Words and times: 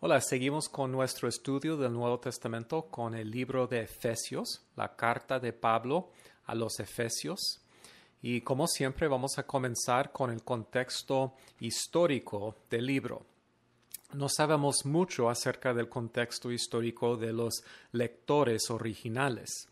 Hola, 0.00 0.20
seguimos 0.20 0.68
con 0.68 0.92
nuestro 0.92 1.28
estudio 1.28 1.76
del 1.76 1.92
Nuevo 1.92 2.20
Testamento 2.20 2.82
con 2.82 3.16
el 3.16 3.32
libro 3.32 3.66
de 3.66 3.80
Efesios, 3.80 4.62
la 4.76 4.94
carta 4.94 5.40
de 5.40 5.52
Pablo 5.52 6.12
a 6.44 6.54
los 6.54 6.78
Efesios. 6.78 7.60
Y 8.22 8.42
como 8.42 8.68
siempre 8.68 9.08
vamos 9.08 9.38
a 9.38 9.42
comenzar 9.42 10.12
con 10.12 10.30
el 10.30 10.44
contexto 10.44 11.34
histórico 11.58 12.54
del 12.70 12.86
libro. 12.86 13.26
No 14.12 14.28
sabemos 14.28 14.86
mucho 14.86 15.28
acerca 15.28 15.74
del 15.74 15.88
contexto 15.88 16.52
histórico 16.52 17.16
de 17.16 17.32
los 17.32 17.64
lectores 17.90 18.70
originales. 18.70 19.66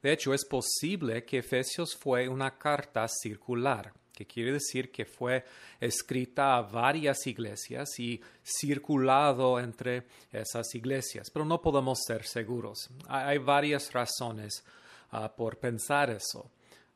De 0.00 0.12
hecho, 0.12 0.34
es 0.34 0.44
posible 0.44 1.24
que 1.24 1.38
Efesios 1.38 1.96
fue 1.96 2.28
una 2.28 2.56
carta 2.58 3.08
circular 3.08 3.92
que 4.14 4.26
quiere 4.26 4.52
decir 4.52 4.90
que 4.90 5.04
fue 5.04 5.44
escrita 5.80 6.56
a 6.56 6.62
varias 6.62 7.26
iglesias 7.26 7.98
y 7.98 8.20
circulado 8.42 9.58
entre 9.58 10.04
esas 10.30 10.74
iglesias, 10.74 11.30
pero 11.30 11.44
no 11.44 11.60
podemos 11.60 11.98
ser 12.06 12.24
seguros. 12.24 12.88
Hay 13.08 13.38
varias 13.38 13.92
razones 13.92 14.64
ah, 15.10 15.34
por 15.34 15.58
pensar 15.58 16.10
eso. 16.10 16.50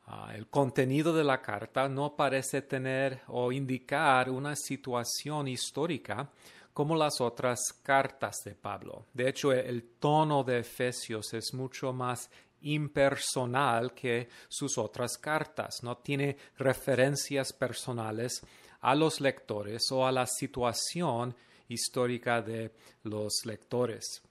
Ah, 0.07 0.33
el 0.35 0.47
contenido 0.47 1.13
de 1.13 1.25
la 1.25 1.43
carta 1.43 1.89
no 1.89 2.17
parece 2.17 2.63
tener 2.63 3.21
o 3.27 3.53
indicar 3.53 4.31
una 4.31 4.57
situación 4.57 5.49
histórica 5.49 6.31
como 6.73 6.95
las 6.95 7.21
otras 7.21 7.61
cartas 7.83 8.37
de 8.45 8.55
Pablo. 8.55 9.07
De 9.13 9.29
hecho, 9.29 9.53
el 9.53 9.83
tono 9.99 10.45
de 10.45 10.61
Efesios 10.61 11.35
es 11.35 11.53
mucho 11.53 11.93
más 11.93 12.31
impersonal 12.63 13.95
que 13.95 14.29
sus 14.49 14.79
otras 14.79 15.19
cartas, 15.19 15.83
no 15.83 15.99
tiene 15.99 16.37
referencias 16.57 17.53
personales 17.53 18.43
a 18.81 18.95
los 18.95 19.21
lectores 19.21 19.91
o 19.91 20.07
a 20.07 20.13
la 20.13 20.27
situación 20.27 21.35
histórica 21.69 22.41
de 22.43 22.73
los 23.05 23.45
lectores. 23.45 24.23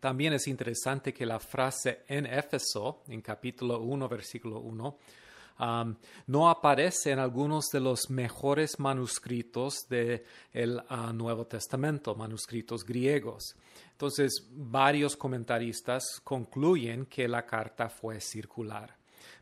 También 0.00 0.34
es 0.34 0.48
interesante 0.48 1.14
que 1.14 1.24
la 1.24 1.40
frase 1.40 2.02
en 2.08 2.26
Éfeso, 2.26 3.02
en 3.08 3.22
capítulo 3.22 3.80
1, 3.80 4.08
versículo 4.08 4.60
1, 4.60 4.98
no 5.58 6.48
aparece 6.48 7.12
en 7.12 7.18
algunos 7.18 7.66
de 7.72 7.80
los 7.80 8.10
mejores 8.10 8.78
manuscritos 8.78 9.86
del 9.88 10.82
uh, 10.90 11.12
Nuevo 11.12 11.46
Testamento, 11.46 12.14
manuscritos 12.14 12.84
griegos. 12.84 13.54
Entonces, 13.92 14.44
varios 14.50 15.16
comentaristas 15.16 16.20
concluyen 16.24 17.06
que 17.06 17.28
la 17.28 17.46
carta 17.46 17.88
fue 17.88 18.20
circular. 18.20 18.96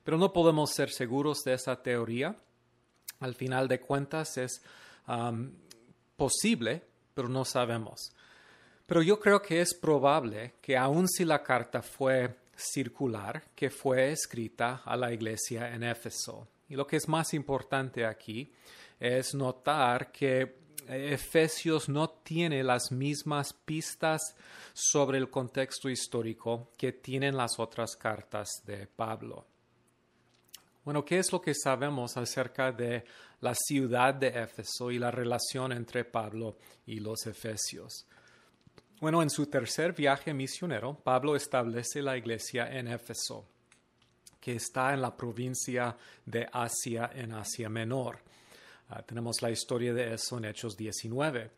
Pero 0.05 0.19
no 0.19 0.33
podemos 0.33 0.71
ser 0.71 0.91
seguros 0.91 1.43
de 1.45 1.55
esa 1.55 1.83
teoría. 1.83 2.37
Al 3.21 3.35
final 3.35 3.69
de 3.69 3.81
cuentas 3.81 4.37
es 4.37 4.63
posible, 6.17 6.83
pero 7.15 7.29
no 7.29 7.45
sabemos. 7.45 8.13
Pero 8.87 9.03
yo 9.03 9.19
creo 9.19 9.41
que 9.41 9.61
es 9.61 9.75
probable 9.75 10.55
que 10.61 10.77
aun 10.77 11.09
si 11.09 11.25
la 11.25 11.43
carta 11.43 11.83
fue 11.83 12.37
circular, 12.57 13.45
que 13.55 13.71
fue 13.71 14.13
escrita 14.13 14.83
a 14.85 14.97
la 14.97 15.13
iglesia 15.13 15.75
en 15.75 15.83
Éfeso. 15.83 16.49
Y 16.69 16.77
lo 16.77 16.87
que 16.87 16.97
es 16.97 17.09
más 17.09 17.35
importante 17.35 18.07
aquí 18.07 18.53
es 18.99 19.35
notar 19.35 20.11
que 20.13 20.63
Efesios 20.89 21.89
no 21.89 22.11
tiene 22.11 22.63
las 22.63 22.91
mismas 22.91 23.53
pistas 23.53 24.35
sobre 24.73 25.19
el 25.19 25.31
contexto 25.31 25.89
histórico 25.89 26.71
que 26.77 26.93
tienen 26.93 27.37
las 27.37 27.59
otras 27.59 27.97
cartas 27.97 28.49
de 28.67 28.87
Pablo. 28.87 29.47
Bueno, 30.85 31.05
¿qué 31.05 31.19
es 31.19 31.31
lo 31.31 31.41
que 31.41 31.55
sabemos 31.55 32.17
acerca 32.17 32.73
de 32.73 33.05
la 33.41 33.55
ciudad 33.55 34.15
de 34.15 34.29
Éfeso 34.29 34.91
y 34.91 34.99
la 34.99 35.13
relación 35.13 35.73
entre 35.73 36.05
Pablo 36.05 36.57
y 36.87 36.99
los 36.99 37.27
Efesios? 37.27 38.07
Bueno, 39.03 39.21
en 39.21 39.31
su 39.31 39.47
tercer 39.47 39.95
viaje 39.95 40.33
misionero, 40.33 40.95
Pablo 40.95 41.35
establece 41.35 42.01
la 42.01 42.17
iglesia 42.17 42.73
en 42.73 42.87
Éfeso, 42.87 43.49
que 44.41 44.55
está 44.55 44.95
en 44.95 45.03
la 45.03 45.17
provincia 45.17 45.97
de 46.25 46.49
Asia 46.53 47.11
en 47.13 47.33
Asia 47.33 47.69
Menor. 47.69 48.21
Ah, 48.91 49.03
tenemos 49.03 49.43
la 49.43 49.51
historia 49.51 49.93
de 49.93 50.15
eso 50.15 50.39
en 50.39 50.45
Hechos 50.45 50.77
19. 50.77 51.51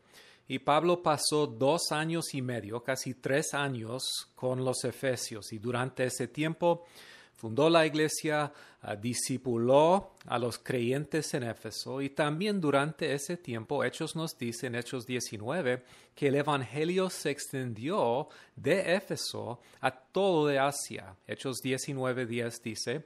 Y 0.47 0.57
Pablo 0.57 1.03
pasó 1.03 1.45
dos 1.45 1.91
años 1.91 2.33
y 2.33 2.41
medio, 2.41 2.83
casi 2.83 3.13
tres 3.13 3.53
años, 3.53 4.31
con 4.33 4.65
los 4.65 4.83
Efesios 4.83 5.53
y 5.53 5.59
durante 5.59 6.05
ese 6.05 6.27
tiempo 6.29 6.87
fundó 7.35 7.69
la 7.69 7.85
iglesia, 7.85 8.51
uh, 8.83 8.95
discipuló 8.95 10.13
a 10.25 10.39
los 10.39 10.57
creyentes 10.57 11.33
en 11.33 11.43
Éfeso 11.43 12.01
y 12.01 12.09
también 12.09 12.59
durante 12.59 13.13
ese 13.13 13.37
tiempo, 13.37 13.83
Hechos 13.83 14.15
nos 14.15 14.37
dice 14.37 14.67
en 14.67 14.75
Hechos 14.75 15.05
19, 15.05 15.83
que 16.15 16.27
el 16.27 16.35
Evangelio 16.35 17.09
se 17.09 17.29
extendió 17.29 18.29
de 18.55 18.95
Éfeso 18.95 19.59
a 19.81 19.91
todo 19.91 20.47
de 20.47 20.59
Asia. 20.59 21.15
Hechos 21.27 21.61
19, 21.61 22.25
10 22.25 22.61
dice, 22.63 23.05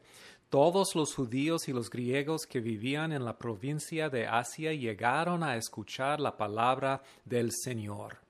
todos 0.50 0.96
los 0.96 1.14
judíos 1.14 1.68
y 1.70 1.74
los 1.74 1.90
griegos 1.90 2.48
que 2.48 2.60
vivían 2.60 3.12
en 3.12 3.24
la 3.24 3.38
provincia 3.38 4.10
de 4.10 4.26
Asia 4.26 4.74
llegaron 4.74 5.44
a 5.44 5.56
escuchar 5.58 6.20
la 6.20 6.38
palabra 6.38 7.04
del 7.24 7.52
Señor. 7.52 8.29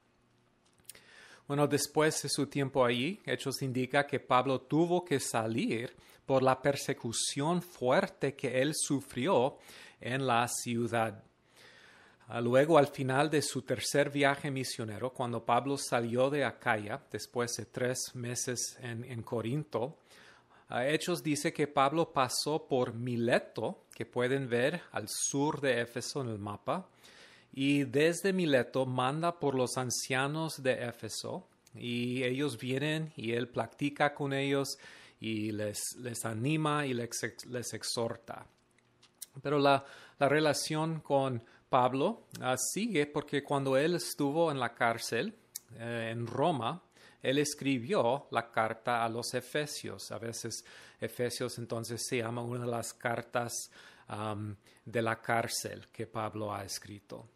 Bueno, 1.49 1.65
después 1.65 2.21
de 2.21 2.29
su 2.29 2.45
tiempo 2.45 2.85
allí, 2.85 3.19
Hechos 3.25 3.63
indica 3.63 4.05
que 4.05 4.19
Pablo 4.19 4.61
tuvo 4.61 5.03
que 5.03 5.19
salir 5.19 5.91
por 6.23 6.43
la 6.43 6.61
persecución 6.61 7.63
fuerte 7.63 8.35
que 8.35 8.61
él 8.61 8.73
sufrió 8.75 9.57
en 9.99 10.27
la 10.27 10.47
ciudad. 10.47 11.23
Ah, 12.27 12.39
luego, 12.39 12.77
al 12.77 12.85
final 12.85 13.31
de 13.31 13.41
su 13.41 13.63
tercer 13.63 14.11
viaje 14.11 14.51
misionero, 14.51 15.11
cuando 15.11 15.43
Pablo 15.43 15.75
salió 15.79 16.29
de 16.29 16.45
Acaya, 16.45 17.01
después 17.11 17.57
de 17.57 17.65
tres 17.65 18.11
meses 18.13 18.77
en, 18.83 19.03
en 19.05 19.23
Corinto, 19.23 19.97
Hechos 20.69 21.23
dice 21.23 21.51
que 21.51 21.65
Pablo 21.65 22.13
pasó 22.13 22.67
por 22.67 22.93
Mileto, 22.93 23.85
que 23.95 24.05
pueden 24.05 24.47
ver 24.47 24.83
al 24.91 25.07
sur 25.09 25.59
de 25.61 25.81
Éfeso 25.81 26.21
en 26.21 26.29
el 26.29 26.37
mapa, 26.37 26.87
y 27.51 27.83
desde 27.83 28.33
Mileto 28.33 28.85
manda 28.85 29.39
por 29.39 29.55
los 29.55 29.77
ancianos 29.77 30.61
de 30.61 30.85
Éfeso, 30.85 31.47
y 31.75 32.23
ellos 32.23 32.57
vienen 32.57 33.11
y 33.15 33.33
él 33.33 33.47
practica 33.47 34.13
con 34.13 34.33
ellos 34.33 34.77
y 35.19 35.51
les, 35.51 35.79
les 35.97 36.25
anima 36.25 36.85
y 36.85 36.93
les, 36.93 37.09
les 37.47 37.73
exhorta. 37.73 38.45
Pero 39.41 39.59
la, 39.59 39.83
la, 40.17 40.29
relación 40.29 41.01
con 41.01 41.43
Pablo 41.69 42.25
ah, 42.41 42.55
sigue 42.57 43.05
porque 43.05 43.43
cuando 43.43 43.77
él 43.77 43.95
estuvo 43.95 44.51
en 44.51 44.59
la 44.59 44.73
cárcel 44.73 45.35
eh, 45.77 46.09
en 46.11 46.25
Roma, 46.25 46.81
él 47.21 47.37
escribió 47.37 48.27
la 48.31 48.49
carta 48.49 49.03
a 49.03 49.09
los 49.09 49.33
Efesios. 49.33 50.11
A 50.11 50.17
veces 50.17 50.63
Efesios 50.99 51.57
entonces 51.57 52.01
se 52.07 52.17
llama 52.17 52.41
una 52.41 52.61
de 52.65 52.71
las 52.71 52.93
cartas 52.93 53.53
de 54.85 55.01
la 55.03 55.21
cárcel 55.21 55.87
que 55.91 56.07
Pablo 56.07 56.51
ha 56.51 56.63
escrito. 56.63 57.27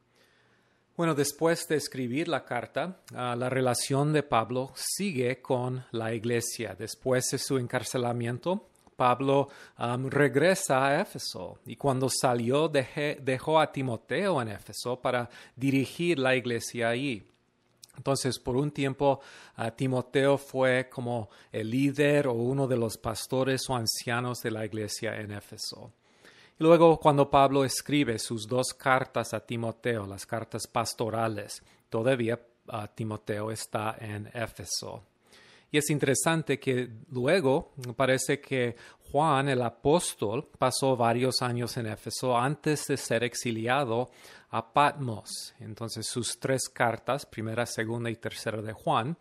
Bueno, 0.96 1.16
después 1.16 1.68
de 1.68 1.76
escribir 1.76 2.28
la 2.28 2.46
carta, 2.46 3.00
ah, 3.16 3.36
la 3.36 3.50
relación 3.50 4.14
de 4.14 4.22
Pablo 4.22 4.72
sigue 4.76 5.42
con 5.42 5.84
la 5.92 6.14
iglesia. 6.14 6.76
Después 6.78 7.32
de 7.32 7.40
su 7.40 7.58
encarcelamiento, 7.58 8.68
Pablo 8.96 9.50
regresa 10.10 10.86
a 10.86 11.02
Éfeso 11.02 11.58
y 11.66 11.76
cuando 11.78 12.10
salió 12.10 12.70
dejó 12.70 13.60
a 13.60 13.72
Timoteo 13.72 14.40
en 14.40 14.50
Éfeso 14.50 15.02
para 15.02 15.28
dirigir 15.56 16.20
la 16.20 16.36
iglesia 16.36 16.90
allí. 16.90 17.28
Entonces, 17.98 18.38
por 18.38 18.56
un 18.56 18.70
tiempo, 18.70 19.20
Timoteo 19.76 20.38
fue 20.38 20.90
como 20.90 21.30
el 21.52 21.72
líder 21.72 22.28
o 22.28 22.34
uno 22.34 22.68
de 22.68 22.78
los 22.78 22.98
pastores 22.98 23.68
o 23.68 23.76
ancianos 23.76 24.44
de 24.44 24.52
la 24.52 24.64
iglesia 24.64 25.20
en 25.20 25.32
Éfeso. 25.32 25.92
Y 26.60 26.64
luego, 26.64 27.00
cuando 27.00 27.30
Pablo 27.30 27.66
escribe 27.66 28.20
sus 28.20 28.48
dos 28.48 28.74
cartas 28.74 29.34
a 29.34 29.40
Timoteo, 29.40 30.06
las 30.06 30.26
cartas 30.26 30.68
pastorales, 30.68 31.64
todavía 31.90 32.40
Timoteo 32.96 33.52
está 33.52 33.98
en 34.00 34.30
Éfeso. 34.34 35.04
Y 35.72 35.80
es 35.80 35.90
interesante 35.90 36.60
que 36.60 36.88
luego 37.10 37.74
parece 37.96 38.40
que 38.40 38.76
Juan 39.12 39.50
el 39.50 39.62
apóstol 39.64 40.48
pasó 40.60 40.96
varios 40.96 41.42
años 41.42 41.76
en 41.78 41.88
Éfeso 41.88 42.38
antes 42.38 42.86
de 42.86 42.98
ser 42.98 43.24
exiliado 43.24 44.12
a 44.52 44.72
Patmos. 44.72 45.56
Entonces 45.60 46.08
sus 46.08 46.40
tres 46.40 46.70
cartas, 46.70 47.26
primera, 47.26 47.66
segunda 47.66 48.12
y 48.12 48.16
tercera 48.16 48.62
de 48.62 48.74
Juan, 48.74 49.18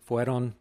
fueron 0.00 0.56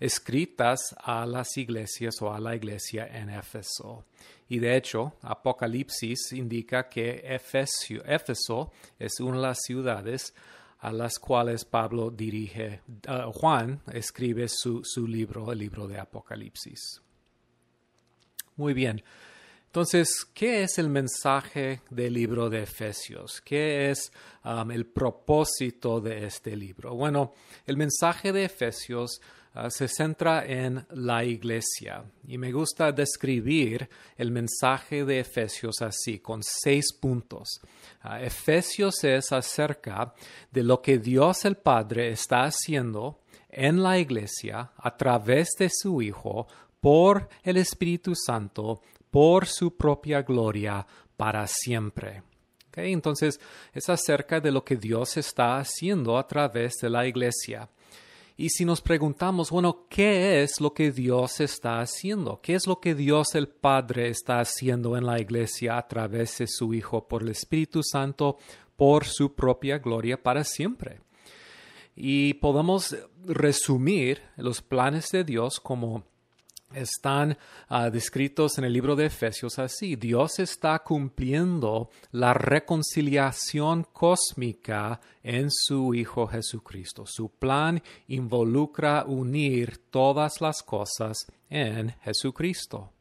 escritas 0.00 0.80
a 0.98 1.24
las 1.24 1.56
iglesias 1.56 2.20
o 2.20 2.32
a 2.32 2.40
la 2.40 2.56
iglesia 2.56 3.06
en 3.06 3.30
Éfeso. 3.30 4.06
Y 4.50 4.58
de 4.58 4.76
hecho, 4.76 5.14
Apocalipsis 5.22 6.32
indica 6.32 6.88
que 6.88 7.22
Éfeso 7.24 8.72
es 8.98 9.20
una 9.20 9.36
de 9.36 9.42
las 9.42 9.58
ciudades 9.62 10.34
a 10.80 10.90
las 10.92 11.20
cuales 11.20 11.64
Pablo 11.64 12.10
dirige, 12.10 12.80
Juan 13.34 13.80
escribe 13.92 14.48
su, 14.48 14.82
su 14.82 15.06
libro, 15.06 15.52
el 15.52 15.58
libro 15.60 15.86
de 15.86 16.00
Apocalipsis. 16.00 17.00
Muy 18.56 18.74
bien. 18.74 19.04
Entonces, 19.66 20.26
¿qué 20.34 20.64
es 20.64 20.78
el 20.78 20.88
mensaje 20.88 21.82
del 21.88 22.14
libro 22.14 22.50
de 22.50 22.64
Efesios? 22.64 23.40
¿Qué 23.40 23.88
es 23.90 24.10
um, 24.44 24.68
el 24.72 24.84
propósito 24.84 26.00
de 26.00 26.26
este 26.26 26.56
libro? 26.56 26.96
Bueno, 26.96 27.34
el 27.66 27.76
mensaje 27.76 28.32
de 28.32 28.46
Efesios 28.46 29.20
uh, 29.54 29.70
se 29.70 29.88
centra 29.88 30.44
en 30.44 30.86
la 30.90 31.24
iglesia 31.24 32.04
y 32.26 32.38
me 32.38 32.52
gusta 32.52 32.92
describir 32.92 33.88
el 34.16 34.30
mensaje 34.30 35.04
de 35.04 35.20
Efesios 35.20 35.82
así, 35.82 36.18
con 36.18 36.42
seis 36.42 36.92
puntos. 36.92 37.60
Uh, 38.04 38.24
Efesios 38.24 39.02
es 39.04 39.32
acerca 39.32 40.14
de 40.50 40.62
lo 40.62 40.80
que 40.82 40.98
Dios 40.98 41.44
el 41.44 41.56
Padre 41.56 42.10
está 42.10 42.44
haciendo 42.44 43.20
en 43.48 43.82
la 43.82 43.98
iglesia 43.98 44.72
a 44.76 44.96
través 44.96 45.50
de 45.58 45.68
su 45.70 46.00
Hijo 46.02 46.46
por 46.80 47.28
el 47.42 47.56
Espíritu 47.56 48.14
Santo 48.14 48.80
por 49.10 49.46
su 49.46 49.76
propia 49.76 50.22
gloria 50.22 50.86
para 51.16 51.46
siempre. 51.46 52.22
Entonces 52.76 53.40
es 53.72 53.88
acerca 53.88 54.40
de 54.40 54.52
lo 54.52 54.64
que 54.64 54.76
Dios 54.76 55.16
está 55.16 55.58
haciendo 55.58 56.16
a 56.16 56.26
través 56.26 56.76
de 56.80 56.88
la 56.88 57.06
iglesia. 57.06 57.68
Y 58.40 58.48
si 58.48 58.64
nos 58.64 58.80
preguntamos, 58.80 59.50
bueno, 59.50 59.84
¿qué 59.90 60.42
es 60.42 60.62
lo 60.62 60.72
que 60.72 60.92
Dios 60.92 61.40
está 61.40 61.82
haciendo? 61.82 62.40
¿Qué 62.40 62.54
es 62.54 62.66
lo 62.66 62.80
que 62.80 62.94
Dios 62.94 63.34
el 63.34 63.48
Padre 63.48 64.08
está 64.08 64.40
haciendo 64.40 64.96
en 64.96 65.04
la 65.04 65.20
iglesia 65.20 65.76
a 65.76 65.86
través 65.86 66.38
de 66.38 66.46
su 66.46 66.72
Hijo 66.72 67.06
por 67.06 67.20
el 67.22 67.28
Espíritu 67.28 67.82
Santo, 67.82 68.38
por 68.76 69.04
su 69.04 69.34
propia 69.34 69.76
gloria 69.76 70.22
para 70.22 70.42
siempre? 70.44 71.02
Y 71.94 72.32
podemos 72.32 72.96
resumir 73.26 74.22
los 74.38 74.62
planes 74.62 75.10
de 75.10 75.22
Dios 75.22 75.60
como 75.60 76.04
están 76.74 77.36
ah, 77.68 77.90
descritos 77.90 78.58
en 78.58 78.64
el 78.64 78.72
libro 78.72 78.96
de 78.96 79.06
Efesios 79.06 79.58
así. 79.58 79.96
Dios 79.96 80.38
está 80.38 80.78
cumpliendo 80.80 81.90
la 82.12 82.34
reconciliación 82.34 83.86
cósmica 83.92 85.00
en 85.22 85.50
su 85.50 85.94
Hijo 85.94 86.26
Jesucristo. 86.26 87.04
Su 87.06 87.30
plan 87.30 87.82
involucra 88.08 89.04
unir 89.04 89.78
todas 89.90 90.40
las 90.40 90.62
cosas 90.62 91.26
en 91.48 91.90
Jesucristo. 92.02 92.92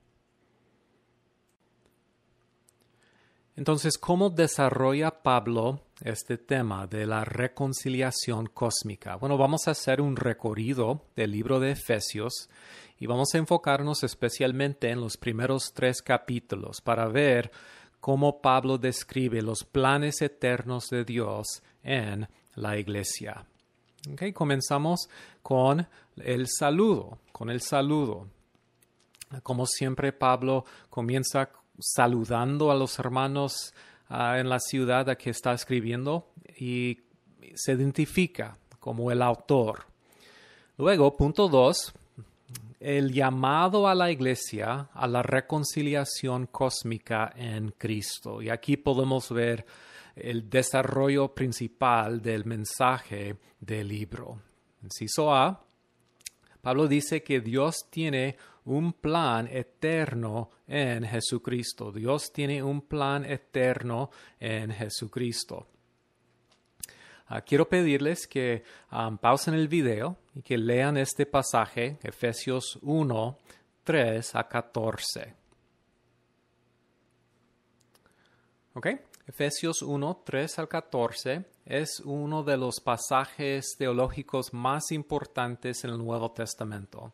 Entonces, 3.59 3.97
¿cómo 3.97 4.29
desarrolla 4.29 5.21
Pablo 5.21 5.81
este 6.01 6.37
tema 6.37 6.87
de 6.87 7.05
la 7.05 7.25
reconciliación 7.25 8.45
cósmica? 8.47 9.17
Bueno, 9.17 9.37
vamos 9.37 9.67
a 9.67 9.71
hacer 9.71 9.99
un 9.99 10.15
recorrido 10.15 11.01
del 11.13 11.31
libro 11.31 11.59
de 11.59 11.71
Efesios 11.71 12.49
y 12.99 13.07
vamos 13.07 13.33
a 13.33 13.37
enfocarnos 13.37 14.03
especialmente 14.03 14.89
en 14.89 14.99
los 14.99 15.15
primeros 15.15 15.71
tres 15.73 16.01
capítulos 16.01 16.81
para 16.81 17.07
ver 17.07 17.49
cómo 18.01 18.41
Pablo 18.41 18.77
describe 18.77 19.41
los 19.41 19.63
planes 19.63 20.21
eternos 20.21 20.89
de 20.89 21.05
Dios 21.05 21.63
en 21.83 22.27
la 22.55 22.77
iglesia. 22.77 23.45
Okay, 24.13 24.33
comenzamos 24.33 25.09
con 25.41 25.87
el 26.17 26.47
saludo, 26.47 27.19
con 27.31 27.49
el 27.49 27.61
saludo. 27.61 28.27
Como 29.43 29.65
siempre, 29.65 30.11
Pablo 30.11 30.65
comienza 30.89 31.49
saludando 31.79 32.71
a 32.71 32.75
los 32.75 32.97
hermanos 32.99 33.73
ah, 34.09 34.39
en 34.39 34.49
la 34.49 34.59
ciudad 34.59 35.09
a 35.09 35.17
que 35.17 35.29
está 35.29 35.53
escribiendo 35.53 36.27
y 36.57 36.99
se 37.55 37.73
identifica 37.73 38.57
como 38.79 39.11
el 39.11 39.21
autor. 39.21 39.85
Luego, 40.77 41.15
punto 41.15 41.47
dos, 41.47 41.93
el 42.79 43.11
llamado 43.11 43.87
a 43.87 43.95
la 43.95 44.09
iglesia 44.09 44.89
a 44.93 45.07
la 45.07 45.21
reconciliación 45.21 46.47
cósmica 46.47 47.33
en 47.35 47.71
Cristo. 47.77 48.41
Y 48.41 48.49
aquí 48.49 48.77
podemos 48.77 49.31
ver 49.31 49.65
el 50.15 50.49
desarrollo 50.49 51.33
principal 51.33 52.21
del 52.21 52.45
mensaje 52.45 53.37
del 53.59 53.87
libro. 53.87 54.41
Inciso 54.81 55.33
A, 55.33 55.65
Pablo 56.61 56.87
dice 56.87 57.23
que 57.23 57.41
Dios 57.41 57.87
tiene 57.89 58.37
un 58.65 58.93
plan 58.93 59.47
eterno 59.51 60.49
en 60.67 61.03
Jesucristo. 61.03 61.91
Dios 61.91 62.31
tiene 62.33 62.61
un 62.61 62.81
plan 62.81 63.25
eterno 63.25 64.09
en 64.39 64.71
Jesucristo. 64.71 65.67
Ah, 67.31 67.41
quiero 67.41 67.69
pedirles 67.69 68.25
que 68.25 68.63
um, 68.91 69.19
pausen 69.19 69.53
el 69.53 69.67
video 69.67 70.17
y 70.33 70.41
que 70.41 70.57
lean 70.57 70.97
este 70.97 71.27
pasaje, 71.27 71.99
Efesios 72.01 72.79
1, 72.81 73.37
3 73.83 74.35
a 74.35 74.47
14. 74.47 75.35
¿Ok? 78.73 78.87
Efesios 79.27 79.83
1, 79.83 80.23
3 80.25 80.57
al 80.57 80.67
14 80.67 81.45
es 81.65 81.99
uno 82.03 82.41
de 82.41 82.57
los 82.57 82.79
pasajes 82.79 83.75
teológicos 83.77 84.51
más 84.51 84.91
importantes 84.91 85.83
en 85.83 85.91
el 85.91 85.99
Nuevo 85.99 86.31
Testamento. 86.31 87.13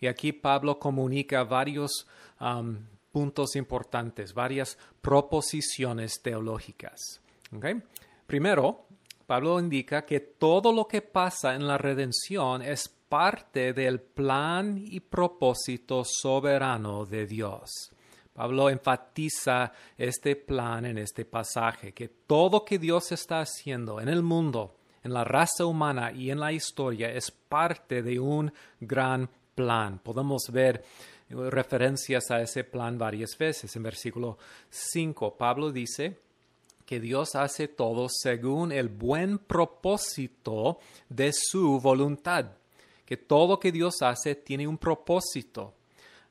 Y 0.00 0.06
aquí 0.06 0.32
Pablo 0.32 0.78
comunica 0.78 1.44
varios 1.44 2.06
um, 2.40 2.78
puntos 3.12 3.56
importantes, 3.56 4.32
varias 4.32 4.78
proposiciones 5.02 6.22
teológicas. 6.22 7.20
¿Okay? 7.54 7.82
Primero, 8.26 8.86
Pablo 9.26 9.58
indica 9.58 10.04
que 10.04 10.20
todo 10.20 10.72
lo 10.72 10.86
que 10.86 11.02
pasa 11.02 11.54
en 11.54 11.66
la 11.66 11.78
redención 11.78 12.62
es 12.62 12.88
parte 12.88 13.72
del 13.72 14.00
plan 14.00 14.76
y 14.76 15.00
propósito 15.00 16.02
soberano 16.04 17.06
de 17.06 17.26
Dios. 17.26 17.90
Pablo 18.32 18.68
enfatiza 18.68 19.72
este 19.96 20.34
plan 20.34 20.84
en 20.84 20.98
este 20.98 21.24
pasaje, 21.24 21.92
que 21.92 22.08
todo 22.08 22.64
que 22.64 22.78
Dios 22.78 23.12
está 23.12 23.40
haciendo 23.40 24.00
en 24.00 24.08
el 24.08 24.22
mundo, 24.22 24.74
en 25.04 25.14
la 25.14 25.22
raza 25.22 25.64
humana 25.64 26.12
y 26.12 26.30
en 26.30 26.40
la 26.40 26.52
historia 26.52 27.10
es 27.12 27.30
parte 27.30 28.02
de 28.02 28.18
un 28.18 28.52
gran 28.80 29.30
plan. 29.54 30.00
Podemos 30.00 30.50
ver 30.50 30.84
referencias 31.28 32.30
a 32.30 32.40
ese 32.40 32.64
plan 32.64 32.98
varias 32.98 33.38
veces. 33.38 33.74
En 33.76 33.84
versículo 33.84 34.38
5, 34.68 35.36
Pablo 35.36 35.70
dice, 35.70 36.18
que 36.86 37.00
Dios 37.00 37.34
hace 37.34 37.68
todo 37.68 38.08
según 38.08 38.72
el 38.72 38.88
buen 38.88 39.38
propósito 39.38 40.78
de 41.08 41.32
su 41.32 41.80
voluntad, 41.80 42.46
que 43.06 43.16
todo 43.16 43.58
que 43.58 43.72
Dios 43.72 44.02
hace 44.02 44.34
tiene 44.34 44.66
un 44.66 44.78
propósito. 44.78 45.74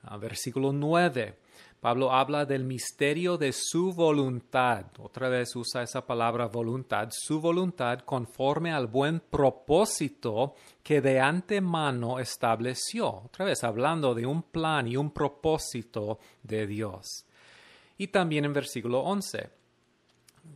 Ah, 0.03 0.17
versículo 0.17 0.71
9. 0.71 1.39
Pablo 1.79 2.13
habla 2.13 2.45
del 2.45 2.63
misterio 2.63 3.38
de 3.38 3.51
su 3.51 3.91
voluntad. 3.91 4.85
Otra 5.00 5.27
vez 5.27 5.53
usa 5.53 5.83
esa 5.83 6.05
palabra 6.05 6.45
voluntad. 6.48 7.10
Su 7.12 7.41
voluntad 7.41 8.00
conforme 8.00 8.72
al 8.72 8.88
buen 8.88 9.19
propósito 9.19 10.55
que 10.81 11.01
de 11.01 11.19
antemano 11.19 12.19
estableció. 12.19 13.24
Otra 13.25 13.43
vez 13.43 13.65
hablando 13.65 14.15
de 14.15 14.25
un 14.25 14.43
plan 14.43 14.88
y 14.88 14.95
un 14.95 15.12
propósito 15.12 16.19
de 16.41 16.67
Dios. 16.67 17.25
Y 17.98 18.07
también 18.07 18.45
en 18.45 18.53
versículo 18.53 19.01
11 19.01 19.62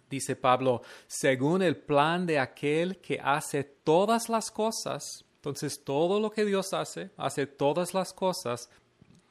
dice 0.09 0.35
Pablo, 0.35 0.81
según 1.07 1.61
el 1.61 1.77
plan 1.77 2.25
de 2.25 2.39
aquel 2.39 2.97
que 2.97 3.19
hace 3.21 3.63
todas 3.63 4.29
las 4.29 4.51
cosas. 4.51 5.25
Entonces 5.35 5.83
todo 5.83 6.19
lo 6.19 6.31
que 6.31 6.45
Dios 6.45 6.73
hace, 6.73 7.11
hace 7.17 7.47
todas 7.47 7.93
las 7.93 8.13
cosas 8.13 8.69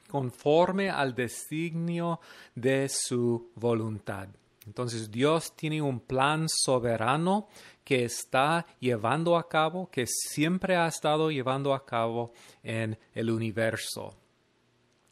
conforme 0.09 0.89
al 0.89 1.13
designio 1.13 2.19
de 2.55 2.87
su 2.89 3.51
voluntad. 3.55 4.27
Entonces 4.65 5.11
Dios 5.11 5.55
tiene 5.55 5.81
un 5.81 5.99
plan 5.99 6.47
soberano 6.49 7.47
que 7.83 8.03
está 8.03 8.65
llevando 8.79 9.37
a 9.37 9.47
cabo, 9.47 9.89
que 9.89 10.05
siempre 10.05 10.75
ha 10.75 10.87
estado 10.87 11.31
llevando 11.31 11.73
a 11.73 11.85
cabo 11.85 12.33
en 12.63 12.97
el 13.13 13.29
universo. 13.31 14.13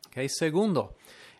Okay, 0.07 0.27
segundo, 0.29 0.95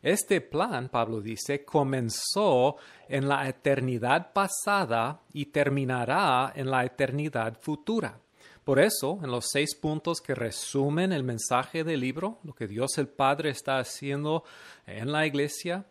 este 0.05 0.39
plan, 0.39 0.89
Pablo 0.89 1.19
dice, 1.19 1.65
comenzó 1.65 2.75
en 3.09 3.27
la 3.27 3.49
eternidad 3.49 4.33
pasada 4.33 5.21
y 5.33 5.47
terminará 5.47 6.53
en 6.55 6.69
la 6.69 6.85
eternidad 6.85 7.57
futura. 7.59 8.19
Por 8.63 8.77
eso, 8.77 9.19
en 9.23 9.31
los 9.31 9.45
seis 9.51 9.73
puntos 9.73 10.21
que 10.21 10.35
resumen 10.35 11.11
el 11.11 11.23
mensaje 11.23 11.83
del 11.83 12.01
libro, 12.01 12.37
lo 12.43 12.53
que 12.53 12.67
Dios 12.67 12.99
el 12.99 13.07
Padre 13.07 13.49
está 13.49 13.79
haciendo 13.79 14.43
en 14.85 15.11
la 15.11 15.25
iglesia, 15.25 15.85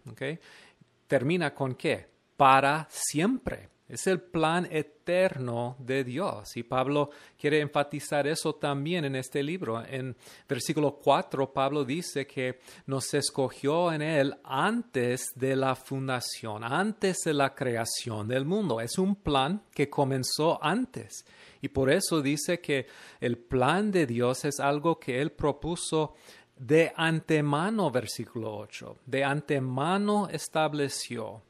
termina 1.09 1.52
con 1.52 1.75
qué? 1.75 2.06
Para 2.37 2.87
siempre. 2.90 3.74
Es 3.87 4.07
el 4.07 4.21
plan 4.21 4.67
eterno 4.71 5.76
de 5.79 6.05
Dios. 6.05 6.57
Y 6.57 6.62
Pablo 6.62 7.11
quiere 7.38 7.61
enfatizar 7.61 8.26
eso 8.26 8.55
también 8.55 9.05
en 9.05 9.14
este 9.14 9.43
libro. 9.43 9.85
En 9.85 10.17
versículo 10.49 10.97
4, 10.97 11.53
Pablo 11.53 11.85
dice 11.85 12.26
que 12.26 12.61
nos 12.87 13.12
escogió 13.12 13.93
en 13.93 14.00
él 14.00 14.35
antes 14.43 15.33
de 15.35 15.55
la 15.55 15.75
fundación, 15.75 16.64
antes 16.64 17.19
de 17.25 17.35
la 17.35 17.55
creación 17.55 18.26
del 18.26 18.47
mundo. 18.47 18.81
Es 18.81 18.97
un 18.97 19.17
plan 19.17 19.62
que 19.71 19.91
comenzó 19.91 20.59
antes. 20.64 21.26
Y 21.61 21.69
por 21.69 21.91
eso 21.91 22.23
dice 22.23 22.61
que 22.61 22.87
el 23.21 23.37
plan 23.37 23.91
de 23.91 24.07
Dios 24.07 24.47
es 24.47 24.61
algo 24.61 24.99
que 24.99 25.21
él 25.21 25.33
propuso 25.33 26.14
de 26.57 26.93
antemano, 26.97 27.91
versículo 27.91 28.57
8, 28.57 28.99
de 29.05 29.25
antemano 29.25 30.29
estableció. 30.29 31.43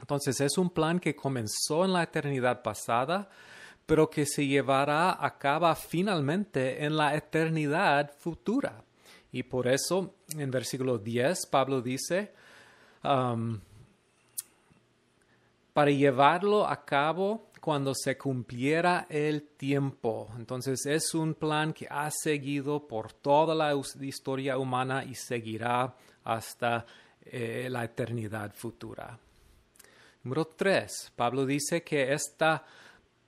Entonces 0.00 0.40
es 0.40 0.58
un 0.58 0.70
plan 0.70 1.00
que 1.00 1.16
comenzó 1.16 1.84
en 1.84 1.92
la 1.92 2.02
eternidad 2.02 2.62
pasada, 2.62 3.28
pero 3.86 4.10
que 4.10 4.26
se 4.26 4.46
llevará 4.46 5.24
a 5.24 5.38
cabo 5.38 5.74
finalmente 5.74 6.84
en 6.84 6.96
la 6.96 7.14
eternidad 7.14 8.10
futura. 8.18 8.82
Y 9.32 9.42
por 9.42 9.68
eso 9.68 10.14
en 10.36 10.50
versículo 10.50 10.98
10 10.98 11.46
Pablo 11.46 11.80
dice, 11.80 12.32
um, 13.04 13.60
para 15.72 15.90
llevarlo 15.90 16.66
a 16.66 16.84
cabo 16.84 17.50
cuando 17.60 17.94
se 17.94 18.16
cumpliera 18.16 19.06
el 19.10 19.42
tiempo. 19.42 20.28
Entonces 20.38 20.86
es 20.86 21.14
un 21.14 21.34
plan 21.34 21.72
que 21.72 21.86
ha 21.90 22.10
seguido 22.10 22.86
por 22.86 23.12
toda 23.12 23.54
la 23.54 23.74
historia 24.00 24.56
humana 24.56 25.04
y 25.04 25.14
seguirá 25.14 25.94
hasta 26.24 26.86
eh, 27.20 27.68
la 27.70 27.84
eternidad 27.84 28.54
futura. 28.54 29.18
Número 30.26 30.44
3. 30.44 31.12
Pablo 31.14 31.46
dice 31.46 31.84
que 31.84 32.12
esta, 32.12 32.66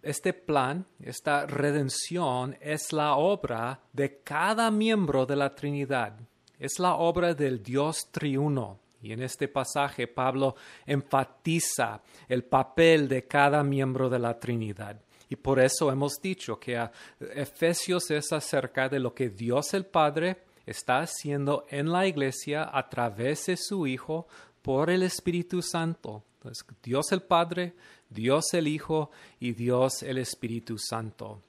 este 0.03 0.33
plan, 0.33 0.85
esta 1.01 1.47
redención 1.47 2.57
es 2.61 2.93
la 2.93 3.15
obra 3.15 3.79
de 3.93 4.19
cada 4.25 4.69
miembro 4.73 5.25
de 5.25 5.37
la 5.37 5.55
Trinidad. 5.55 6.19
Es 6.59 6.81
la 6.81 6.97
obra 6.97 7.35
del 7.35 7.63
Dios 7.63 8.09
triuno. 8.11 8.81
Y 9.01 9.13
en 9.13 9.23
este 9.23 9.47
pasaje 9.47 10.09
Pablo 10.09 10.57
enfatiza 10.85 12.03
el 12.29 12.43
papel 12.43 13.07
de 13.07 13.29
cada 13.29 13.63
miembro 13.63 14.11
de 14.11 14.19
la 14.19 14.37
Trinidad. 14.37 15.01
Y 15.29 15.37
por 15.37 15.61
eso 15.61 15.93
hemos 15.93 16.21
dicho 16.21 16.59
que 16.59 16.79
a 16.79 16.91
Efesios 17.21 18.11
es 18.11 18.33
acerca 18.33 18.89
de 18.89 18.99
lo 18.99 19.15
que 19.15 19.31
Dios 19.31 19.73
el 19.73 19.87
Padre 19.87 20.39
está 20.67 20.99
haciendo 20.99 21.65
en 21.69 21.93
la 21.93 22.09
iglesia 22.09 22.69
a 22.73 22.89
través 22.89 23.47
de 23.47 23.57
su 23.57 23.87
Hijo 23.87 24.27
por 24.63 24.91
el 24.91 25.05
Espíritu 25.05 25.63
Santo. 25.63 26.25
Entonces, 26.39 26.65
Dios 26.83 27.13
el 27.13 27.23
Padre, 27.23 27.75
Dios 28.09 28.55
el 28.55 28.69
Hijo 28.69 29.11
y 29.41 29.53
Dios 29.53 30.03
el 30.03 30.19
Espíritu 30.19 30.79
Santo. 30.79 31.43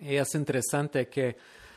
Y 0.00 0.16
es 0.16 0.34
interesante 0.34 1.08
que 1.08 1.36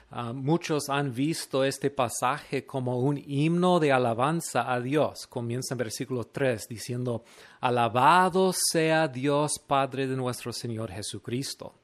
Ah, 0.09 0.31
muchos 0.31 0.87
han 0.87 1.13
visto 1.13 1.65
este 1.65 1.89
pasaje 1.89 2.65
como 2.65 2.99
un 2.99 3.17
himno 3.17 3.77
de 3.77 3.91
alabanza 3.91 4.71
a 4.71 4.79
Dios. 4.79 5.27
Comienza 5.27 5.73
en 5.73 5.79
versículo 5.79 6.23
3 6.23 6.65
diciendo, 6.69 7.25
Alabado 7.59 8.53
sea 8.53 9.09
Dios 9.09 9.59
Padre 9.59 10.07
de 10.07 10.15
nuestro 10.15 10.53
Señor 10.53 10.91
Jesucristo. 10.91 11.75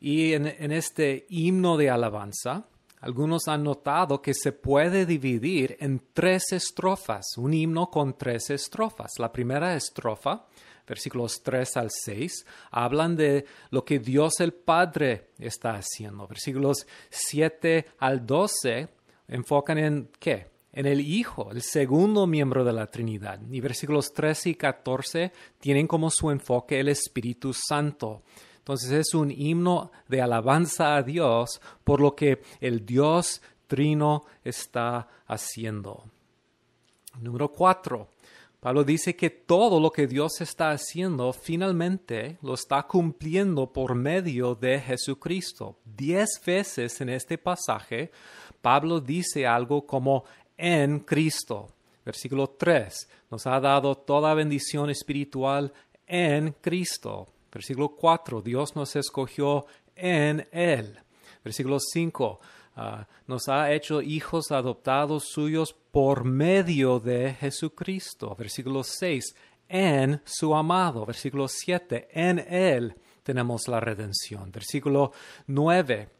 Y 0.00 0.34
en, 0.34 0.46
en 0.46 0.70
este 0.70 1.24
himno 1.30 1.78
de 1.78 1.88
alabanza, 1.88 2.66
algunos 3.06 3.46
han 3.46 3.62
notado 3.62 4.20
que 4.20 4.34
se 4.34 4.50
puede 4.50 5.06
dividir 5.06 5.76
en 5.78 6.02
tres 6.12 6.50
estrofas, 6.50 7.24
un 7.36 7.54
himno 7.54 7.88
con 7.88 8.18
tres 8.18 8.50
estrofas. 8.50 9.12
La 9.18 9.30
primera 9.32 9.76
estrofa 9.76 10.46
versículos 10.88 11.42
3 11.42 11.76
al 11.78 11.90
6, 11.90 12.46
hablan 12.70 13.16
de 13.16 13.44
lo 13.70 13.84
que 13.84 13.98
Dios 13.98 14.40
el 14.40 14.52
Padre 14.52 15.30
está 15.38 15.74
haciendo. 15.74 16.28
Versículos 16.28 16.86
7 17.10 17.86
al 17.98 18.24
12 18.24 18.88
enfocan 19.26 19.78
en 19.78 20.10
qué? 20.20 20.48
En 20.72 20.86
el 20.86 21.00
Hijo, 21.00 21.50
el 21.50 21.62
segundo 21.62 22.26
miembro 22.28 22.64
de 22.64 22.72
la 22.72 22.88
Trinidad. 22.88 23.40
Y 23.50 23.60
versículos 23.60 24.12
13 24.12 24.50
y 24.50 24.54
14 24.54 25.32
tienen 25.58 25.88
como 25.88 26.10
su 26.10 26.30
enfoque 26.30 26.78
el 26.78 26.88
Espíritu 26.88 27.52
Santo. 27.52 28.22
Entonces 28.66 28.90
es 28.90 29.14
un 29.14 29.30
himno 29.30 29.92
de 30.08 30.20
alabanza 30.20 30.96
a 30.96 31.02
Dios 31.04 31.60
por 31.84 32.00
lo 32.00 32.16
que 32.16 32.42
el 32.60 32.84
Dios 32.84 33.40
Trino 33.68 34.24
está 34.42 35.06
haciendo. 35.28 36.02
Número 37.20 37.52
4. 37.52 38.08
Pablo 38.58 38.82
dice 38.82 39.14
que 39.14 39.30
todo 39.30 39.78
lo 39.78 39.92
que 39.92 40.08
Dios 40.08 40.40
está 40.40 40.72
haciendo 40.72 41.32
finalmente 41.32 42.38
lo 42.42 42.54
está 42.54 42.82
cumpliendo 42.82 43.72
por 43.72 43.94
medio 43.94 44.56
de 44.56 44.80
Jesucristo. 44.80 45.78
Diez 45.84 46.42
veces 46.44 47.00
en 47.00 47.10
este 47.10 47.38
pasaje 47.38 48.10
Pablo 48.60 48.98
dice 48.98 49.46
algo 49.46 49.86
como 49.86 50.24
en 50.56 50.98
Cristo. 50.98 51.68
Versículo 52.04 52.48
3. 52.48 53.08
Nos 53.30 53.46
ha 53.46 53.60
dado 53.60 53.94
toda 53.94 54.34
bendición 54.34 54.90
espiritual 54.90 55.72
en 56.04 56.50
Cristo. 56.60 57.28
Versículo 57.52 57.90
4. 57.90 58.42
Dios 58.42 58.76
nos 58.76 58.96
escogió 58.96 59.66
en 59.94 60.46
Él. 60.52 60.98
Versículo 61.44 61.78
5. 61.80 62.40
Ah, 62.76 63.06
nos 63.26 63.48
ha 63.48 63.72
hecho 63.72 64.02
hijos 64.02 64.52
adoptados 64.52 65.24
suyos 65.24 65.74
por 65.90 66.24
medio 66.24 67.00
de 67.00 67.32
Jesucristo. 67.34 68.36
Versículo 68.38 68.84
6, 68.84 69.34
en 69.68 70.20
su 70.24 70.54
amado. 70.54 71.06
Versículo 71.06 71.48
7, 71.48 72.08
en 72.12 72.38
Él 72.38 72.94
tenemos 73.22 73.66
la 73.66 73.80
redención. 73.80 74.52
Versículo 74.52 75.12
9, 75.46 76.10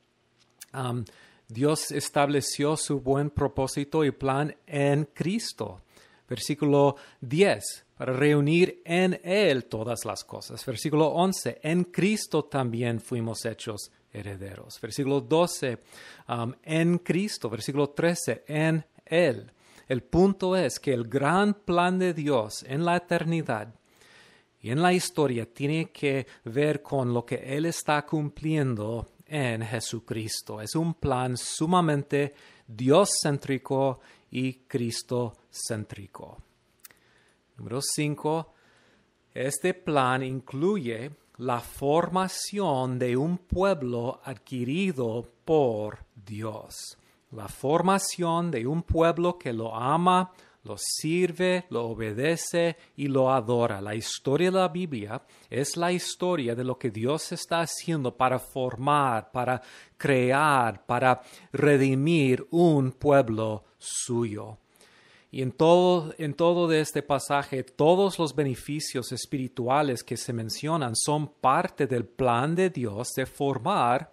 Dios 1.47 1.93
estableció 1.93 2.77
su 2.77 3.01
buen 3.01 3.31
propósito 3.31 4.05
y 4.05 4.11
plan 4.11 4.57
en 4.67 5.05
Cristo. 5.13 5.83
Versículo 6.29 6.97
10, 7.21 7.87
para 7.97 8.13
reunir 8.13 8.83
en 8.85 9.21
Él 9.23 9.67
todas 9.67 10.05
las 10.05 10.25
cosas. 10.25 10.65
Versículo 10.65 11.09
11, 11.09 11.61
en 11.63 11.85
Cristo 11.85 12.45
también 12.45 13.01
fuimos 13.01 13.45
hechos 13.45 13.91
herederos. 14.13 14.81
Versículo 14.81 15.21
12, 15.21 15.79
um, 16.29 16.53
en 16.63 16.99
Cristo. 16.99 17.49
Versículo 17.49 17.91
13, 17.91 18.45
en 18.47 18.85
Él. 19.05 19.53
El 19.89 20.03
punto 20.03 20.57
es 20.57 20.81
que 20.81 20.93
el 20.93 21.09
gran 21.09 21.55
plan 21.55 21.99
de 21.99 22.13
Dios 22.13 22.65
en 22.67 22.85
la 22.85 22.97
eternidad 22.97 23.73
y 24.61 24.71
en 24.71 24.83
la 24.83 24.93
historia 24.93 25.47
tiene 25.47 25.91
que 25.91 26.27
ver 26.45 26.83
con 26.83 27.15
lo 27.15 27.25
que 27.25 27.37
Él 27.37 27.67
está 27.67 28.05
cumpliendo 28.05 29.07
en 29.27 29.63
Jesucristo. 29.63 30.61
Es 30.61 30.75
un 30.75 30.95
plan 30.95 31.37
sumamente 31.37 32.35
Dios-céntrico 32.67 34.01
y 34.31 34.55
Cristo-céntrico. 34.67 36.39
Número 37.57 37.81
5. 37.81 38.53
Este 39.35 39.75
plan 39.75 40.23
incluye 40.23 41.11
la 41.39 41.61
formación 41.61 42.99
de 42.99 43.17
un 43.17 43.39
pueblo 43.39 44.21
adquirido 44.25 45.27
por 45.45 45.99
Dios. 46.15 46.97
La 47.33 47.49
formación 47.49 48.51
de 48.51 48.67
un 48.67 48.83
pueblo 48.83 49.39
que 49.39 49.53
lo 49.53 49.75
ama, 49.75 50.33
lo 50.65 50.77
sirve, 50.79 51.67
lo 51.71 51.89
obedece 51.89 52.77
y 52.97 53.09
lo 53.09 53.31
adora. 53.31 53.81
La 53.81 53.95
historia 53.95 54.51
de 54.51 54.59
la 54.59 54.69
Biblia 54.69 55.23
es 55.51 55.77
la 55.77 55.93
historia 55.93 56.55
de 56.55 56.65
lo 56.65 56.79
que 56.79 56.91
Dios 56.91 57.33
está 57.33 57.61
haciendo 57.61 58.17
para 58.17 58.39
formar, 58.39 59.31
para 59.31 59.61
crear, 59.97 60.85
para 60.87 61.21
redimir 61.53 62.47
un 62.51 62.93
pueblo 62.93 63.66
suyo. 63.79 64.59
Y 65.31 65.43
en 65.43 65.53
todo, 65.53 66.15
en 66.19 66.35
todo 66.35 66.69
de 66.69 66.81
este 66.81 67.03
pasaje, 67.03 67.63
todos 67.63 68.19
los 68.19 68.35
beneficios 68.35 69.13
espirituales 69.13 70.03
que 70.03 70.17
se 70.17 70.33
mencionan 70.33 70.95
son 70.95 71.29
parte 71.29 71.87
del 71.87 72.05
plan 72.05 72.55
de 72.55 72.71
Dios 72.71 73.09
de 73.17 73.27
formar 73.27 74.13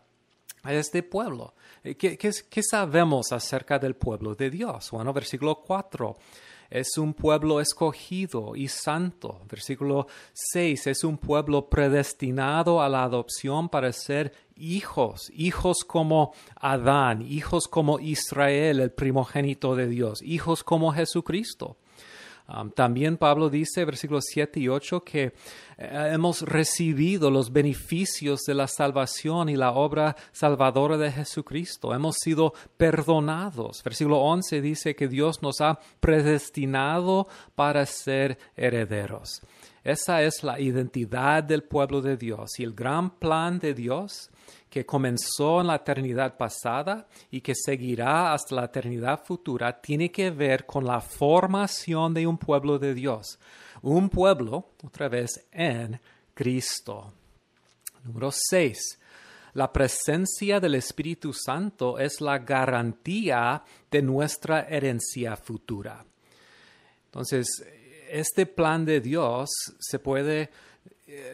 a 0.64 0.74
este 0.74 1.04
pueblo. 1.04 1.54
Eh, 1.84 1.96
¿Qué, 1.96 2.18
qué 2.18 2.64
sabemos 2.64 3.32
acerca 3.32 3.78
del 3.78 3.96
pueblo 3.96 4.34
de 4.36 4.50
Dios? 4.50 4.90
Bueno, 4.92 5.14
versículo 5.14 5.62
4 5.66 6.18
es 6.74 6.98
un 6.98 7.14
pueblo 7.14 7.62
escogido 7.62 8.56
y 8.56 8.68
santo. 8.68 9.42
Versículo 9.48 10.08
6 10.34 10.88
es 10.88 11.04
un 11.04 11.20
pueblo 11.20 11.70
predestinado 11.70 12.82
a 12.82 12.90
la 12.90 13.04
adopción 13.04 13.70
para 13.70 13.94
ser 13.94 14.34
hijos, 14.56 15.32
hijos 15.36 15.84
como 15.86 16.34
Adán, 16.56 17.22
hijos 17.22 17.68
como 17.68 18.00
Israel, 18.00 18.80
el 18.80 18.92
primogénito 18.92 19.76
de 19.76 19.88
Dios, 19.88 20.24
hijos 20.24 20.64
como 20.64 20.92
Jesucristo. 20.92 21.78
También 22.76 23.18
Pablo 23.18 23.50
dice, 23.50 23.86
versículos 23.86 24.26
7 24.28 24.60
y 24.60 24.68
8, 24.68 25.04
que 25.04 25.34
eh, 25.78 26.10
hemos 26.14 26.42
recibido 26.42 27.32
los 27.32 27.52
beneficios 27.52 28.42
de 28.42 28.54
la 28.54 28.68
salvación 28.68 29.50
y 29.50 29.56
la 29.56 29.72
obra 29.72 30.16
salvadora 30.32 30.98
de 30.98 31.12
Jesucristo. 31.12 31.94
Hemos 31.94 32.18
sido 32.20 32.54
perdonados. 32.78 33.82
Versículo 33.84 34.18
11 34.20 34.62
dice 34.62 34.96
que 34.96 35.08
Dios 35.08 35.42
nos 35.42 35.62
ha 35.62 35.80
predestinado 36.00 37.28
para 37.56 37.86
ser 37.86 38.38
herederos. 38.56 39.42
Esa 39.84 40.22
es 40.22 40.44
la 40.44 40.60
identidad 40.60 41.44
del 41.44 41.64
pueblo 41.64 42.02
de 42.02 42.18
Dios 42.18 42.60
y 42.60 42.64
el 42.64 42.74
gran 42.74 43.10
plan 43.10 43.60
de 43.60 43.74
Dios 43.74 44.30
que 44.74 44.88
comenzó 44.88 45.62
en 45.62 45.68
la 45.68 45.76
eternidad 45.76 46.36
pasada 46.36 47.08
y 47.30 47.42
que 47.42 47.54
seguirá 47.54 48.34
hasta 48.34 48.56
la 48.56 48.66
eternidad 48.66 49.24
futura, 49.24 49.80
tiene 49.80 50.12
que 50.12 50.32
ver 50.32 50.66
con 50.66 50.84
la 50.84 51.00
formación 51.00 52.12
de 52.12 52.26
un 52.26 52.40
pueblo 52.40 52.80
de 52.80 52.96
Dios. 52.96 53.38
Un 53.84 54.10
pueblo, 54.10 54.72
otra 54.84 55.10
vez, 55.10 55.46
en 55.52 56.02
Cristo. 56.34 57.14
Número 58.04 58.32
6. 58.32 58.98
la 59.54 59.72
presencia 59.72 60.60
del 60.60 60.74
Espíritu 60.74 61.34
Santo 61.34 62.00
es 62.00 62.20
la 62.20 62.40
garantía 62.40 63.64
de 63.92 64.02
nuestra 64.02 64.62
herencia 64.62 65.36
futura. 65.36 66.04
Entonces, 67.06 67.46
este 68.10 68.48
plan 68.48 68.86
de 68.86 69.02
Dios 69.02 69.52
se 69.80 70.00
puede 70.00 70.50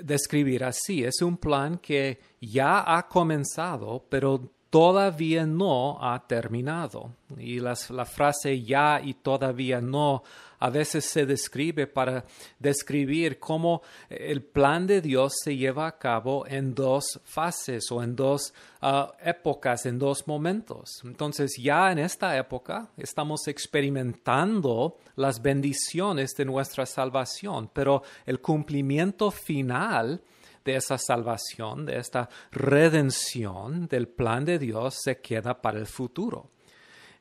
describir 0.04 0.64
así. 0.64 1.04
Es 1.04 1.22
un 1.22 1.38
plan 1.38 1.78
que 1.78 2.20
ya 2.42 2.98
ha 2.98 3.08
comenzado, 3.08 4.06
pero 4.10 4.42
todavía 4.70 5.46
no 5.46 5.98
ha 6.02 6.26
terminado. 6.28 7.14
Y 7.38 7.60
la 7.60 7.76
frase 8.06 8.62
ya 8.62 9.02
y 9.04 9.16
todavía 9.16 9.82
no 9.82 10.24
a 10.60 10.70
veces 10.70 11.06
se 11.06 11.26
describe 11.26 11.88
para 11.88 12.26
describir 12.60 13.40
cómo 13.40 13.82
el 14.10 14.44
plan 14.44 14.86
de 14.86 15.02
Dios 15.02 15.34
se 15.44 15.56
lleva 15.56 15.88
a 15.88 15.98
cabo 15.98 16.46
en 16.48 16.76
dos 16.76 17.20
fases 17.24 17.92
o 17.92 18.04
en 18.04 18.16
dos 18.16 18.54
ah, 18.82 19.14
épocas, 19.24 19.86
en 19.86 19.98
dos 19.98 20.28
momentos. 20.28 21.02
Entonces 21.04 21.58
ya 21.58 21.92
en 21.92 22.00
esta 22.00 22.38
época 22.38 22.90
estamos 22.98 23.48
experimentando 23.48 24.98
las 25.16 25.42
bendiciones 25.42 26.36
de 26.36 26.46
nuestra 26.46 26.86
salvación, 26.86 27.70
pero 27.74 28.04
el 28.26 28.40
cumplimiento 28.42 29.32
final 29.32 30.22
de 30.66 30.76
esa 30.76 30.98
salvación, 30.98 31.86
de 31.86 31.98
esta 31.98 32.30
redención 32.52 33.88
del 33.88 34.08
plan 34.08 34.46
de 34.46 34.60
Dios 34.60 34.96
se 35.04 35.20
queda 35.20 35.62
para 35.62 35.80
el 35.80 35.88
futuro. 35.88 36.52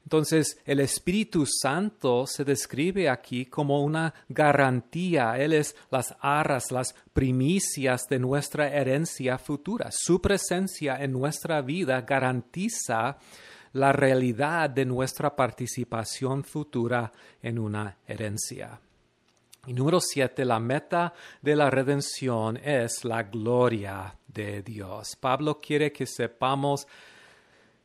Entonces, 0.09 0.59
el 0.65 0.81
Espíritu 0.81 1.45
Santo 1.45 2.27
se 2.27 2.43
describe 2.43 3.11
aquí 3.11 3.45
como 3.45 3.83
una 3.83 4.15
garantía. 4.31 5.37
Él 5.37 5.53
es 5.53 5.77
las 5.91 6.17
arras, 6.23 6.73
las 6.73 6.95
primicias 7.13 8.09
de 8.09 8.19
nuestra 8.19 8.71
herencia 8.71 9.37
futura. 9.37 9.91
Su 9.93 10.23
presencia 10.23 10.97
en 11.05 11.13
nuestra 11.13 11.61
vida 11.61 12.01
garantiza 12.01 13.19
la 13.75 13.93
realidad 13.93 14.71
de 14.71 14.87
nuestra 14.87 15.37
participación 15.37 16.43
futura 16.43 17.13
en 17.43 17.59
una 17.59 17.99
herencia. 18.07 18.81
Y 19.67 19.75
número 19.75 20.01
siete, 20.01 20.47
la 20.47 20.59
meta 20.59 21.13
de 21.43 21.55
la 21.55 21.69
redención 21.69 22.57
es 22.57 23.05
la 23.05 23.25
gloria 23.25 24.17
de 24.27 24.63
Dios. 24.63 25.17
Pablo 25.21 25.59
quiere 25.59 25.93
que 25.93 26.07
sepamos 26.07 26.87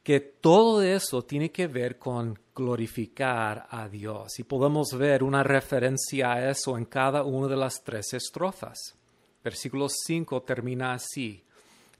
que 0.03 0.19
todo 0.19 0.81
eso 0.81 1.24
tiene 1.24 1.50
que 1.51 1.67
ver 1.67 1.98
con 1.98 2.38
glorificar 2.53 3.67
a 3.69 3.88
Dios. 3.88 4.38
Y 4.38 4.43
podemos 4.43 4.89
ver 4.98 5.24
una 5.24 5.43
referencia 5.43 6.33
a 6.33 6.50
eso 6.50 6.77
en 6.77 6.86
cada 6.86 7.24
una 7.24 7.48
de 7.48 7.55
las 7.55 7.81
tres 7.83 8.13
estrofas. 8.13 8.95
Versículo 9.43 9.88
5 9.89 10.43
termina 10.43 10.93
así. 10.93 11.41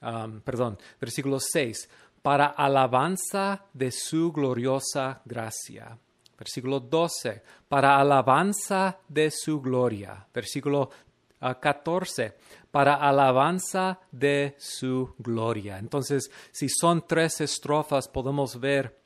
Um, 0.02 0.40
perdón, 0.40 0.78
versículo 1.00 1.40
6. 1.40 1.88
Para 2.20 2.46
alabanza 2.46 3.64
de 3.72 3.90
su 3.90 4.32
gloriosa 4.32 5.22
gracia. 5.24 5.98
Versículo 6.38 6.80
12. 6.80 7.42
Para 7.68 7.98
alabanza 7.98 8.98
de 9.08 9.30
su 9.30 9.60
gloria. 9.60 10.26
Versículo 10.32 10.90
14 11.52 12.34
para 12.70 12.94
alabanza 12.94 14.00
de 14.10 14.54
su 14.58 15.14
gloria. 15.18 15.78
Entonces, 15.78 16.30
si 16.50 16.68
son 16.68 17.06
tres 17.06 17.40
estrofas, 17.40 18.08
podemos 18.08 18.58
ver 18.58 18.98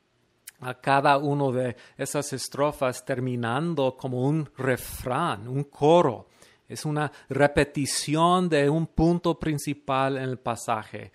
a 0.61 0.75
cada 0.75 1.18
uno 1.18 1.52
de 1.52 1.76
esas 1.97 2.33
estrofas 2.33 3.04
terminando 3.04 3.97
como 3.97 4.23
un 4.23 4.49
refrán, 4.57 5.49
un 5.49 5.64
coro. 5.64 6.28
Es 6.68 6.85
una 6.85 7.11
repetición 7.28 8.49
de 8.49 8.68
un 8.68 8.87
punto 8.87 9.38
principal 9.38 10.18
en 10.18 10.25
el 10.25 10.38
pasaje 10.38 11.12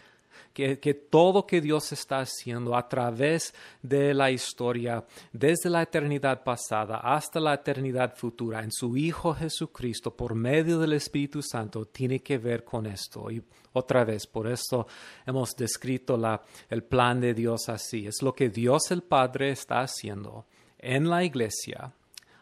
que, 0.53 0.79
que 0.79 0.93
todo 0.93 1.45
que 1.45 1.59
Dios 1.59 1.91
está 1.91 2.19
haciendo 2.19 2.75
a 2.75 2.87
través 2.87 3.53
de 3.81 4.13
la 4.13 4.31
historia, 4.31 5.03
desde 5.31 5.69
la 5.69 5.81
eternidad 5.81 6.43
pasada 6.43 6.97
hasta 6.97 7.39
la 7.39 7.55
eternidad 7.55 8.15
futura, 8.15 8.63
en 8.63 8.71
su 8.71 8.95
Hijo 8.95 9.33
Jesucristo, 9.33 10.15
por 10.15 10.35
medio 10.35 10.79
del 10.79 10.93
Espíritu 10.93 11.41
Santo, 11.41 11.85
tiene 11.85 12.21
que 12.21 12.37
ver 12.37 12.63
con 12.63 12.85
esto. 12.85 13.31
Y 13.31 13.43
otra 13.73 14.05
vez, 14.05 14.27
por 14.27 14.47
esto 14.47 14.87
hemos 15.25 15.55
descrito 15.55 16.15
la, 16.17 16.41
el 16.69 16.83
plan 16.83 17.19
de 17.19 17.33
Dios 17.33 17.67
así. 17.69 18.05
Es 18.05 18.21
lo 18.21 18.33
que 18.33 18.49
Dios 18.49 18.91
el 18.91 19.01
Padre 19.01 19.51
está 19.51 19.81
haciendo 19.81 20.45
en 20.77 21.09
la 21.09 21.23
iglesia, 21.23 21.93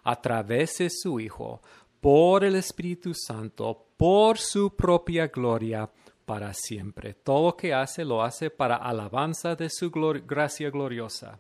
a 0.04 0.22
través 0.22 0.80
de 0.80 0.90
su 0.90 1.20
Hijo, 1.20 1.62
por 2.02 2.44
el 2.44 2.56
Espíritu 2.56 3.14
Santo, 3.14 3.86
por 3.96 4.40
su 4.40 4.76
propia 4.76 5.28
gloria, 5.28 5.88
para 6.26 6.54
siempre. 6.54 7.14
Todo 7.14 7.48
lo 7.48 7.58
que 7.58 7.74
hace 7.74 8.06
lo 8.06 8.24
hace 8.24 8.50
para 8.50 8.76
alabanza 8.76 9.56
de 9.56 9.70
su 9.70 9.92
gracia 9.92 10.70
gloriosa. 10.70 11.40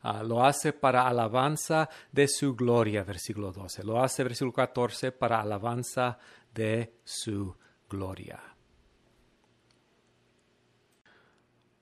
Ah, 0.00 0.22
lo 0.22 0.44
hace 0.44 0.72
para 0.72 1.08
alabanza 1.08 1.88
de 2.12 2.28
su 2.28 2.54
gloria, 2.54 3.02
versículo 3.02 3.52
12. 3.52 3.82
Lo 3.82 4.00
hace, 4.00 4.22
versículo 4.22 4.52
14, 4.52 5.10
para 5.12 5.40
alabanza 5.40 6.18
de 6.54 6.94
su 7.04 7.54
gloria. 7.88 8.40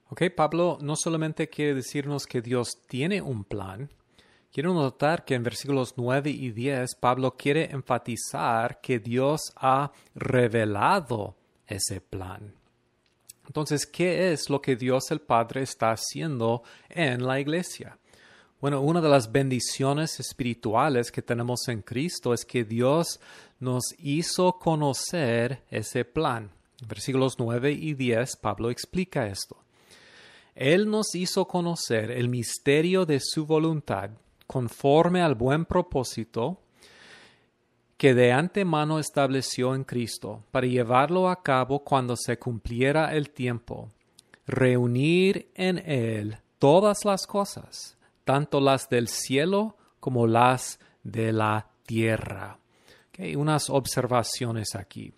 Ok, 0.08 0.22
Pablo 0.34 0.78
no 0.80 0.96
solamente 0.96 1.48
quiere 1.48 1.74
decirnos 1.74 2.26
que 2.26 2.40
Dios 2.40 2.80
tiene 2.86 3.20
un 3.20 3.44
plan, 3.44 3.90
quiero 4.52 4.72
notar 4.72 5.24
que 5.24 5.34
en 5.34 5.42
versículos 5.42 5.94
9 5.96 6.30
y 6.30 6.52
10 6.52 6.94
Pablo 6.94 7.36
quiere 7.36 7.70
enfatizar 7.72 8.80
que 8.80 9.00
Dios 9.00 9.52
ha 9.56 9.90
revelado 10.14 11.36
ese 11.66 12.00
plan. 12.00 12.54
Entonces, 13.46 13.86
¿qué 13.86 14.32
es 14.32 14.50
lo 14.50 14.60
que 14.60 14.76
Dios 14.76 15.10
el 15.10 15.20
Padre 15.20 15.62
está 15.62 15.92
haciendo 15.92 16.62
en 16.88 17.24
la 17.24 17.38
iglesia? 17.40 17.98
Bueno, 18.60 18.80
una 18.80 19.00
de 19.00 19.08
las 19.08 19.30
bendiciones 19.30 20.18
espirituales 20.18 21.12
que 21.12 21.22
tenemos 21.22 21.68
en 21.68 21.82
Cristo 21.82 22.32
es 22.32 22.44
que 22.44 22.64
Dios 22.64 23.20
nos 23.60 23.94
hizo 23.98 24.58
conocer 24.58 25.62
ese 25.70 26.04
plan. 26.04 26.50
Versículos 26.88 27.36
9 27.38 27.72
y 27.72 27.94
10, 27.94 28.36
Pablo 28.36 28.70
explica 28.70 29.26
esto. 29.26 29.56
Él 30.54 30.90
nos 30.90 31.14
hizo 31.14 31.46
conocer 31.46 32.10
el 32.10 32.28
misterio 32.28 33.04
de 33.04 33.20
su 33.20 33.46
voluntad 33.46 34.10
conforme 34.46 35.20
al 35.20 35.34
buen 35.34 35.66
propósito 35.66 36.58
que 37.96 38.14
de 38.14 38.32
antemano 38.32 38.98
estableció 38.98 39.74
en 39.74 39.84
Cristo 39.84 40.44
para 40.50 40.66
llevarlo 40.66 41.28
a 41.28 41.42
cabo 41.42 41.82
cuando 41.82 42.14
se 42.16 42.38
cumpliera 42.38 43.14
el 43.14 43.30
tiempo, 43.30 43.90
reunir 44.46 45.50
en 45.54 45.78
Él 45.78 46.38
todas 46.58 47.04
las 47.04 47.26
cosas, 47.26 47.96
tanto 48.24 48.60
las 48.60 48.88
del 48.88 49.08
cielo 49.08 49.76
como 50.00 50.26
las 50.26 50.78
de 51.02 51.32
la 51.32 51.68
tierra. 51.86 52.58
unas 53.36 53.70
observaciones 53.70 54.74
aquí. 54.74 55.14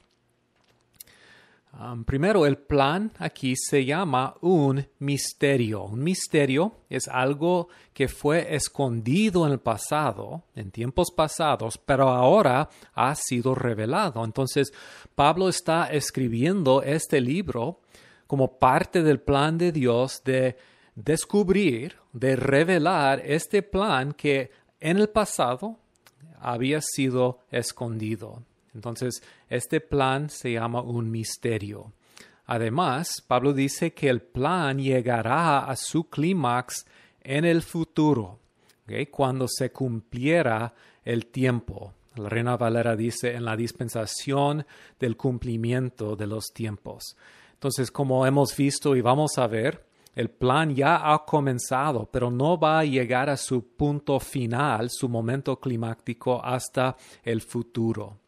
Primero, 2.06 2.44
el 2.44 2.56
plan 2.56 3.12
aquí 3.18 3.54
se 3.56 3.84
llama 3.84 4.34
un 4.40 4.84
misterio. 4.98 5.84
Un 5.84 6.02
misterio 6.02 6.78
es 6.90 7.06
algo 7.06 7.68
que 7.92 8.08
fue 8.08 8.54
escondido 8.54 9.46
en 9.46 9.52
el 9.52 9.60
pasado, 9.60 10.42
en 10.56 10.72
tiempos 10.72 11.12
pasados, 11.14 11.78
pero 11.78 12.08
ahora 12.08 12.68
ha 12.94 13.14
sido 13.14 13.54
revelado. 13.54 14.24
Entonces, 14.24 14.72
Pablo 15.14 15.48
está 15.48 15.86
escribiendo 15.92 16.82
este 16.82 17.20
libro 17.20 17.80
como 18.26 18.58
parte 18.58 19.02
del 19.02 19.20
plan 19.20 19.56
de 19.56 19.70
Dios 19.70 20.22
de 20.24 20.56
descubrir, 20.96 21.96
de 22.12 22.34
revelar 22.34 23.22
este 23.24 23.62
plan 23.62 24.12
que 24.12 24.50
en 24.80 24.98
el 24.98 25.08
pasado 25.08 25.78
había 26.40 26.80
sido 26.80 27.40
escondido. 27.50 28.42
Entonces, 28.78 29.24
este 29.48 29.80
plan 29.80 30.30
se 30.30 30.52
llama 30.52 30.82
un 30.82 31.10
misterio. 31.10 31.92
Además, 32.46 33.24
Pablo 33.26 33.52
dice 33.52 33.92
que 33.92 34.08
el 34.08 34.22
plan 34.22 34.78
llegará 34.78 35.64
a 35.64 35.74
su 35.74 36.08
clímax 36.08 36.86
en 37.20 37.44
el 37.44 37.62
futuro, 37.62 38.38
cuando 39.10 39.48
se 39.48 39.72
cumpliera 39.72 40.72
el 41.04 41.26
tiempo. 41.26 41.92
La 42.14 42.28
Reina 42.28 42.56
Valera 42.56 42.94
dice 42.94 43.34
en 43.34 43.44
la 43.44 43.56
dispensación 43.56 44.64
del 45.00 45.16
cumplimiento 45.16 46.14
de 46.14 46.28
los 46.28 46.52
tiempos. 46.54 47.16
Entonces, 47.54 47.90
como 47.90 48.24
hemos 48.26 48.56
visto 48.56 48.94
y 48.94 49.00
vamos 49.00 49.38
a 49.38 49.48
ver, 49.48 49.84
el 50.14 50.30
plan 50.30 50.72
ya 50.74 51.12
ha 51.12 51.24
comenzado, 51.24 52.08
pero 52.10 52.30
no 52.30 52.58
va 52.58 52.78
a 52.78 52.84
llegar 52.84 53.28
a 53.28 53.36
su 53.36 53.76
punto 53.76 54.20
final, 54.20 54.90
su 54.90 55.08
momento 55.08 55.58
climático, 55.58 56.40
hasta 56.44 56.96
el 57.24 57.40
futuro. 57.40 58.18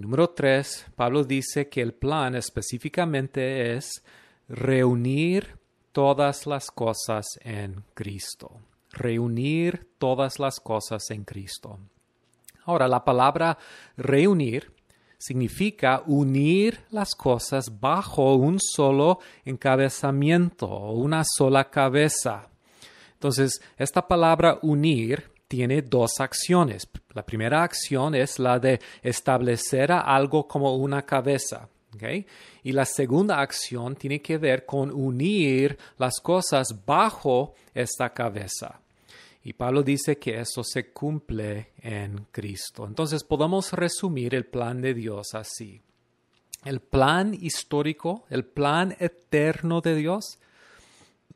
Número 0.00 0.30
tres, 0.30 0.86
Pablo 0.96 1.24
dice 1.24 1.68
que 1.68 1.82
el 1.82 1.92
plan 1.92 2.34
específicamente 2.34 3.74
es 3.76 4.02
reunir 4.48 5.58
todas 5.92 6.46
las 6.46 6.70
cosas 6.70 7.26
en 7.42 7.84
Cristo. 7.92 8.62
Reunir 8.92 9.88
todas 9.98 10.38
las 10.38 10.58
cosas 10.58 11.10
en 11.10 11.24
Cristo. 11.24 11.78
Ahora, 12.64 12.88
la 12.88 13.04
palabra 13.04 13.58
reunir 13.98 14.72
significa 15.18 16.02
unir 16.06 16.80
las 16.90 17.14
cosas 17.14 17.78
bajo 17.78 18.36
un 18.36 18.58
solo 18.58 19.18
encabezamiento 19.44 20.66
una 20.92 21.24
sola 21.24 21.68
cabeza. 21.68 22.48
Entonces, 23.12 23.60
esta 23.76 24.08
palabra 24.08 24.58
unir 24.62 25.30
tiene 25.50 25.82
dos 25.82 26.20
acciones. 26.20 26.88
La 27.12 27.26
primera 27.26 27.64
acción 27.64 28.14
es 28.14 28.38
la 28.38 28.60
de 28.60 28.78
establecer 29.02 29.90
algo 29.90 30.46
como 30.46 30.76
una 30.76 31.02
cabeza. 31.02 31.68
Y 32.62 32.70
la 32.70 32.84
segunda 32.84 33.40
acción 33.40 33.96
tiene 33.96 34.22
que 34.22 34.38
ver 34.38 34.64
con 34.64 34.92
unir 34.92 35.76
las 35.98 36.20
cosas 36.20 36.68
bajo 36.86 37.54
esta 37.74 38.10
cabeza. 38.10 38.80
Y 39.42 39.52
Pablo 39.54 39.82
dice 39.82 40.18
que 40.18 40.38
eso 40.38 40.62
se 40.62 40.92
cumple 40.92 41.72
en 41.78 42.26
Cristo. 42.30 42.86
Entonces 42.86 43.24
podemos 43.24 43.72
resumir 43.72 44.36
el 44.36 44.46
plan 44.46 44.80
de 44.80 44.94
Dios 44.94 45.34
así. 45.34 45.82
El 46.64 46.78
plan 46.78 47.34
histórico, 47.34 48.24
el 48.30 48.44
plan 48.44 48.94
eterno 49.00 49.80
de 49.80 49.96
Dios, 49.96 50.38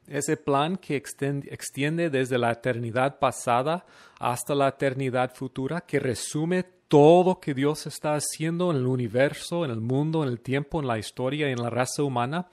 ese 0.06 0.36
plan 0.36 0.76
que 0.76 0.96
extiende 0.96 2.10
desde 2.10 2.38
la 2.38 2.52
eternidad 2.52 3.18
pasada 3.18 3.86
hasta 4.18 4.54
la 4.54 4.68
eternidad 4.68 5.34
futura, 5.34 5.80
que 5.80 5.98
resume 5.98 6.64
todo 6.88 7.40
que 7.40 7.54
Dios 7.54 7.86
está 7.86 8.14
haciendo 8.14 8.70
en 8.70 8.78
el 8.78 8.86
universo, 8.86 9.64
en 9.64 9.70
el 9.70 9.80
mundo, 9.80 10.22
en 10.22 10.28
el 10.28 10.40
tiempo, 10.40 10.80
en 10.80 10.86
la 10.86 10.98
historia 10.98 11.48
y 11.48 11.52
en 11.52 11.62
la 11.62 11.70
raza 11.70 12.02
humana. 12.02 12.46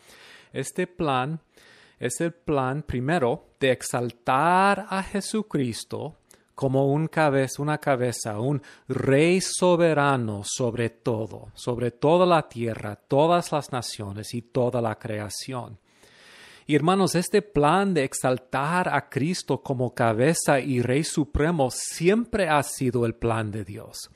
Este 0.54 0.88
plan 0.88 1.40
es 2.00 2.20
el 2.22 2.32
plan 2.32 2.84
primero 2.84 3.50
de 3.60 3.72
exaltar 3.72 4.88
a 4.90 5.04
Jesucristo 5.04 6.16
como 6.56 6.92
un 6.92 7.08
cabeza, 7.08 7.62
una 7.62 7.78
cabeza, 7.78 8.40
un 8.40 8.62
rey 8.88 9.42
soberano 9.42 10.44
sobre 10.44 10.90
todo, 10.90 11.50
sobre 11.54 11.92
toda 11.92 12.26
la 12.26 12.48
tierra, 12.48 12.96
todas 12.96 13.52
las 13.52 13.72
naciones 13.72 14.34
y 14.34 14.42
toda 14.42 14.82
la 14.82 14.96
creación. 14.98 15.80
Y 16.72 16.76
hermanos, 16.76 17.16
este 17.16 17.42
plan 17.42 17.94
de 17.94 18.06
exaltar 18.06 18.88
a 18.88 19.10
Cristo 19.10 19.62
como 19.62 19.94
cabeza 19.94 20.62
y 20.62 20.82
rey 20.82 21.04
supremo 21.04 21.70
siempre 21.70 22.48
ha 22.48 22.64
sido 22.64 23.06
el 23.06 23.14
plan 23.14 23.52
de 23.52 23.66
Dios. 23.66 24.10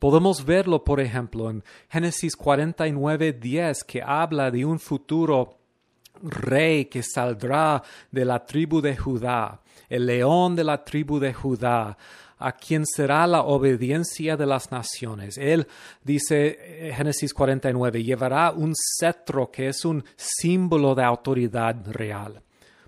Podemos 0.00 0.44
verlo, 0.44 0.82
por 0.82 0.98
ejemplo, 0.98 1.48
en 1.48 1.62
Génesis 1.88 2.34
49, 2.34 3.34
10, 3.34 3.84
que 3.84 4.02
habla 4.02 4.50
de 4.50 4.64
un 4.64 4.80
futuro 4.80 5.60
rey 6.24 6.86
que 6.86 7.04
saldrá 7.04 7.84
de 8.10 8.24
la 8.24 8.44
tribu 8.44 8.80
de 8.80 8.96
Judá, 8.96 9.60
el 9.88 10.06
león 10.06 10.56
de 10.56 10.64
la 10.64 10.82
tribu 10.82 11.20
de 11.20 11.32
Judá, 11.32 11.96
a 12.42 12.52
quien 12.52 12.84
será 12.86 13.26
la 13.26 13.42
obediencia 13.42 14.36
de 14.36 14.46
las 14.46 14.70
naciones. 14.70 15.38
Él, 15.38 15.66
dice 16.02 16.58
eh, 16.60 16.92
Génesis 16.94 17.32
49, 17.32 18.02
llevará 18.02 18.50
un 18.52 18.74
cetro 18.98 19.50
que 19.50 19.68
es 19.68 19.84
un 19.84 20.04
símbolo 20.16 20.94
de 20.94 21.04
autoridad 21.04 21.76
real. 21.86 22.42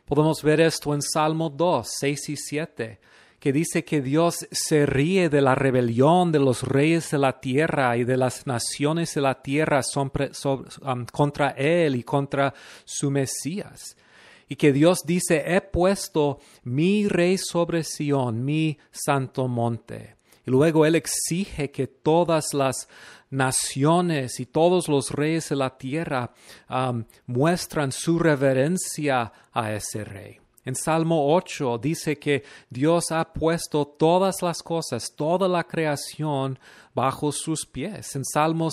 Podemos 0.04 0.42
ver 0.42 0.60
esto 0.60 0.92
en 0.92 1.02
Salmo 1.02 1.48
2, 1.48 1.86
6 1.88 2.28
y 2.28 2.36
7 2.36 3.00
que 3.44 3.52
dice 3.52 3.84
que 3.84 4.00
Dios 4.00 4.46
se 4.50 4.86
ríe 4.86 5.28
de 5.28 5.42
la 5.42 5.54
rebelión 5.54 6.32
de 6.32 6.38
los 6.38 6.62
reyes 6.62 7.10
de 7.10 7.18
la 7.18 7.40
tierra 7.40 7.94
y 7.94 8.04
de 8.04 8.16
las 8.16 8.46
naciones 8.46 9.14
de 9.14 9.20
la 9.20 9.42
tierra 9.42 9.82
um, 9.94 11.04
contra 11.12 11.50
Él 11.50 11.96
y 11.96 12.02
contra 12.04 12.54
su 12.86 13.10
Mesías. 13.10 13.98
Y 14.48 14.56
que 14.56 14.72
Dios 14.72 15.00
dice, 15.06 15.42
he 15.46 15.60
puesto 15.60 16.38
mi 16.64 17.08
rey 17.08 17.38
sobre 17.38 17.82
Sión, 17.82 18.44
mi 18.44 18.78
santo 18.90 19.48
monte. 19.48 20.16
Y 20.46 20.50
luego 20.50 20.84
Él 20.84 20.94
exige 20.94 21.70
que 21.70 21.86
todas 21.86 22.52
las 22.52 22.88
naciones 23.30 24.38
y 24.40 24.46
todos 24.46 24.88
los 24.88 25.10
reyes 25.10 25.48
de 25.48 25.56
la 25.56 25.76
tierra 25.76 26.32
um, 26.70 27.04
muestran 27.26 27.92
su 27.92 28.18
reverencia 28.18 29.32
a 29.52 29.72
ese 29.72 30.04
rey. 30.04 30.38
En 30.64 30.74
Salmo 30.74 31.34
8 31.34 31.78
dice 31.78 32.18
que 32.18 32.42
Dios 32.70 33.12
ha 33.12 33.32
puesto 33.32 33.86
todas 33.86 34.40
las 34.40 34.62
cosas, 34.62 35.12
toda 35.14 35.46
la 35.46 35.64
creación 35.64 36.58
bajo 36.94 37.32
sus 37.32 37.66
pies. 37.66 38.16
En 38.16 38.24
Salmo 38.24 38.70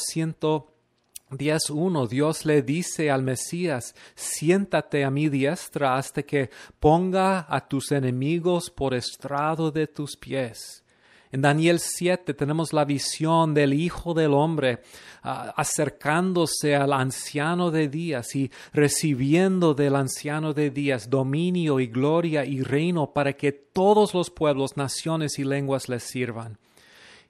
111 1.38 2.14
Dios 2.14 2.46
le 2.46 2.62
dice 2.62 3.10
al 3.10 3.24
Mesías, 3.24 3.96
siéntate 4.16 5.04
a 5.04 5.12
mi 5.12 5.30
diestra 5.30 5.96
hasta 5.96 6.24
que 6.24 6.50
ponga 6.80 7.46
a 7.50 7.68
tus 7.68 7.92
enemigos 7.92 8.70
por 8.70 8.94
estrado 8.94 9.72
de 9.72 9.88
tus 9.88 10.18
pies. 10.18 10.84
En 11.32 11.42
Daniel 11.42 11.80
7 11.80 12.34
tenemos 12.34 12.74
la 12.74 12.84
visión 12.84 13.54
del 13.54 13.74
Hijo 13.74 14.14
del 14.14 14.34
Hombre 14.34 14.80
ah, 15.24 15.54
acercándose 15.56 16.76
al 16.76 16.92
anciano 16.92 17.72
de 17.72 17.88
días 17.88 18.36
y 18.36 18.52
recibiendo 18.74 19.74
del 19.74 19.96
anciano 19.96 20.54
de 20.54 20.70
días 20.72 21.10
dominio 21.10 21.80
y 21.80 21.88
gloria 21.88 22.44
y 22.44 22.62
reino 22.62 23.14
para 23.14 23.32
que 23.34 23.54
todos 23.54 24.14
los 24.14 24.30
pueblos, 24.30 24.76
naciones 24.76 25.40
y 25.40 25.46
lenguas 25.46 25.88
les 25.88 26.04
sirvan. 26.04 26.58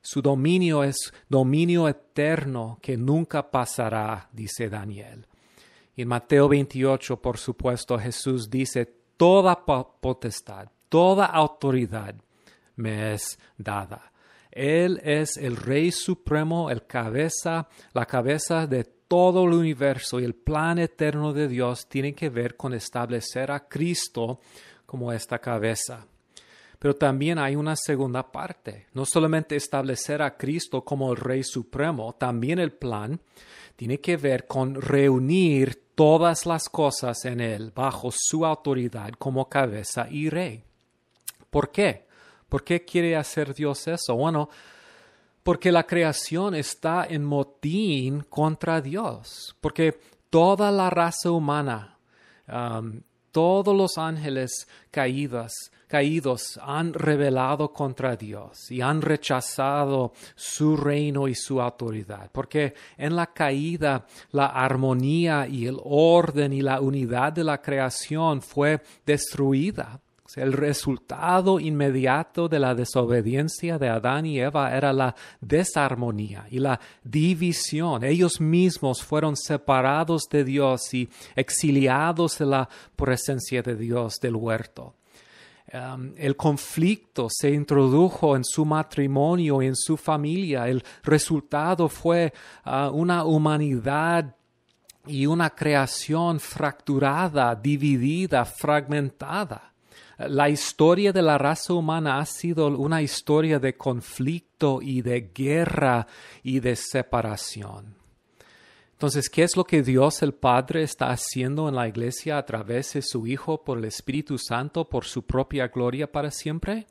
Su 0.01 0.21
dominio 0.21 0.83
es 0.83 1.13
dominio 1.29 1.87
eterno 1.87 2.79
que 2.81 2.97
nunca 2.97 3.51
pasará, 3.51 4.29
dice 4.31 4.69
Daniel. 4.69 5.27
En 5.95 6.07
Mateo 6.07 6.47
28, 6.47 7.21
por 7.21 7.37
supuesto, 7.37 7.99
Jesús 7.99 8.49
dice, 8.49 8.85
toda 9.17 9.63
potestad, 9.63 10.69
toda 10.89 11.25
autoridad 11.25 12.15
me 12.75 13.13
es 13.13 13.37
dada. 13.57 14.11
Él 14.49 14.99
es 15.03 15.37
el 15.37 15.55
Rey 15.55 15.91
Supremo, 15.91 16.69
el 16.69 16.85
cabeza, 16.85 17.67
la 17.93 18.05
cabeza 18.05 18.67
de 18.67 18.83
todo 18.83 19.45
el 19.45 19.53
universo 19.53 20.19
y 20.19 20.23
el 20.23 20.35
plan 20.35 20.79
eterno 20.79 21.33
de 21.33 21.47
Dios 21.47 21.87
tiene 21.87 22.13
que 22.13 22.29
ver 22.29 22.57
con 22.57 22.73
establecer 22.73 23.51
a 23.51 23.67
Cristo 23.67 24.39
como 24.85 25.11
esta 25.13 25.39
cabeza. 25.39 26.07
Pero 26.81 26.95
también 26.95 27.37
hay 27.37 27.55
una 27.55 27.75
segunda 27.75 28.31
parte, 28.31 28.87
no 28.95 29.05
solamente 29.05 29.55
establecer 29.55 30.19
a 30.23 30.35
Cristo 30.35 30.83
como 30.83 31.11
el 31.11 31.17
Rey 31.17 31.43
Supremo, 31.43 32.15
también 32.15 32.57
el 32.57 32.71
plan 32.71 33.21
tiene 33.75 33.99
que 33.99 34.17
ver 34.17 34.47
con 34.47 34.81
reunir 34.81 35.91
todas 35.93 36.47
las 36.47 36.69
cosas 36.69 37.23
en 37.25 37.39
Él 37.39 37.71
bajo 37.75 38.09
su 38.11 38.47
autoridad 38.47 39.11
como 39.19 39.47
cabeza 39.47 40.07
y 40.09 40.31
Rey. 40.31 40.63
¿Por 41.51 41.69
qué? 41.69 42.07
¿Por 42.49 42.63
qué 42.63 42.83
quiere 42.83 43.15
hacer 43.15 43.53
Dios 43.53 43.87
eso? 43.87 44.15
Bueno, 44.15 44.49
porque 45.43 45.71
la 45.71 45.85
creación 45.85 46.55
está 46.55 47.05
en 47.07 47.23
motín 47.23 48.21
contra 48.21 48.81
Dios, 48.81 49.55
porque 49.61 49.99
toda 50.31 50.71
la 50.71 50.89
raza 50.89 51.29
humana, 51.29 51.99
um, 52.47 53.03
todos 53.31 53.77
los 53.77 53.99
ángeles 53.99 54.67
caídos, 54.89 55.51
caídos 55.91 56.57
han 56.63 56.93
rebelado 56.93 57.73
contra 57.73 58.15
Dios 58.15 58.71
y 58.71 58.79
han 58.79 59.01
rechazado 59.01 60.13
su 60.35 60.77
reino 60.77 61.27
y 61.27 61.35
su 61.35 61.61
autoridad, 61.61 62.29
porque 62.31 62.73
en 62.97 63.17
la 63.17 63.27
caída 63.33 64.05
la 64.31 64.45
armonía 64.45 65.49
y 65.49 65.67
el 65.67 65.77
orden 65.83 66.53
y 66.53 66.61
la 66.61 66.79
unidad 66.79 67.33
de 67.33 67.43
la 67.43 67.61
creación 67.61 68.41
fue 68.41 68.81
destruida. 69.05 69.99
El 70.37 70.53
resultado 70.53 71.59
inmediato 71.59 72.47
de 72.47 72.59
la 72.59 72.73
desobediencia 72.73 73.77
de 73.77 73.89
Adán 73.89 74.25
y 74.25 74.39
Eva 74.39 74.73
era 74.73 74.93
la 74.93 75.13
desarmonía 75.41 76.47
y 76.49 76.59
la 76.59 76.79
división. 77.03 78.05
Ellos 78.05 78.39
mismos 78.39 79.03
fueron 79.03 79.35
separados 79.35 80.29
de 80.31 80.45
Dios 80.45 80.93
y 80.93 81.09
exiliados 81.35 82.39
de 82.39 82.45
la 82.45 82.69
presencia 82.95 83.61
de 83.61 83.75
Dios 83.75 84.21
del 84.21 84.37
huerto. 84.37 84.95
El 86.17 86.35
conflicto 86.35 87.27
se 87.29 87.51
introdujo 87.51 88.35
en 88.35 88.43
su 88.43 88.65
matrimonio 88.65 89.61
en 89.61 89.75
su 89.75 89.95
familia. 89.95 90.67
El 90.67 90.83
resultado 91.03 91.87
fue 91.87 92.33
uh, 92.65 92.89
una 92.89 93.23
humanidad 93.23 94.35
y 95.07 95.25
una 95.25 95.49
creación 95.49 96.39
fracturada, 96.39 97.55
dividida, 97.55 98.43
fragmentada. 98.43 99.73
La 100.17 100.49
historia 100.49 101.13
de 101.13 101.21
la 101.21 101.37
raza 101.37 101.73
humana 101.73 102.19
ha 102.19 102.25
sido 102.25 102.67
una 102.67 103.01
historia 103.01 103.57
de 103.57 103.75
conflicto 103.75 104.79
y 104.81 105.01
de 105.01 105.31
guerra 105.33 106.05
y 106.43 106.59
de 106.59 106.75
separación. 106.75 108.00
Entonces, 109.01 109.31
¿qué 109.31 109.41
es 109.41 109.57
lo 109.57 109.63
que 109.63 109.81
Dios 109.81 110.21
el 110.21 110.35
Padre 110.35 110.83
está 110.83 111.09
haciendo 111.09 111.67
en 111.67 111.73
la 111.73 111.87
iglesia 111.87 112.37
a 112.37 112.45
través 112.45 112.93
de 112.93 113.01
su 113.01 113.25
Hijo 113.25 113.63
por 113.63 113.79
el 113.79 113.85
Espíritu 113.85 114.37
Santo, 114.37 114.87
por 114.87 115.05
su 115.05 115.25
propia 115.25 115.69
gloria 115.69 116.11
para 116.11 116.29
siempre? 116.29 116.85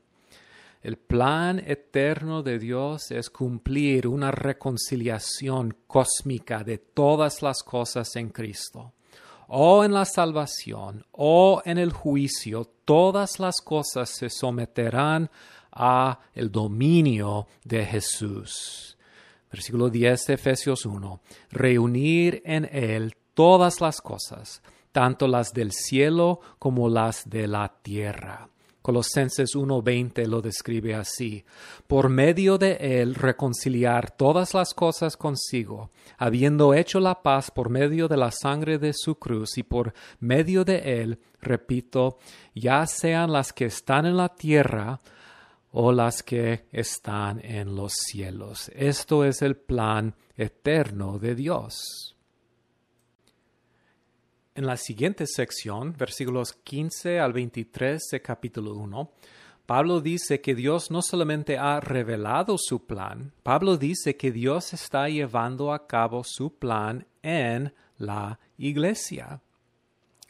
El 0.83 0.97
plan 0.97 1.63
eterno 1.65 2.43
de 2.43 2.59
Dios 2.59 3.13
es 3.13 3.31
cumplir 3.31 4.09
una 4.09 4.33
reconciliación 4.33 5.77
cósmica 5.87 6.65
de 6.65 6.79
todas 6.79 7.43
las 7.43 7.63
cosas 7.63 8.17
en 8.17 8.31
Cristo 8.31 8.93
o 9.47 9.85
en 9.85 9.93
la 9.93 10.05
salvación 10.05 11.07
o 11.13 11.63
en 11.65 11.79
el 11.79 11.93
juicio, 11.93 12.65
todas 12.85 13.39
las 13.39 13.61
cosas 13.61 14.11
se 14.11 14.31
someterán 14.31 15.31
a 15.71 16.19
el 16.35 16.51
dominio 16.51 17.47
de 17.63 17.87
Jesús. 17.87 18.97
Versículo 19.51 19.91
10 19.91 20.27
de 20.27 20.35
Efesios 20.35 20.87
1. 20.87 21.21
Reunir 21.51 22.43
en 22.45 22.69
Él 22.73 23.15
todas 23.35 23.81
las 23.81 24.01
cosas, 24.01 24.63
tanto 24.93 25.27
las 25.29 25.53
del 25.53 25.73
cielo 25.73 26.41
como 26.59 26.89
las 26.89 27.29
de 27.29 27.47
la 27.47 27.73
tierra. 27.83 28.49
Colosenses 28.83 29.55
1:20 29.55 30.27
lo 30.27 30.41
describe 30.41 30.95
así, 30.95 31.45
por 31.87 32.09
medio 32.09 32.57
de 32.57 32.79
él 32.81 33.15
reconciliar 33.15 34.11
todas 34.11 34.55
las 34.55 34.73
cosas 34.73 35.19
consigo, 35.19 35.91
habiendo 36.17 36.73
hecho 36.73 36.99
la 36.99 37.23
paz 37.23 37.51
por 37.51 37.69
medio 37.69 38.09
de 38.09 38.17
la 38.17 38.31
sangre 38.31 38.79
de 38.79 38.95
su 38.95 39.17
cruz 39.17 39.59
y 39.59 39.63
por 39.65 39.93
medio 40.19 40.65
de 40.65 41.03
él, 41.03 41.19
repito, 41.43 42.17
ya 42.55 42.87
sean 42.87 43.33
las 43.33 43.53
que 43.53 43.67
están 43.67 44.07
en 44.07 44.17
la 44.17 44.31
tierra 44.31 44.99
o 45.73 45.93
las 45.93 46.23
que 46.23 46.67
están 46.73 47.45
en 47.45 47.75
los 47.75 47.93
cielos. 47.95 48.71
Esto 48.75 49.25
es 49.25 49.43
el 49.43 49.57
plan 49.57 50.15
eterno 50.37 51.19
de 51.19 51.35
Dios. 51.35 52.17
En 54.55 54.67
la 54.67 54.77
siguiente 54.77 55.27
sección, 55.27 55.95
versículos 55.97 56.53
15 56.53 57.21
al 57.21 57.33
23 57.33 58.03
de 58.11 58.21
capítulo 58.21 58.75
1, 58.75 59.13
Pablo 59.65 60.01
dice 60.01 60.41
que 60.41 60.57
Dios 60.57 60.91
no 60.91 61.01
solamente 61.01 61.57
ha 61.57 61.79
revelado 61.79 62.57
su 62.59 62.85
plan, 62.85 63.33
Pablo 63.45 63.77
dice 63.77 64.17
que 64.17 64.33
Dios 64.33 64.73
está 64.73 65.09
llevando 65.09 65.73
a 65.73 65.87
cabo 65.87 66.25
su 66.25 66.53
plan 66.53 67.07
en 67.23 67.73
la 67.97 68.41
iglesia. 68.59 69.41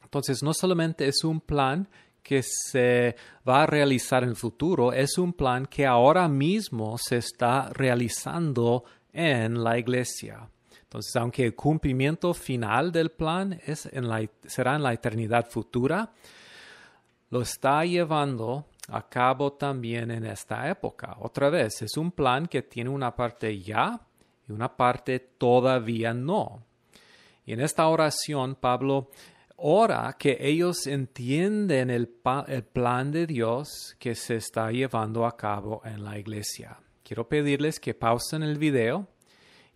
Entonces, 0.03 0.43
no 0.43 0.53
solamente 0.53 1.09
es 1.09 1.25
un 1.25 1.41
plan 1.41 1.89
que 2.23 2.43
se 2.43 3.17
va 3.49 3.63
a 3.63 3.67
realizar 3.67 4.23
en 4.23 4.31
el 4.31 4.37
futuro, 4.37 4.93
es 4.93 5.19
un 5.19 5.33
plan 5.33 5.67
que 5.67 5.87
ahora 5.87 6.29
mismo 6.29 6.97
se 6.99 7.17
está 7.17 7.71
realizando 7.71 8.85
en 9.13 9.63
la 9.63 9.79
iglesia. 9.79 10.49
Entonces, 10.83 11.15
aunque 11.17 11.47
el 11.47 11.55
cumplimiento 11.55 12.35
final 12.35 12.91
del 12.91 13.11
plan 13.11 13.61
es 13.65 13.87
en 13.87 14.09
la, 14.09 14.29
será 14.45 14.75
en 14.75 14.83
la 14.83 14.93
eternidad 14.93 15.49
futura, 15.49 16.11
lo 17.31 17.43
está 17.43 17.85
llevando 17.85 18.67
a 18.89 19.09
cabo 19.09 19.53
también 19.53 20.11
en 20.11 20.25
esta 20.25 20.69
época. 20.69 21.17
Otra 21.21 21.49
vez, 21.49 21.81
es 21.83 21.97
un 21.97 22.11
plan 22.11 22.47
que 22.47 22.63
tiene 22.63 22.91
una 22.91 23.15
parte 23.15 23.61
ya 23.61 24.01
y 24.49 24.53
una 24.53 24.77
parte 24.77 25.21
todavía 25.21 26.13
no. 26.13 26.65
Y 27.47 27.53
en 27.53 27.61
esta 27.61 27.87
oración, 27.87 28.57
Pablo 28.57 29.11
ora 29.61 30.17
que 30.19 30.39
ellos 30.41 30.87
entienden 30.87 31.91
el, 31.91 32.11
el 32.49 32.65
plan 32.65 33.13
de 33.13 33.27
Dios 33.27 33.95
que 33.99 34.15
se 34.15 34.37
está 34.37 34.71
llevando 34.71 35.27
a 35.27 35.37
cabo 35.37 35.83
en 35.85 36.05
la 36.05 36.19
iglesia. 36.19 36.79
Quiero 37.03 37.29
pedirles 37.29 37.79
que 37.79 37.95
pausen 37.95 38.43
el 38.43 38.59
video 38.59 39.09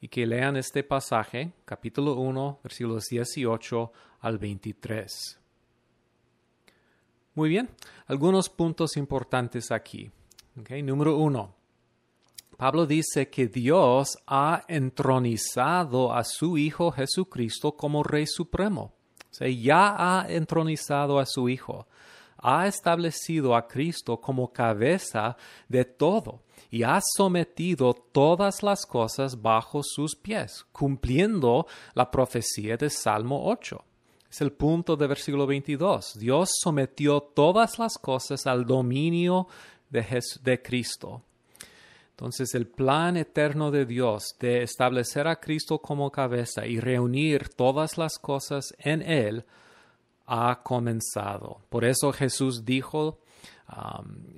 y 0.00 0.08
que 0.08 0.26
lean 0.26 0.56
este 0.56 0.84
pasaje, 0.84 1.52
capítulo 1.64 2.14
1, 2.14 2.60
versículos 2.62 3.04
18 3.06 3.92
al 4.20 4.38
23. 4.38 5.40
Muy 7.34 7.48
bien, 7.48 7.68
algunos 8.06 8.48
puntos 8.48 8.96
importantes 8.96 9.70
aquí. 9.70 10.10
Número 10.82 11.16
uno, 11.16 11.54
Pablo 12.56 12.86
dice 12.86 13.28
que 13.28 13.48
Dios 13.48 14.16
ha 14.26 14.64
entronizado 14.68 16.12
a 16.12 16.22
su 16.22 16.56
Hijo 16.56 16.92
Jesucristo 16.92 17.76
como 17.76 18.02
Rey 18.04 18.26
Supremo. 18.26 18.93
Ya 19.40 19.94
ha 19.96 20.26
entronizado 20.28 21.18
a 21.18 21.26
su 21.26 21.48
Hijo. 21.48 21.86
Ha 22.38 22.66
establecido 22.66 23.56
a 23.56 23.66
Cristo 23.66 24.20
como 24.20 24.52
cabeza 24.52 25.36
de 25.68 25.84
todo 25.84 26.42
y 26.70 26.82
ha 26.82 27.00
sometido 27.16 27.94
todas 27.94 28.62
las 28.62 28.84
cosas 28.84 29.40
bajo 29.40 29.82
sus 29.82 30.14
pies, 30.14 30.66
cumpliendo 30.72 31.66
la 31.94 32.10
profecía 32.10 32.76
de 32.76 32.90
Salmo 32.90 33.46
8. 33.46 33.82
Es 34.30 34.40
el 34.40 34.52
punto 34.52 34.96
de 34.96 35.06
versículo 35.06 35.46
22. 35.46 36.18
Dios 36.18 36.50
sometió 36.60 37.20
todas 37.20 37.78
las 37.78 37.96
cosas 37.96 38.46
al 38.46 38.66
dominio 38.66 39.46
de 39.88 40.60
Cristo. 40.62 41.22
Entonces 42.14 42.54
el 42.54 42.68
plan 42.68 43.16
eterno 43.16 43.72
de 43.72 43.86
Dios 43.86 44.36
de 44.38 44.62
establecer 44.62 45.26
a 45.26 45.40
Cristo 45.40 45.80
como 45.80 46.12
cabeza 46.12 46.64
y 46.64 46.78
reunir 46.78 47.48
todas 47.48 47.98
las 47.98 48.20
cosas 48.20 48.72
en 48.78 49.02
Él 49.02 49.44
ha 50.26 50.62
comenzado. 50.62 51.62
Por 51.68 51.84
eso 51.84 52.12
Jesús 52.12 52.64
dijo 52.64 53.18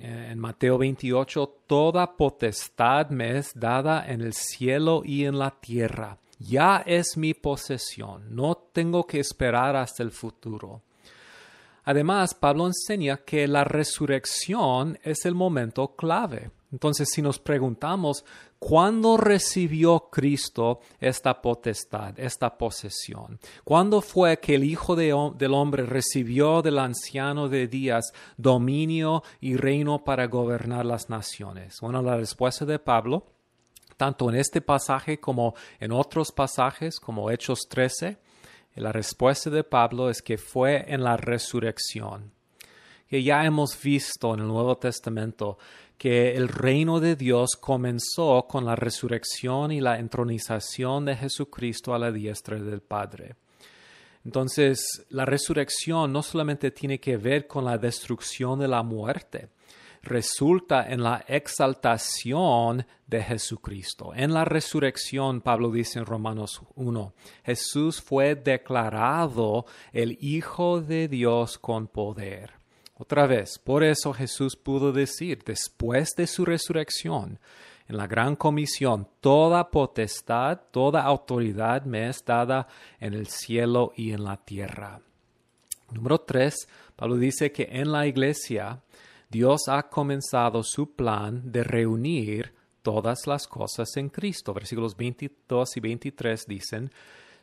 en 0.00 0.38
Mateo 0.38 0.78
28, 0.78 1.58
toda 1.66 2.16
potestad 2.16 3.10
me 3.10 3.36
es 3.36 3.52
dada 3.54 4.06
en 4.06 4.22
el 4.22 4.32
cielo 4.32 5.02
y 5.04 5.26
en 5.26 5.38
la 5.38 5.50
tierra. 5.50 6.16
Ya 6.38 6.82
es 6.86 7.18
mi 7.18 7.34
posesión, 7.34 8.34
no 8.34 8.56
tengo 8.72 9.06
que 9.06 9.20
esperar 9.20 9.76
hasta 9.76 10.02
el 10.02 10.12
futuro. 10.12 10.80
Además, 11.84 12.34
Pablo 12.34 12.66
enseña 12.66 13.18
que 13.18 13.46
la 13.46 13.64
resurrección 13.64 14.98
es 15.02 15.26
el 15.26 15.34
momento 15.34 15.94
clave. 15.94 16.50
Entonces, 16.72 17.08
si 17.12 17.22
nos 17.22 17.38
preguntamos, 17.38 18.24
¿cuándo 18.58 19.16
recibió 19.16 20.08
Cristo 20.10 20.80
esta 21.00 21.40
potestad, 21.40 22.18
esta 22.18 22.58
posesión? 22.58 23.38
¿Cuándo 23.64 24.00
fue 24.00 24.38
que 24.38 24.56
el 24.56 24.64
Hijo 24.64 24.96
del 24.96 25.54
Hombre 25.54 25.84
recibió 25.86 26.62
del 26.62 26.78
anciano 26.78 27.48
de 27.48 27.68
días 27.68 28.12
dominio 28.36 29.22
y 29.40 29.56
reino 29.56 30.02
para 30.02 30.26
gobernar 30.26 30.84
las 30.84 31.08
naciones? 31.08 31.80
Bueno, 31.80 32.02
la 32.02 32.16
respuesta 32.16 32.64
de 32.64 32.78
Pablo, 32.78 33.26
tanto 33.96 34.28
en 34.28 34.36
este 34.36 34.60
pasaje 34.60 35.20
como 35.20 35.54
en 35.78 35.92
otros 35.92 36.32
pasajes, 36.32 36.98
como 36.98 37.30
Hechos 37.30 37.60
13, 37.68 38.18
la 38.76 38.92
respuesta 38.92 39.48
de 39.48 39.64
Pablo 39.64 40.10
es 40.10 40.20
que 40.20 40.36
fue 40.36 40.84
en 40.92 41.02
la 41.02 41.16
resurrección, 41.16 42.32
que 43.08 43.22
ya 43.22 43.44
hemos 43.44 43.80
visto 43.80 44.34
en 44.34 44.40
el 44.40 44.48
Nuevo 44.48 44.76
Testamento 44.76 45.56
que 45.98 46.36
el 46.36 46.48
reino 46.48 47.00
de 47.00 47.16
Dios 47.16 47.56
comenzó 47.56 48.46
con 48.48 48.64
la 48.64 48.76
resurrección 48.76 49.72
y 49.72 49.80
la 49.80 49.98
entronización 49.98 51.04
de 51.06 51.16
Jesucristo 51.16 51.94
a 51.94 51.98
la 51.98 52.12
diestra 52.12 52.58
del 52.58 52.82
Padre. 52.82 53.36
Entonces, 54.24 55.06
la 55.10 55.24
resurrección 55.24 56.12
no 56.12 56.22
solamente 56.22 56.72
tiene 56.72 56.98
que 56.98 57.16
ver 57.16 57.46
con 57.46 57.64
la 57.64 57.78
destrucción 57.78 58.58
de 58.58 58.66
la 58.66 58.82
muerte, 58.82 59.50
resulta 60.02 60.88
en 60.88 61.02
la 61.02 61.24
exaltación 61.28 62.86
de 63.06 63.22
Jesucristo. 63.22 64.12
En 64.14 64.34
la 64.34 64.44
resurrección, 64.44 65.40
Pablo 65.40 65.70
dice 65.70 66.00
en 66.00 66.06
Romanos 66.06 66.60
1, 66.74 67.14
Jesús 67.44 68.02
fue 68.02 68.34
declarado 68.34 69.64
el 69.92 70.18
Hijo 70.20 70.80
de 70.80 71.08
Dios 71.08 71.56
con 71.58 71.86
poder. 71.86 72.55
Otra 72.98 73.26
vez, 73.26 73.58
por 73.58 73.84
eso 73.84 74.12
Jesús 74.14 74.56
pudo 74.56 74.90
decir, 74.90 75.42
después 75.44 76.10
de 76.16 76.26
su 76.26 76.46
resurrección, 76.46 77.38
en 77.88 77.96
la 77.98 78.06
gran 78.06 78.36
comisión, 78.36 79.06
toda 79.20 79.70
potestad, 79.70 80.60
toda 80.70 81.02
autoridad 81.02 81.84
me 81.84 82.08
es 82.08 82.24
dada 82.24 82.66
en 82.98 83.14
el 83.14 83.26
cielo 83.26 83.92
y 83.96 84.12
en 84.12 84.24
la 84.24 84.38
tierra. 84.38 85.00
Número 85.92 86.18
tres, 86.18 86.66
Pablo 86.96 87.16
dice 87.16 87.52
que 87.52 87.68
en 87.70 87.92
la 87.92 88.06
iglesia 88.06 88.82
Dios 89.28 89.68
ha 89.68 89.84
comenzado 89.84 90.62
su 90.62 90.94
plan 90.94 91.52
de 91.52 91.62
reunir 91.62 92.54
todas 92.82 93.26
las 93.26 93.46
cosas 93.46 93.96
en 93.96 94.08
Cristo. 94.08 94.54
Versículos 94.54 94.96
22 94.96 95.76
y 95.76 95.80
23 95.80 96.46
dicen, 96.46 96.90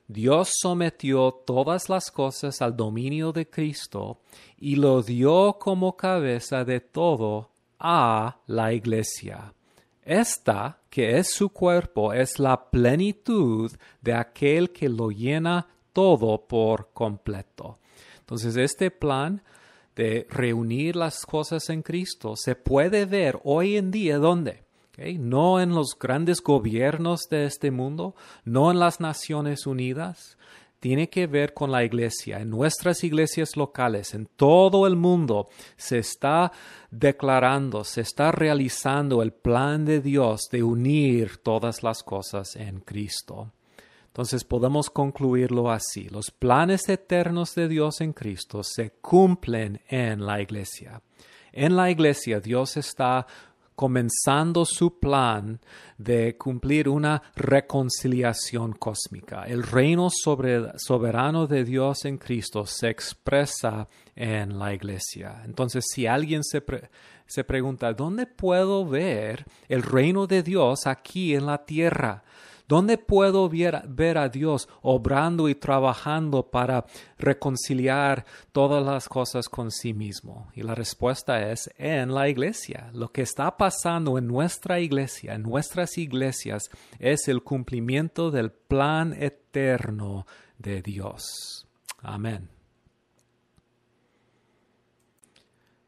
Dios 0.07 0.53
sometió 0.61 1.31
todas 1.31 1.89
las 1.89 2.11
cosas 2.11 2.61
al 2.61 2.75
dominio 2.75 3.31
de 3.31 3.49
Cristo 3.49 4.19
y 4.57 4.75
lo 4.75 5.01
dio 5.01 5.57
como 5.59 5.95
cabeza 5.95 6.65
de 6.65 6.81
todo 6.81 7.49
a 7.79 8.37
la 8.47 8.73
iglesia. 8.73 9.53
Esta, 10.03 10.79
que 10.89 11.17
es 11.17 11.33
su 11.33 11.49
cuerpo, 11.49 12.11
es 12.13 12.37
la 12.37 12.69
plenitud 12.69 13.71
de 14.01 14.13
aquel 14.13 14.71
que 14.71 14.89
lo 14.89 15.09
llena 15.09 15.67
todo 15.93 16.45
por 16.45 16.89
completo. 16.93 17.79
Entonces, 18.19 18.57
este 18.57 18.91
plan 18.91 19.41
de 19.95 20.27
reunir 20.29 20.95
las 20.95 21.25
cosas 21.25 21.69
en 21.69 21.81
Cristo 21.81 22.35
se 22.35 22.55
puede 22.55 23.05
ver 23.05 23.39
hoy 23.43 23.77
en 23.77 23.91
día 23.91 24.17
No 24.97 25.59
en 25.59 25.73
los 25.73 25.97
grandes 25.99 26.41
gobiernos 26.41 27.21
de 27.29 27.45
este 27.45 27.71
mundo, 27.71 28.15
no 28.45 28.69
en 28.69 28.79
las 28.79 28.99
Naciones 28.99 29.65
Unidas, 29.65 30.37
tiene 30.79 31.09
que 31.09 31.27
ver 31.27 31.53
con 31.53 31.71
la 31.71 31.83
iglesia. 31.83 32.41
En 32.41 32.49
nuestras 32.49 33.03
iglesias 33.03 33.55
locales, 33.55 34.13
en 34.13 34.27
todo 34.27 34.85
el 34.85 34.95
mundo, 34.95 35.47
se 35.77 35.97
está 35.97 36.51
declarando, 36.91 37.83
se 37.83 38.01
está 38.01 38.31
realizando 38.31 39.23
el 39.23 39.31
plan 39.31 39.85
de 39.85 40.01
Dios 40.01 40.41
de 40.51 40.61
unir 40.61 41.37
todas 41.37 41.83
las 41.83 42.03
cosas 42.03 42.55
en 42.55 42.81
Cristo. 42.81 43.51
Entonces 44.07 44.43
podemos 44.43 44.91
concluirlo 44.91 45.71
así. 45.71 46.07
Los 46.09 46.29
planes 46.29 46.87
eternos 46.87 47.55
de 47.55 47.67
Dios 47.67 47.99
en 48.01 48.13
Cristo 48.13 48.61
se 48.61 48.91
cumplen 49.01 49.81
en 49.87 50.23
la 50.25 50.39
iglesia. 50.39 51.01
En 51.51 51.75
la 51.75 51.89
iglesia 51.89 52.39
Dios 52.39 52.77
está 52.77 53.25
comenzando 53.75 54.65
su 54.65 54.99
plan 54.99 55.59
de 55.97 56.37
cumplir 56.37 56.89
una 56.89 57.21
reconciliación 57.35 58.73
cósmica. 58.73 59.43
El 59.43 59.63
reino 59.63 60.09
soberano 60.11 61.47
de 61.47 61.63
Dios 61.63 62.05
en 62.05 62.17
Cristo 62.17 62.65
se 62.65 62.89
expresa 62.89 63.87
en 64.15 64.59
la 64.59 64.73
iglesia. 64.73 65.41
Entonces, 65.45 65.85
si 65.91 66.07
alguien 66.07 66.43
se, 66.43 66.63
se 67.25 67.43
pregunta, 67.43 67.93
¿dónde 67.93 68.25
puedo 68.25 68.85
ver 68.85 69.45
el 69.67 69.81
reino 69.81 70.27
de 70.27 70.43
Dios 70.43 70.85
aquí 70.85 71.33
en 71.35 71.45
la 71.45 71.65
tierra? 71.65 72.23
¿Dónde 72.73 72.97
puedo 72.97 73.47
ver, 73.49 74.17
a 74.17 74.29
Dios 74.29 74.67
obrando 74.81 75.47
y 75.47 75.53
trabajando 75.53 76.49
para 76.49 76.87
reconciliar 77.19 78.25
todas 78.51 78.83
las 78.83 79.07
cosas 79.07 79.47
con 79.47 79.69
sí 79.69 79.93
mismo? 79.93 80.49
Y 80.55 80.63
la 80.63 80.73
respuesta 80.73 81.51
es 81.51 81.69
en 81.77 82.15
la 82.15 82.29
iglesia. 82.29 82.89
Lo 82.91 83.11
que 83.11 83.21
está 83.21 83.57
pasando 83.57 84.17
en 84.17 84.25
nuestra 84.25 84.79
iglesia, 84.79 85.35
en 85.35 85.43
nuestras 85.43 85.99
iglesias, 85.99 86.71
es 86.97 87.27
el 87.27 87.43
cumplimiento 87.43 88.31
del 88.31 88.51
plan 88.51 89.13
eterno 89.21 90.25
de 90.57 90.81
Dios. 90.81 91.67
Amén. 91.99 92.49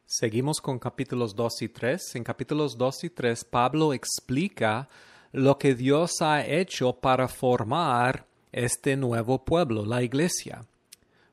Seguimos 0.06 0.62
con 0.62 0.78
capítulos 0.78 1.36
2 1.36 1.64
y 1.64 1.70
3. 1.70 2.16
En 2.18 2.24
capítulos 2.24 2.78
2 2.78 3.06
y 3.06 3.10
3, 3.10 3.44
Pablo 3.46 3.92
explica 3.92 4.88
lo 5.36 5.58
que 5.58 5.76
Dios 5.76 6.22
ha 6.22 6.46
hecho 6.46 6.94
para 6.94 7.28
formar 7.28 8.26
este 8.54 8.96
nuevo 8.96 9.44
pueblo, 9.44 9.86
la 9.86 10.02
iglesia. 10.02 10.66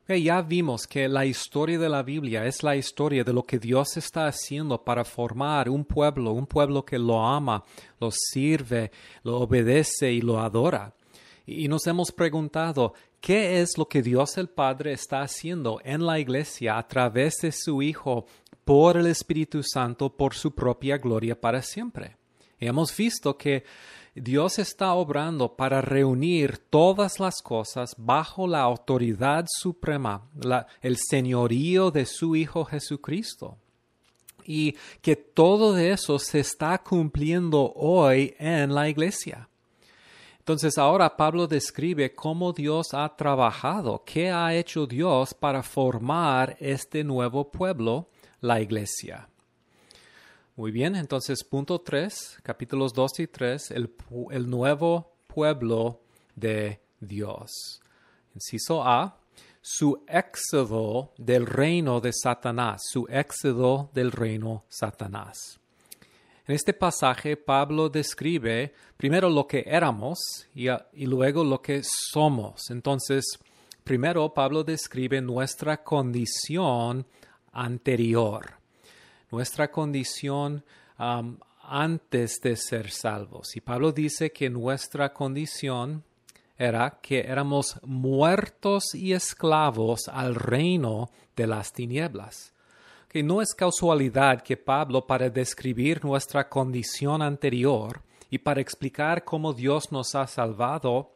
ya 0.09 0.41
vimos 0.41 0.85
que 0.85 1.07
la 1.07 1.25
historia 1.25 1.79
de 1.79 1.87
la 1.87 2.03
Biblia 2.03 2.45
es 2.45 2.63
la 2.63 2.75
historia 2.75 3.23
de 3.23 3.31
lo 3.31 3.43
que 3.43 3.59
Dios 3.59 3.95
está 3.95 4.27
haciendo 4.27 4.83
para 4.83 5.05
formar 5.05 5.69
un 5.69 5.85
pueblo, 5.85 6.33
un 6.33 6.45
pueblo 6.45 6.83
que 6.83 6.99
lo 6.99 7.25
ama, 7.25 7.63
lo 8.01 8.11
sirve, 8.11 8.91
lo 9.23 9.39
obedece 9.39 10.11
y 10.11 10.19
lo 10.19 10.41
adora. 10.41 10.93
Y 11.45 11.69
nos 11.69 11.87
hemos 11.87 12.11
preguntado, 12.11 12.93
¿qué 13.21 13.61
es 13.61 13.77
lo 13.77 13.87
que 13.87 14.01
Dios 14.01 14.37
el 14.37 14.49
Padre 14.49 14.91
está 14.91 15.21
haciendo 15.21 15.79
en 15.81 16.05
la 16.05 16.19
iglesia 16.19 16.77
a 16.77 16.85
través 16.89 17.35
de 17.41 17.53
su 17.53 17.81
Hijo 17.81 18.25
por 18.65 18.97
el 18.97 19.07
Espíritu 19.07 19.63
Santo, 19.63 20.09
por 20.09 20.33
su 20.33 20.53
propia 20.53 20.97
gloria 20.97 21.39
para 21.39 21.61
siempre? 21.61 22.17
Hemos 22.67 22.95
visto 22.95 23.37
que 23.37 23.63
Dios 24.15 24.59
está 24.59 24.93
obrando 24.93 25.55
para 25.55 25.81
reunir 25.81 26.59
todas 26.69 27.19
las 27.19 27.41
cosas 27.41 27.95
bajo 27.97 28.47
la 28.47 28.61
autoridad 28.61 29.45
suprema, 29.49 30.29
el 30.81 30.97
señorío 30.97 31.89
de 31.89 32.05
su 32.05 32.35
Hijo 32.35 32.63
Jesucristo. 32.63 33.57
Y 34.45 34.75
que 35.01 35.15
todo 35.15 35.77
eso 35.77 36.19
se 36.19 36.41
está 36.41 36.77
cumpliendo 36.77 37.73
hoy 37.75 38.35
en 38.37 38.75
la 38.75 38.87
iglesia. 38.89 39.47
Entonces 40.37 40.77
ahora 40.77 41.15
Pablo 41.15 41.47
describe 41.47 42.13
cómo 42.13 42.51
Dios 42.51 42.93
ha 42.93 43.15
trabajado, 43.15 44.03
qué 44.05 44.29
ha 44.29 44.53
hecho 44.53 44.85
Dios 44.85 45.33
para 45.33 45.63
formar 45.63 46.57
este 46.59 47.03
nuevo 47.03 47.49
pueblo, 47.49 48.09
la 48.41 48.59
iglesia. 48.59 49.29
Muy 50.55 50.71
bien, 50.71 50.95
entonces 50.95 51.43
punto 51.43 51.81
3, 51.81 52.41
capítulos 52.43 52.93
2 52.93 53.21
y 53.21 53.27
3, 53.27 53.71
el, 53.71 53.91
el 54.29 54.47
nuevo 54.47 55.15
pueblo 55.25 56.01
de 56.35 56.79
Dios. 56.99 57.81
Inciso 58.35 58.83
A, 58.83 59.17
su 59.61 60.03
éxodo 60.07 61.11
del 61.17 61.47
reino 61.47 61.99
de 61.99 62.13
Satanás, 62.13 62.83
su 62.87 63.07
éxodo 63.09 63.89
del 63.95 64.11
reino 64.11 64.65
Satanás. 64.69 65.59
En 66.45 66.53
este 66.53 66.73
pasaje 66.73 67.35
Pablo 67.35 67.89
describe 67.89 68.75
primero 68.95 69.31
lo 69.31 69.47
que 69.47 69.63
éramos 69.65 70.19
y, 70.53 70.67
y, 70.69 71.07
luego 71.07 71.43
lo 71.43 71.63
que 71.63 71.81
somos. 71.83 72.69
Entonces, 72.69 73.39
primero 73.83 74.31
Pablo 74.31 74.63
describe 74.63 75.19
nuestra 75.19 75.83
condición 75.83 77.07
anterior 77.53 78.62
nuestra 79.33 79.71
condición 79.71 80.63
antes 81.63 82.39
de 82.39 82.55
ser 82.55 82.91
salvos. 82.91 83.55
Y 83.55 83.61
Pablo 83.61 83.91
dice 83.91 84.31
que 84.31 84.47
nuestra 84.47 85.11
condición 85.11 86.03
era 86.55 86.99
que 87.01 87.21
éramos 87.21 87.79
muertos 87.81 88.93
y 88.93 89.11
esclavos 89.13 90.07
al 90.07 90.35
reino 90.35 91.09
de 91.35 91.47
las 91.47 91.73
tinieblas. 91.73 92.53
Que 93.09 93.23
no 93.23 93.41
es 93.41 93.55
casualidad 93.55 94.43
que 94.43 94.55
Pablo, 94.55 95.07
para 95.07 95.31
describir 95.31 96.05
nuestra 96.05 96.47
condición 96.47 97.23
anterior 97.23 98.03
y 98.29 98.37
para 98.37 98.61
explicar 98.61 99.23
cómo 99.23 99.51
Dios 99.53 99.91
nos 99.91 100.13
ha 100.13 100.27
salvado, 100.27 101.11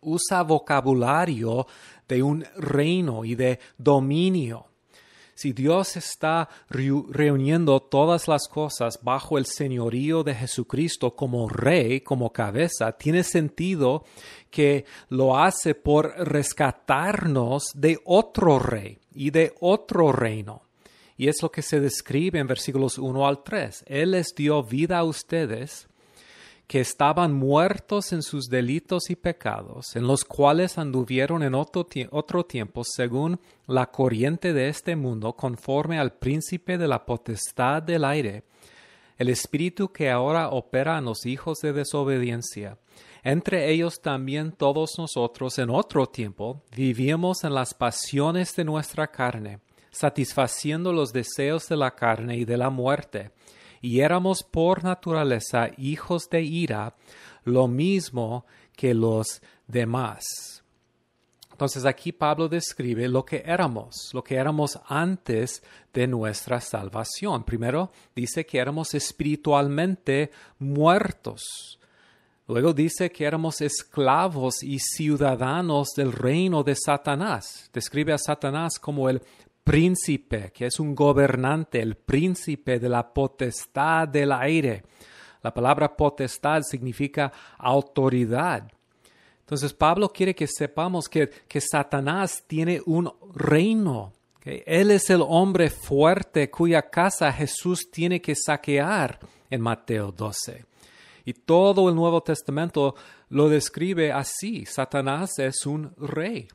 usa 0.00 0.42
vocabulario 0.42 1.68
de 2.08 2.20
un 2.20 2.44
reino 2.56 3.24
y 3.24 3.36
de 3.36 3.60
dominio 3.78 4.67
si 5.38 5.52
Dios 5.52 5.96
está 5.96 6.48
reuniendo 6.68 7.78
todas 7.78 8.26
las 8.26 8.48
cosas 8.48 8.98
bajo 9.02 9.38
el 9.38 9.46
señorío 9.46 10.24
de 10.24 10.34
Jesucristo 10.34 11.14
como 11.14 11.48
rey, 11.48 12.00
como 12.00 12.32
cabeza, 12.32 12.90
tiene 12.90 13.22
sentido 13.22 14.04
que 14.50 14.84
lo 15.10 15.38
hace 15.38 15.76
por 15.76 16.12
rescatarnos 16.18 17.70
de 17.72 18.00
otro 18.04 18.58
rey 18.58 18.98
y 19.14 19.30
de 19.30 19.54
otro 19.60 20.10
reino. 20.10 20.62
Y 21.16 21.28
es 21.28 21.40
lo 21.40 21.52
que 21.52 21.62
se 21.62 21.78
describe 21.78 22.40
en 22.40 22.48
versículos 22.48 22.98
1 22.98 23.24
al 23.24 23.44
3. 23.44 23.84
Él 23.86 24.10
les 24.10 24.34
dio 24.34 24.64
vida 24.64 24.98
a 24.98 25.04
ustedes 25.04 25.87
que 26.68 26.80
estaban 26.80 27.32
muertos 27.32 28.12
en 28.12 28.22
sus 28.22 28.50
delitos 28.50 29.08
y 29.08 29.16
pecados, 29.16 29.96
en 29.96 30.06
los 30.06 30.22
cuales 30.26 30.76
anduvieron 30.76 31.42
en 31.42 31.54
otro, 31.54 31.86
tiempo 32.44 32.82
según 32.84 33.40
la 33.66 33.90
corriente 33.90 34.52
de 34.52 34.68
este 34.68 34.94
mundo, 34.94 35.32
conforme 35.32 35.98
al 35.98 36.12
príncipe 36.12 36.76
de 36.76 36.86
la 36.86 37.06
potestad 37.06 37.82
del 37.82 38.04
aire, 38.04 38.44
el 39.16 39.30
espíritu 39.30 39.90
que 39.90 40.10
ahora 40.10 40.50
opera 40.50 40.98
en 40.98 41.06
los 41.06 41.24
hijos 41.24 41.58
de 41.60 41.72
desobediencia. 41.72 42.76
Entre 43.24 43.70
ellos 43.72 44.02
también 44.02 44.52
todos 44.52 44.98
nosotros 44.98 45.58
en 45.58 45.70
otro 45.70 46.06
tiempo 46.06 46.62
vivíamos 46.76 47.44
en 47.44 47.54
las 47.54 47.72
pasiones 47.72 48.54
de 48.54 48.64
nuestra 48.64 49.10
carne, 49.10 49.60
satisfaciendo 49.90 50.92
los 50.92 51.14
deseos 51.14 51.66
de 51.66 51.78
la 51.78 51.94
carne 51.94 52.36
y 52.36 52.44
de 52.44 52.58
la 52.58 52.68
muerte 52.68 53.32
y 53.80 54.00
éramos 54.00 54.42
por 54.42 54.84
naturaleza 54.84 55.70
hijos 55.76 56.28
de 56.30 56.42
ira, 56.42 56.94
lo 57.44 57.68
mismo 57.68 58.44
que 58.76 58.94
los 58.94 59.42
demás. 59.66 60.58
Entonces 61.58 61.84
aquí 61.86 62.12
Pablo 62.12 62.48
describe 62.48 63.08
lo 63.08 63.24
que 63.24 63.42
éramos, 63.44 64.10
lo 64.12 64.22
que 64.22 64.36
éramos 64.36 64.78
antes 64.86 65.60
de 65.92 66.06
nuestra 66.06 66.60
salvación. 66.60 67.42
Primero 67.42 67.90
dice 68.14 68.46
que 68.46 68.58
éramos 68.58 68.94
espiritualmente 68.94 70.30
muertos. 70.60 71.78
Luego 72.46 72.72
dice 72.72 73.10
que 73.10 73.24
éramos 73.24 73.60
esclavos 73.60 74.62
y 74.62 74.78
ciudadanos 74.78 75.88
del 75.96 76.12
reino 76.12 76.62
de 76.62 76.76
Satanás. 76.76 77.68
Describe 77.72 78.12
a 78.12 78.18
Satanás 78.18 78.78
como 78.78 79.10
el 79.10 79.20
príncipe, 79.68 80.50
que 80.50 80.64
es 80.64 80.80
un 80.80 80.94
gobernante, 80.94 81.78
el 81.82 81.94
príncipe 81.94 82.78
de 82.78 82.88
la 82.88 83.12
potestad 83.12 84.08
del 84.08 84.32
aire. 84.32 84.82
La 85.42 85.52
palabra 85.52 85.94
potestad 85.94 86.62
significa 86.62 87.30
autoridad. 87.58 88.66
Entonces 89.40 89.74
Pablo 89.74 90.08
quiere 90.08 90.34
que 90.34 90.46
sepamos 90.46 91.06
que, 91.06 91.28
que 91.46 91.60
Satanás 91.60 92.44
tiene 92.46 92.80
un 92.86 93.12
reino. 93.34 94.14
Él 94.42 94.90
es 94.90 95.10
el 95.10 95.20
hombre 95.20 95.68
fuerte 95.68 96.50
cuya 96.50 96.80
casa 96.88 97.30
Jesús 97.30 97.90
tiene 97.90 98.22
que 98.22 98.34
saquear 98.34 99.18
en 99.50 99.60
Mateo 99.60 100.12
12. 100.12 100.64
Y 101.26 101.34
todo 101.34 101.90
el 101.90 101.94
Nuevo 101.94 102.22
Testamento 102.22 102.94
lo 103.28 103.50
describe 103.50 104.12
así. 104.12 104.64
Satanás 104.64 105.38
es 105.38 105.66
un 105.66 105.92
rey. 105.98 106.48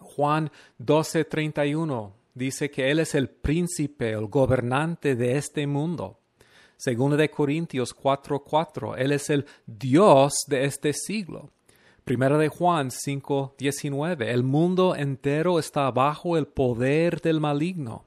Juan 0.00 0.50
12:31 0.78 2.23
dice 2.34 2.70
que 2.70 2.90
Él 2.90 2.98
es 2.98 3.14
el 3.14 3.30
príncipe, 3.30 4.10
el 4.10 4.26
gobernante 4.26 5.14
de 5.16 5.36
este 5.36 5.66
mundo. 5.66 6.18
Según 6.76 7.16
de 7.16 7.30
Corintios 7.30 7.94
4:4, 7.94 8.96
Él 8.96 9.12
es 9.12 9.30
el 9.30 9.46
Dios 9.66 10.34
de 10.48 10.64
este 10.64 10.92
siglo. 10.92 11.50
Primera 12.04 12.36
de 12.36 12.48
Juan 12.48 12.90
5:19, 12.90 14.30
el 14.30 14.42
mundo 14.42 14.94
entero 14.94 15.58
está 15.58 15.90
bajo 15.90 16.36
el 16.36 16.46
poder 16.46 17.20
del 17.20 17.40
maligno. 17.40 18.04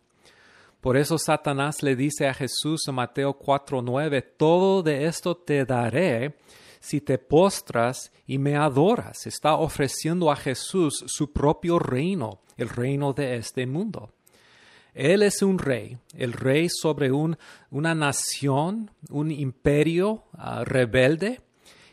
Por 0.82 0.98
eso 0.98 1.18
Satanás 1.18 1.82
le 1.82 1.96
dice 1.96 2.28
a 2.28 2.34
Jesús 2.34 2.88
en 2.88 2.96
Mateo 2.96 3.34
4:9, 3.40 4.22
todo 4.22 4.84
de 4.84 5.06
esto 5.06 5.36
te 5.36 5.66
daré 5.66 6.36
si 6.80 7.02
te 7.02 7.18
postras 7.18 8.12
y 8.28 8.38
me 8.38 8.56
adoras. 8.56 9.26
Está 9.26 9.56
ofreciendo 9.56 10.30
a 10.30 10.36
Jesús 10.36 11.04
su 11.08 11.34
propio 11.34 11.80
reino, 11.80 12.42
el 12.58 12.70
reino 12.70 13.14
de 13.14 13.38
este 13.38 13.66
mundo. 13.66 14.12
Él 14.98 15.22
es 15.22 15.42
un 15.42 15.60
rey, 15.60 15.98
el 16.16 16.34
rey 16.34 16.68
sobre 16.70 17.12
un, 17.12 17.38
una 17.70 17.94
nación, 17.94 18.92
un 19.10 19.32
imperio 19.32 20.24
ah, 20.34 20.64
rebelde, 20.66 21.42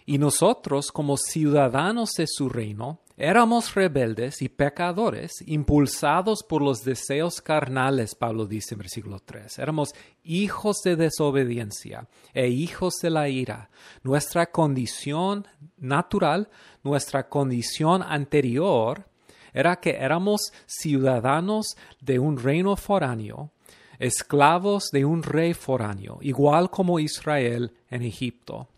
y 0.07 0.19
nosotros 0.19 0.91
como 0.91 1.17
ciudadanos 1.17 2.13
de 2.17 2.27
su 2.27 2.49
reino 2.49 3.01
Éramos 3.17 3.77
rebeldes 3.77 4.43
y 4.43 4.49
pecadores, 4.49 5.35
impulsados 5.47 6.43
por 6.43 6.63
los 6.63 6.83
deseos 6.83 7.41
carnales, 7.41 8.17
Pablo 8.17 8.45
dice 8.45 8.75
en 8.75 8.79
versículo 8.79 9.21
3. 9.21 9.57
Éramos 9.61 9.95
hijos 10.25 10.79
de 10.83 10.97
desobediencia 10.97 12.09
e 12.33 12.49
hijos 12.49 12.95
de 13.01 13.11
la 13.11 13.29
ira. 13.29 13.71
Nuestra 14.03 14.51
condición 14.51 15.47
natural, 15.77 16.49
nuestra 16.83 17.29
condición 17.29 18.03
anterior, 18.03 19.07
era 19.55 19.77
que 19.77 19.93
éramos 19.93 20.53
ciudadanos 20.67 21.77
de 22.01 22.19
un 22.19 22.37
reino 22.37 22.77
foráneo, 22.77 23.51
esclavos 23.99 24.91
de 24.91 25.05
un 25.05 25.23
rey 25.23 25.55
foráneo, 25.55 26.19
igual 26.21 26.69
como 26.69 26.99
Israel 26.99 27.73
en 27.89 28.03
Egipto. 28.03 28.69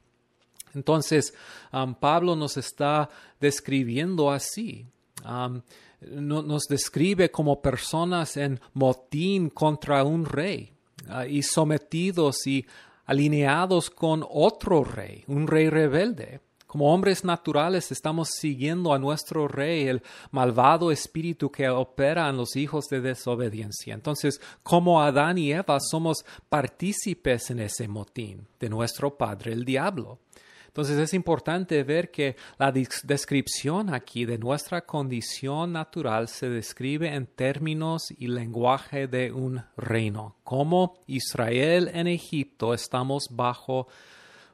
Entonces, 0.74 1.33
um, 1.72 1.95
Pablo 1.95 2.37
nos 2.37 2.59
está 2.59 3.09
describiendo 3.41 4.31
así. 4.31 4.85
Um, 5.24 5.62
nos 6.03 6.64
describe 6.68 7.31
como 7.31 7.62
personas 7.62 8.37
en 8.37 8.61
motín 8.74 9.49
contra 9.49 10.05
un 10.05 10.27
rey 10.27 10.70
uh, 11.09 11.27
y 11.27 11.43
sometidos 11.43 12.47
y 12.47 12.66
alineados 13.07 13.89
con 13.89 14.24
otro 14.29 14.85
rey, 14.85 15.24
un 15.27 15.47
rey 15.47 15.70
rebelde. 15.70 16.41
Como 16.77 16.93
hombres 16.93 17.24
naturales 17.24 17.91
estamos 17.91 18.29
siguiendo 18.39 18.93
a 18.93 18.99
nuestro 18.99 19.49
rey, 19.49 19.89
el 19.89 20.03
malvado 20.31 20.93
espíritu 20.93 21.51
que 21.51 21.70
opera 21.70 22.29
en 22.29 22.37
los 22.37 22.55
hijos 22.55 22.85
de 22.89 23.01
desobediencia. 23.01 23.95
Entonces, 23.95 24.43
como 24.62 25.01
Adán 25.01 25.39
y 25.39 25.53
Eva 25.53 25.81
somos 25.81 26.27
partícipes 26.51 27.49
en 27.49 27.61
ese 27.61 27.89
motín 27.89 28.47
de 28.61 28.68
nuestro 28.68 29.16
padre, 29.16 29.55
el 29.55 29.64
diablo. 29.64 30.18
Entonces 30.66 30.99
es 30.99 31.14
importante 31.14 31.83
ver 31.83 32.11
que 32.11 32.37
la 32.59 32.70
descripción 32.70 33.95
aquí 33.95 34.27
de 34.27 34.37
nuestra 34.37 34.83
condición 34.83 35.72
natural 35.72 36.29
se 36.29 36.51
describe 36.51 37.09
en 37.09 37.24
términos 37.24 38.12
y 38.18 38.27
lenguaje 38.27 39.07
de 39.07 39.33
un 39.33 39.62
reino. 39.79 40.37
Como 40.45 40.99
Israel 41.07 41.91
en 41.95 42.07
Egipto 42.07 42.74
estamos 42.74 43.29
bajo 43.31 43.89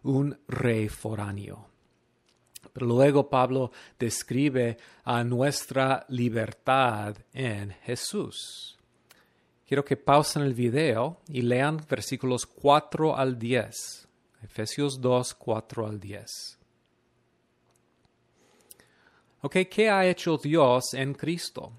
un 0.05 0.39
rey 0.47 0.89
foráneo. 0.89 1.72
Pero 2.73 2.87
luego 2.87 3.29
Pablo 3.29 3.71
describe 3.99 4.77
a 5.05 5.23
nuestra 5.25 6.05
libertad 6.09 7.17
en 7.33 7.73
Jesús. 7.85 8.79
Quiero 9.67 9.85
que 9.85 9.97
pausen 9.97 10.43
el 10.43 10.55
video 10.55 11.21
y 11.29 11.43
lean 11.43 11.81
versículos 11.89 12.47
4 12.47 13.17
al 13.17 13.39
10. 13.39 14.09
Efesios 14.43 15.01
2, 15.01 15.35
4 15.35 15.87
al 15.87 16.01
10. 16.01 16.59
Ok, 19.43 19.57
¿qué 19.71 19.91
ha 19.91 20.07
hecho 20.07 20.37
Dios 20.37 20.95
en 20.95 21.15
Cristo? 21.15 21.73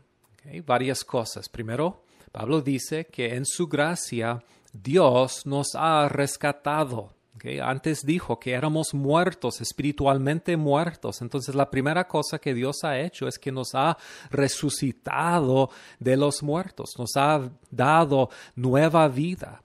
varias 0.66 1.04
cosas. 1.04 1.48
Primero, 1.48 2.04
Pablo 2.32 2.62
dice 2.62 3.06
que 3.06 3.34
en 3.34 3.46
su 3.46 3.68
gracia 3.68 4.44
Dios 4.74 5.46
nos 5.46 5.76
ha 5.76 6.10
rescatado. 6.10 7.14
Antes 7.62 8.06
dijo 8.06 8.40
que 8.40 8.54
éramos 8.54 8.94
muertos, 8.94 9.60
espiritualmente 9.60 10.56
muertos. 10.56 11.22
Entonces 11.22 11.54
la 11.56 11.70
primera 11.70 12.08
cosa 12.08 12.40
que 12.40 12.54
Dios 12.54 12.84
ha 12.84 12.98
hecho 12.98 13.28
es 13.28 13.38
que 13.38 13.52
nos 13.52 13.76
ha 13.76 13.98
resucitado 14.30 15.70
de 16.00 16.16
los 16.16 16.42
muertos, 16.42 16.92
nos 16.98 17.18
ha 17.18 17.50
dado 17.70 18.30
nueva 18.56 19.10
vida. 19.10 19.62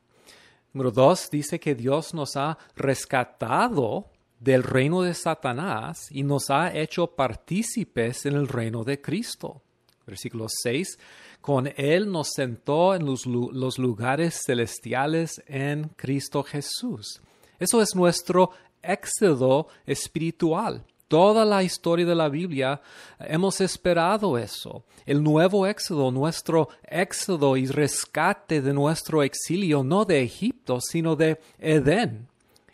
Número 0.72 0.90
dos, 0.90 1.30
dice 1.30 1.60
que 1.60 1.76
Dios 1.76 2.14
nos 2.14 2.36
ha 2.36 2.58
rescatado 2.74 4.10
del 4.40 4.64
reino 4.64 5.02
de 5.02 5.14
Satanás 5.14 6.08
y 6.10 6.24
nos 6.24 6.50
ha 6.50 6.76
hecho 6.76 7.06
partícipes 7.06 8.26
en 8.26 8.34
el 8.34 8.48
reino 8.48 8.82
de 8.82 9.00
Cristo. 9.00 9.62
Versículo 10.04 10.46
6, 10.48 10.98
con 11.40 11.72
Él 11.76 12.10
nos 12.10 12.32
sentó 12.32 12.94
en 12.94 13.06
los, 13.06 13.24
los 13.26 13.78
lugares 13.78 14.42
celestiales 14.44 15.42
en 15.46 15.90
Cristo 15.96 16.42
Jesús. 16.42 17.20
Eso 17.58 17.82
es 17.82 17.94
nuestro 17.94 18.50
éxodo 18.82 19.68
espiritual. 19.86 20.84
Toda 21.08 21.44
la 21.46 21.62
historia 21.62 22.04
de 22.04 22.14
la 22.14 22.28
Biblia 22.28 22.82
hemos 23.18 23.62
esperado 23.62 24.36
eso. 24.36 24.84
El 25.06 25.22
nuevo 25.22 25.66
éxodo, 25.66 26.10
nuestro 26.10 26.68
éxodo 26.86 27.56
y 27.56 27.66
rescate 27.66 28.60
de 28.60 28.74
nuestro 28.74 29.22
exilio, 29.22 29.82
no 29.82 30.04
de 30.04 30.22
Egipto, 30.22 30.80
sino 30.82 31.16
de 31.16 31.40
Edén. 31.58 32.28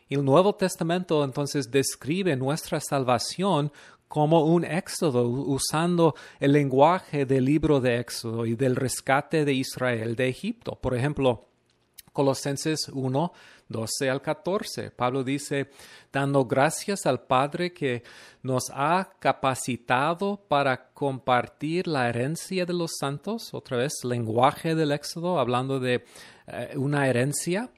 el 0.09 0.24
Nuevo 0.24 0.55
Testamento 0.55 1.22
entonces 1.22 1.70
describe 1.70 2.35
nuestra 2.35 2.80
salvación 2.80 3.70
como 4.09 4.45
un 4.45 4.64
éxodo, 4.64 5.28
usando 5.28 6.14
el 6.39 6.53
lenguaje 6.53 7.26
del 7.26 7.45
libro 7.45 7.80
de 7.80 7.99
Éxodo 7.99 8.47
y 8.47 8.55
del 8.55 8.76
rescate 8.76 9.45
de 9.45 9.55
Israel 9.55 10.14
de 10.14 10.28
Egipto. 10.28 10.78
Por 10.80 10.95
ejemplo, 10.97 11.49
Colosenses 12.12 12.89
1, 12.93 13.32
12 13.68 14.10
al 14.10 14.22
14. 14.22 14.90
Pablo 14.90 15.24
dice, 15.24 15.70
dando 16.12 16.44
gracias 16.44 17.06
al 17.06 17.20
Padre 17.20 17.72
que 17.72 18.02
nos 18.42 18.70
ha 18.72 19.10
capacitado 19.18 20.40
para 20.48 20.92
compartir 20.92 21.86
la 21.86 22.08
herencia 22.08 22.66
de 22.66 22.74
los 22.74 22.92
santos, 22.98 23.54
otra 23.54 23.78
vez 23.78 23.92
lenguaje 24.04 24.74
del 24.74 24.92
Éxodo, 24.92 25.38
hablando 25.38 25.80
de 25.80 26.04
eh, 26.46 26.74
una 26.76 27.08
herencia 27.08 27.70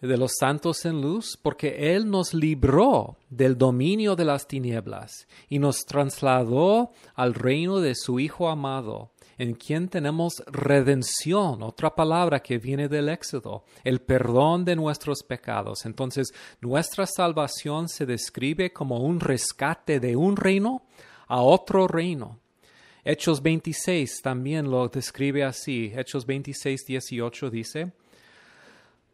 de 0.00 0.16
los 0.16 0.32
santos 0.38 0.84
en 0.84 1.00
luz, 1.00 1.36
porque 1.40 1.94
Él 1.94 2.08
nos 2.08 2.32
libró 2.32 3.16
del 3.30 3.58
dominio 3.58 4.14
de 4.14 4.24
las 4.24 4.46
tinieblas 4.46 5.26
y 5.48 5.58
nos 5.58 5.84
trasladó 5.84 6.92
al 7.14 7.34
reino 7.34 7.80
de 7.80 7.94
su 7.94 8.20
Hijo 8.20 8.48
amado 8.48 9.10
en 9.38 9.54
quien 9.54 9.88
tenemos 9.88 10.42
redención, 10.46 11.62
otra 11.62 11.94
palabra 11.94 12.40
que 12.40 12.58
viene 12.58 12.88
del 12.88 13.08
Éxodo, 13.08 13.64
el 13.84 14.00
perdón 14.00 14.64
de 14.64 14.74
nuestros 14.74 15.22
pecados. 15.22 15.86
Entonces, 15.86 16.34
nuestra 16.60 17.06
salvación 17.06 17.88
se 17.88 18.04
describe 18.04 18.72
como 18.72 18.98
un 18.98 19.20
rescate 19.20 20.00
de 20.00 20.16
un 20.16 20.36
reino 20.36 20.82
a 21.28 21.40
otro 21.40 21.86
reino. 21.86 22.40
Hechos 23.04 23.40
26 23.40 24.20
también 24.22 24.68
lo 24.68 24.88
describe 24.88 25.44
así. 25.44 25.92
Hechos 25.94 26.26
26, 26.26 26.84
18 26.84 27.50
dice, 27.50 27.92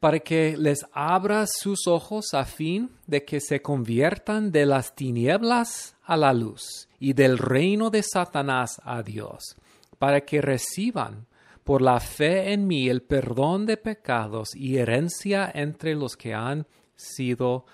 para 0.01 0.19
que 0.21 0.57
les 0.57 0.87
abra 0.93 1.47
sus 1.47 1.87
ojos 1.87 2.33
a 2.33 2.47
fin 2.47 2.91
de 3.07 3.25
que 3.25 3.41
se 3.41 3.61
conviertan 3.61 4.51
de 4.51 4.65
las 4.65 4.95
tinieblas 4.95 5.97
a 6.03 6.17
la 6.17 6.33
luz 6.33 6.89
y 6.99 7.13
del 7.13 7.37
reino 7.37 7.91
de 7.91 8.03
Satanás 8.03 8.81
a 8.85 9.03
Dios 9.03 9.57
para 9.99 10.23
que 10.23 10.41
reciban 10.41 11.27
por 11.65 11.81
la 11.81 11.99
fe 11.99 12.53
en 12.53 12.67
mí 12.67 12.89
el 12.89 13.03
perdón 13.03 13.67
de 13.67 13.77
pecados 13.77 14.55
y 14.55 14.77
herencia 14.77 15.51
entre 15.53 15.95
los 15.95 16.17
que 16.17 16.35
han 16.35 16.67
sido 16.95 17.65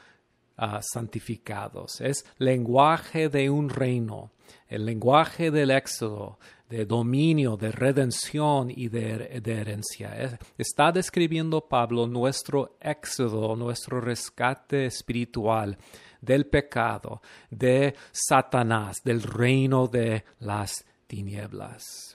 ah, 0.57 0.81
santificados. 0.81 2.01
Es 2.01 2.25
lenguaje 2.39 3.29
de 3.29 3.51
un 3.51 3.69
reino, 3.69 4.31
el 4.69 4.87
lenguaje 4.87 5.51
del 5.51 5.73
éxodo, 5.73 6.39
de 6.69 6.87
dominio, 6.87 7.57
de 7.57 7.73
redención 7.73 8.71
y 8.71 8.89
de, 8.89 9.41
de 9.41 9.53
herencia. 9.53 10.39
Está 10.57 10.93
describiendo 10.93 11.63
Pablo 11.69 12.07
nuestro 12.07 12.77
éxodo, 12.81 13.57
nuestro 13.57 14.01
rescate 14.01 14.87
espiritual 14.87 15.77
del 16.21 16.47
pecado, 16.47 17.23
de 17.51 17.97
Satanás, 18.13 19.03
del 19.03 19.23
reino 19.23 19.89
de 19.89 20.25
las 20.39 20.85
tinieblas. 21.09 22.10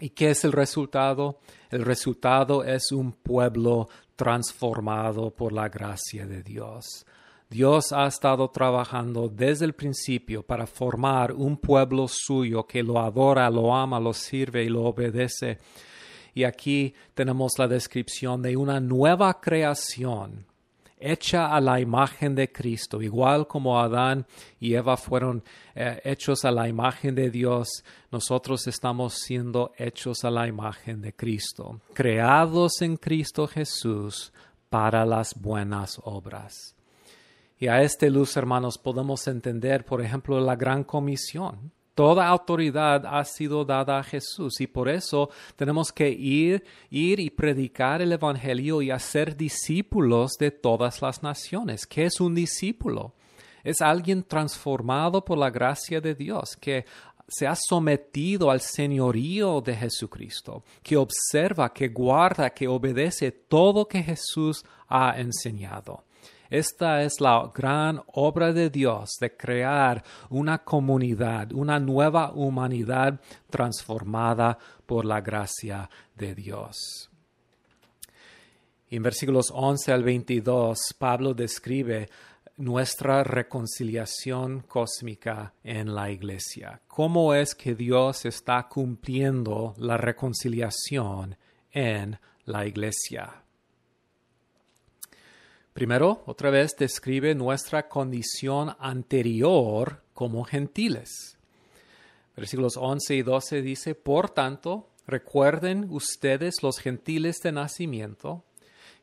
¿Y 0.00 0.10
qué 0.10 0.30
es 0.30 0.44
el 0.44 0.52
resultado? 0.52 1.40
El 1.70 1.84
resultado 1.84 2.64
es 2.64 2.90
un 2.90 3.12
pueblo 3.12 3.88
transformado 4.16 5.30
por 5.30 5.52
la 5.52 5.68
gracia 5.68 6.26
de 6.26 6.42
Dios. 6.42 7.04
Dios 7.50 7.92
ha 7.92 8.06
estado 8.06 8.48
trabajando 8.48 9.28
desde 9.28 9.66
el 9.66 9.74
principio 9.74 10.42
para 10.42 10.66
formar 10.66 11.32
un 11.32 11.58
pueblo 11.58 12.06
suyo 12.08 12.66
que 12.66 12.82
lo 12.82 12.98
adora, 12.98 13.50
lo 13.50 13.74
ama, 13.74 14.00
lo 14.00 14.14
sirve 14.14 14.64
y 14.64 14.68
lo 14.68 14.84
obedece. 14.84 15.58
Y 16.32 16.44
aquí 16.44 16.94
tenemos 17.12 17.58
la 17.58 17.68
descripción 17.68 18.40
de 18.40 18.56
una 18.56 18.80
nueva 18.80 19.38
creación 19.40 20.46
hecha 21.00 21.54
a 21.54 21.60
la 21.60 21.80
imagen 21.80 22.34
de 22.34 22.52
Cristo, 22.52 23.00
igual 23.00 23.46
como 23.46 23.80
Adán 23.80 24.26
y 24.58 24.74
Eva 24.74 24.96
fueron 24.96 25.42
eh, 25.74 26.00
hechos 26.04 26.44
a 26.44 26.50
la 26.50 26.68
imagen 26.68 27.14
de 27.14 27.30
Dios, 27.30 27.84
nosotros 28.10 28.66
estamos 28.66 29.14
siendo 29.14 29.72
hechos 29.76 30.24
a 30.24 30.30
la 30.30 30.46
imagen 30.46 31.00
de 31.00 31.12
Cristo, 31.14 31.80
creados 31.94 32.82
en 32.82 32.96
Cristo 32.96 33.46
Jesús 33.46 34.32
para 34.68 35.04
las 35.04 35.34
buenas 35.34 36.00
obras. 36.04 36.74
Y 37.58 37.68
a 37.68 37.82
este 37.82 38.08
luz, 38.08 38.36
hermanos, 38.38 38.78
podemos 38.78 39.26
entender, 39.28 39.84
por 39.84 40.00
ejemplo, 40.00 40.40
la 40.40 40.56
gran 40.56 40.82
comisión. 40.82 41.72
Toda 42.00 42.28
autoridad 42.28 43.04
ha 43.04 43.22
sido 43.26 43.62
dada 43.62 43.98
a 43.98 44.02
Jesús 44.02 44.58
y 44.62 44.66
por 44.66 44.88
eso 44.88 45.28
tenemos 45.54 45.92
que 45.92 46.08
ir, 46.08 46.64
ir 46.88 47.20
y 47.20 47.28
predicar 47.28 48.00
el 48.00 48.10
Evangelio 48.10 48.80
y 48.80 48.90
hacer 48.90 49.36
discípulos 49.36 50.30
de 50.38 50.50
todas 50.50 51.02
las 51.02 51.22
naciones. 51.22 51.86
¿Qué 51.86 52.06
es 52.06 52.18
un 52.18 52.34
discípulo? 52.34 53.12
Es 53.62 53.82
alguien 53.82 54.22
transformado 54.22 55.22
por 55.22 55.36
la 55.36 55.50
gracia 55.50 56.00
de 56.00 56.14
Dios, 56.14 56.56
que 56.56 56.86
se 57.28 57.46
ha 57.46 57.54
sometido 57.54 58.50
al 58.50 58.62
señorío 58.62 59.60
de 59.60 59.76
Jesucristo, 59.76 60.64
que 60.82 60.96
observa, 60.96 61.70
que 61.70 61.88
guarda, 61.88 62.48
que 62.48 62.66
obedece 62.66 63.30
todo 63.30 63.86
que 63.86 64.02
Jesús 64.02 64.64
ha 64.88 65.20
enseñado. 65.20 66.04
Esta 66.50 67.04
es 67.04 67.20
la 67.20 67.48
gran 67.54 68.02
obra 68.08 68.52
de 68.52 68.70
Dios 68.70 69.10
de 69.20 69.36
crear 69.36 70.02
una 70.30 70.58
comunidad, 70.58 71.52
una 71.52 71.78
nueva 71.78 72.32
humanidad 72.32 73.20
transformada 73.48 74.58
por 74.84 75.04
la 75.04 75.20
gracia 75.20 75.88
de 76.16 76.34
Dios. 76.34 77.08
En 78.90 79.04
versículos 79.04 79.52
11 79.54 79.92
al 79.92 80.02
22, 80.02 80.76
Pablo 80.98 81.34
describe 81.34 82.08
nuestra 82.56 83.22
reconciliación 83.22 84.62
cósmica 84.66 85.54
en 85.62 85.94
la 85.94 86.10
iglesia. 86.10 86.82
¿Cómo 86.88 87.32
es 87.32 87.54
que 87.54 87.76
Dios 87.76 88.26
está 88.26 88.66
cumpliendo 88.68 89.74
la 89.78 89.96
reconciliación 89.96 91.36
en 91.70 92.18
la 92.44 92.66
iglesia? 92.66 93.44
Primero, 95.72 96.22
otra 96.26 96.50
vez 96.50 96.74
describe 96.76 97.34
nuestra 97.34 97.88
condición 97.88 98.74
anterior 98.80 100.02
como 100.14 100.44
gentiles. 100.44 101.38
Versículos 102.36 102.76
11 102.76 103.14
y 103.14 103.22
12 103.22 103.62
dice, 103.62 103.94
Por 103.94 104.30
tanto, 104.30 104.88
recuerden 105.06 105.86
ustedes 105.90 106.62
los 106.62 106.78
gentiles 106.78 107.38
de 107.42 107.52
nacimiento, 107.52 108.44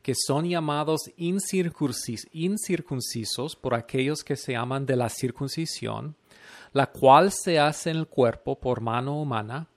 que 0.01 0.13
son 0.15 0.47
llamados 0.47 1.11
incircuncisos 1.17 3.55
por 3.55 3.73
aquellos 3.73 4.23
que 4.23 4.35
se 4.35 4.51
llaman 4.53 4.85
de 4.85 4.95
la 4.95 5.09
circuncisión, 5.09 6.15
la 6.73 6.87
cual 6.87 7.31
se 7.31 7.59
hace 7.59 7.91
en 7.91 7.97
el 7.97 8.07
cuerpo 8.07 8.59
por 8.59 8.81
mano 8.81 9.21
humana. 9.21 9.67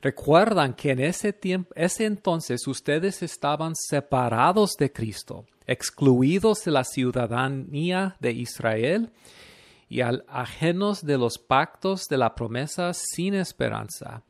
Recuerdan 0.00 0.74
que 0.74 0.92
en 0.92 1.00
ese 1.00 1.32
tiempo, 1.32 1.72
ese 1.74 2.04
entonces 2.04 2.66
ustedes 2.66 3.22
estaban 3.22 3.74
separados 3.74 4.74
de 4.78 4.92
Cristo, 4.92 5.44
excluidos 5.68 6.64
de 6.64 6.72
la 6.72 6.82
ciudadanía 6.82 8.16
de 8.18 8.32
Israel 8.32 9.12
y 9.88 10.00
ajenos 10.00 11.04
de 11.04 11.18
los 11.18 11.38
pactos 11.38 12.08
de 12.08 12.16
la 12.16 12.34
promesa 12.34 12.92
sin 12.94 13.34
esperanza 13.34 14.22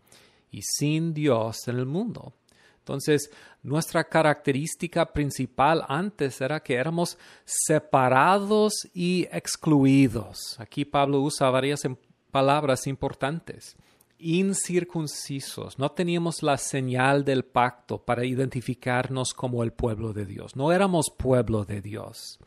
y 0.50 0.62
sin 0.62 1.14
Dios 1.14 1.66
en 1.68 1.78
el 1.78 1.86
mundo. 1.86 2.34
Entonces, 2.80 3.30
nuestra 3.62 4.04
característica 4.04 5.12
principal 5.12 5.84
antes 5.88 6.40
era 6.40 6.60
que 6.60 6.74
éramos 6.74 7.18
separados 7.44 8.72
y 8.94 9.28
excluidos. 9.30 10.58
Aquí 10.58 10.84
Pablo 10.84 11.20
usa 11.20 11.50
varias 11.50 11.84
em, 11.84 11.96
palabras 12.30 12.86
importantes. 12.86 13.76
Incircuncisos, 14.18 15.78
no 15.78 15.90
teníamos 15.92 16.42
la 16.42 16.56
señal 16.56 17.24
del 17.24 17.44
pacto 17.44 18.04
para 18.04 18.24
identificarnos 18.24 19.32
como 19.32 19.62
el 19.62 19.72
pueblo 19.72 20.12
de 20.12 20.26
Dios, 20.26 20.56
no 20.56 20.72
éramos 20.72 21.06
pueblo 21.16 21.64
de 21.64 21.80
Dios. 21.80 22.38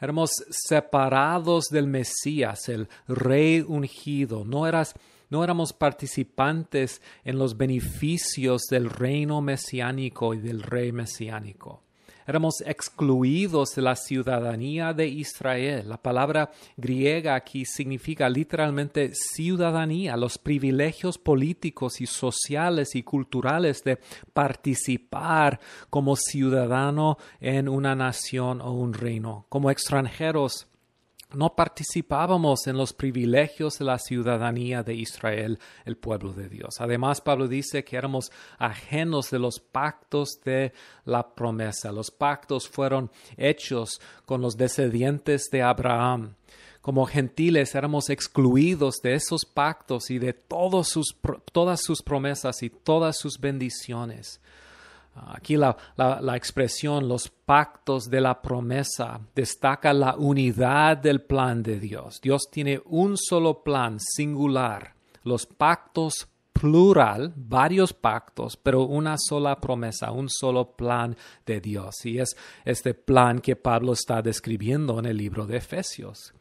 Éramos 0.00 0.30
separados 0.50 1.66
del 1.66 1.86
Mesías, 1.86 2.68
el 2.68 2.88
rey 3.08 3.60
ungido, 3.60 4.44
no 4.44 4.66
eras 4.66 4.94
no 5.28 5.42
éramos 5.42 5.72
participantes 5.72 7.02
en 7.24 7.38
los 7.38 7.56
beneficios 7.56 8.62
del 8.70 8.88
reino 8.88 9.40
mesiánico 9.40 10.34
y 10.34 10.38
del 10.38 10.62
rey 10.62 10.92
mesiánico. 10.92 11.82
Éramos 12.26 12.60
excluidos 12.66 13.76
de 13.76 13.82
la 13.82 13.94
ciudadanía 13.94 14.92
de 14.92 15.06
Israel. 15.06 15.88
La 15.88 15.96
palabra 15.96 16.50
griega 16.76 17.36
aquí 17.36 17.64
significa 17.64 18.28
literalmente 18.28 19.12
ciudadanía, 19.14 20.16
los 20.16 20.36
privilegios 20.36 21.18
políticos 21.18 22.00
y 22.00 22.06
sociales 22.06 22.96
y 22.96 23.04
culturales 23.04 23.84
de 23.84 24.00
participar 24.32 25.60
como 25.88 26.16
ciudadano 26.16 27.16
en 27.40 27.68
una 27.68 27.94
nación 27.94 28.60
o 28.60 28.72
un 28.72 28.92
reino. 28.92 29.46
Como 29.48 29.70
extranjeros 29.70 30.66
no 31.34 31.54
participábamos 31.54 32.66
en 32.66 32.76
los 32.76 32.92
privilegios 32.92 33.78
de 33.78 33.84
la 33.84 33.98
ciudadanía 33.98 34.82
de 34.82 34.94
Israel, 34.94 35.58
el 35.84 35.96
pueblo 35.96 36.32
de 36.32 36.48
Dios. 36.48 36.76
Además, 36.78 37.20
Pablo 37.20 37.48
dice 37.48 37.84
que 37.84 37.96
éramos 37.96 38.30
ajenos 38.58 39.30
de 39.30 39.38
los 39.38 39.58
pactos 39.58 40.40
de 40.44 40.72
la 41.04 41.34
promesa. 41.34 41.90
Los 41.90 42.10
pactos 42.10 42.68
fueron 42.68 43.10
hechos 43.36 44.00
con 44.24 44.40
los 44.40 44.56
descendientes 44.56 45.48
de 45.50 45.62
Abraham. 45.62 46.36
Como 46.80 47.04
gentiles 47.06 47.74
éramos 47.74 48.10
excluidos 48.10 49.00
de 49.02 49.14
esos 49.14 49.44
pactos 49.44 50.10
y 50.10 50.20
de 50.20 50.32
todas 50.32 50.88
sus 50.88 52.02
promesas 52.04 52.62
y 52.62 52.70
todas 52.70 53.18
sus 53.18 53.40
bendiciones. 53.40 54.40
Aquí 55.28 55.56
la, 55.56 55.76
expresión 56.36 57.08
los 57.08 57.28
pactos 57.28 58.04
de 58.10 58.20
la 58.20 58.40
promesa 58.40 59.20
destaca 59.34 59.92
la 59.92 60.14
unidad 60.14 60.98
del 60.98 61.22
plan 61.22 61.62
de 61.62 61.80
Dios. 61.80 62.20
Dios 62.20 62.48
tiene 62.50 62.80
un 62.84 63.16
solo 63.16 63.62
plan 63.62 63.98
singular. 63.98 64.94
Los 65.22 65.46
pactos 65.46 66.28
plural, 66.52 67.32
varios 67.36 67.92
pactos, 67.92 68.56
pero 68.56 68.82
una 68.82 69.16
sola 69.18 69.60
promesa, 69.60 70.12
un 70.12 70.28
solo 70.28 70.76
plan 70.76 71.16
de 71.44 71.60
Dios. 71.60 72.04
Y 72.04 72.18
es 72.18 72.36
este 72.64 72.94
plan 72.94 73.40
que 73.40 73.56
Pablo 73.56 73.92
está 73.92 74.22
describiendo 74.22 74.98
en 74.98 75.06
el 75.06 75.16
libro 75.16 75.46
de 75.46 75.58
Efesios. 75.58 76.32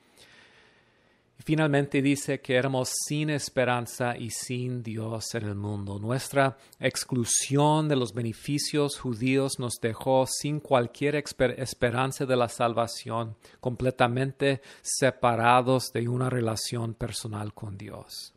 Finalmente 1.45 2.01
dice 2.01 2.41
que 2.41 2.55
éramos 2.55 2.89
sin 3.05 3.29
esperanza 3.29 4.17
y 4.17 4.31
sin 4.31 4.81
Dios 4.81 5.35
en 5.35 5.43
el 5.43 5.53
mundo. 5.53 5.99
Nuestra 5.99 6.57
exclusión 6.79 7.87
de 7.87 7.95
los 7.95 8.15
beneficios 8.15 8.97
judíos 8.99 9.59
nos 9.59 9.75
dejó 9.79 10.25
sin 10.25 10.59
cualquier 10.59 11.13
esperanza 11.15 12.25
de 12.25 12.35
la 12.35 12.49
salvación, 12.49 13.35
completamente 13.59 14.63
separados 14.81 15.93
de 15.93 16.09
una 16.09 16.31
relación 16.31 16.95
personal 16.95 17.53
con 17.53 17.77
Dios. 17.77 18.33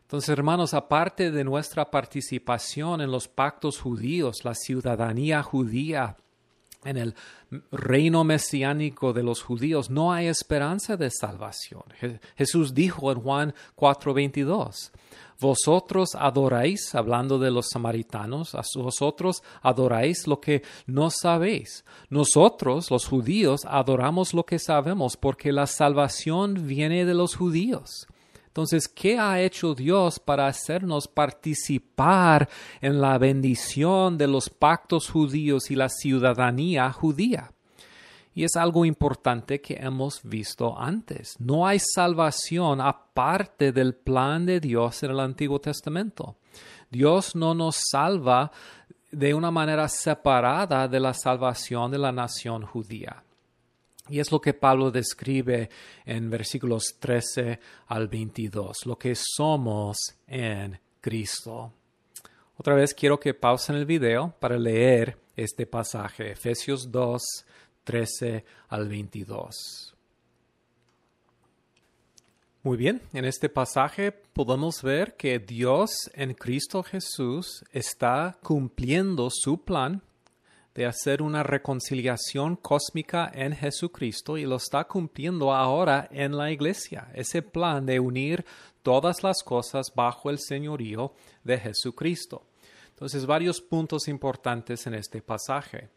Entonces, 0.00 0.28
hermanos, 0.30 0.74
aparte 0.74 1.30
de 1.30 1.44
nuestra 1.44 1.92
participación 1.92 3.02
en 3.02 3.12
los 3.12 3.28
pactos 3.28 3.78
judíos, 3.78 4.44
la 4.44 4.56
ciudadanía 4.56 5.44
judía, 5.44 6.16
en 6.84 6.96
el 6.96 7.14
reino 7.70 8.24
mesiánico 8.24 9.12
de 9.12 9.22
los 9.22 9.42
judíos 9.42 9.90
no 9.90 10.12
hay 10.12 10.26
esperanza 10.26 10.96
de 10.96 11.10
salvación. 11.10 11.84
Jesús 12.36 12.74
dijo 12.74 13.12
en 13.12 13.20
Juan 13.20 13.54
4:22, 13.76 14.92
vosotros 15.40 16.14
adoráis, 16.14 16.94
hablando 16.94 17.38
de 17.38 17.50
los 17.50 17.68
samaritanos, 17.70 18.56
vosotros 18.76 19.42
adoráis 19.60 20.26
lo 20.28 20.40
que 20.40 20.62
no 20.86 21.10
sabéis. 21.10 21.84
Nosotros, 22.10 22.90
los 22.90 23.06
judíos, 23.06 23.62
adoramos 23.66 24.34
lo 24.34 24.44
que 24.44 24.60
sabemos 24.60 25.16
porque 25.16 25.50
la 25.50 25.66
salvación 25.66 26.68
viene 26.68 27.04
de 27.04 27.14
los 27.14 27.34
judíos. 27.34 28.06
Entonces, 28.52 28.86
¿qué 28.86 29.18
ha 29.18 29.40
hecho 29.40 29.74
Dios 29.74 30.20
para 30.20 30.46
hacernos 30.46 31.08
participar 31.08 32.50
en 32.82 33.00
la 33.00 33.16
bendición 33.16 34.18
de 34.18 34.26
los 34.26 34.50
pactos 34.50 35.08
judíos 35.08 35.70
y 35.70 35.74
la 35.74 35.88
ciudadanía 35.88 36.92
judía? 36.92 37.50
Y 38.34 38.44
es 38.44 38.54
algo 38.56 38.84
importante 38.84 39.62
que 39.62 39.78
hemos 39.80 40.22
visto 40.22 40.78
antes. 40.78 41.34
No 41.38 41.66
hay 41.66 41.78
salvación 41.78 42.82
aparte 42.82 43.72
del 43.72 43.94
plan 43.94 44.44
de 44.44 44.60
Dios 44.60 45.02
en 45.02 45.12
el 45.12 45.20
Antiguo 45.20 45.58
Testamento. 45.58 46.36
Dios 46.90 47.34
no 47.34 47.54
nos 47.54 47.76
salva 47.90 48.52
de 49.10 49.32
una 49.32 49.50
manera 49.50 49.88
separada 49.88 50.88
de 50.88 51.00
la 51.00 51.14
salvación 51.14 51.90
de 51.90 51.98
la 51.98 52.12
nación 52.12 52.66
judía. 52.66 53.24
Y 54.12 54.20
es 54.20 54.30
lo 54.30 54.42
que 54.42 54.52
Pablo 54.52 54.90
describe 54.90 55.70
en 56.04 56.28
versículos 56.28 56.96
13 56.98 57.58
al 57.86 58.08
22, 58.08 58.84
lo 58.84 58.98
que 58.98 59.14
somos 59.14 59.96
en 60.26 60.78
Cristo. 61.00 61.72
Otra 62.58 62.74
vez 62.74 62.92
quiero 62.92 63.18
que 63.18 63.32
pausen 63.32 63.74
el 63.76 63.86
video 63.86 64.34
para 64.38 64.58
leer 64.58 65.16
este 65.34 65.64
pasaje, 65.64 66.30
Efesios 66.30 66.92
2, 66.92 67.22
13 67.84 68.44
al 68.68 68.86
22. 68.86 69.94
Muy 72.64 72.76
bien, 72.76 73.00
en 73.14 73.24
este 73.24 73.48
pasaje 73.48 74.12
podemos 74.12 74.82
ver 74.82 75.16
que 75.16 75.38
Dios 75.38 76.10
en 76.12 76.34
Cristo 76.34 76.82
Jesús 76.82 77.64
está 77.72 78.36
cumpliendo 78.42 79.30
su 79.30 79.64
plan 79.64 80.02
de 80.74 80.86
hacer 80.86 81.20
una 81.20 81.42
reconciliación 81.42 82.56
cósmica 82.56 83.30
en 83.34 83.54
Jesucristo 83.54 84.38
y 84.38 84.44
lo 84.44 84.56
está 84.56 84.84
cumpliendo 84.84 85.52
ahora 85.52 86.08
en 86.10 86.36
la 86.36 86.50
iglesia. 86.50 87.10
Ese 87.14 87.42
plan 87.42 87.84
de 87.84 88.00
unir 88.00 88.44
todas 88.82 89.22
las 89.22 89.42
cosas 89.42 89.92
bajo 89.94 90.30
el 90.30 90.38
señorío 90.38 91.12
de 91.44 91.58
Jesucristo. 91.58 92.46
Entonces, 92.90 93.26
varios 93.26 93.60
puntos 93.60 94.08
importantes 94.08 94.86
en 94.86 94.94
este 94.94 95.20
pasaje. 95.20 95.88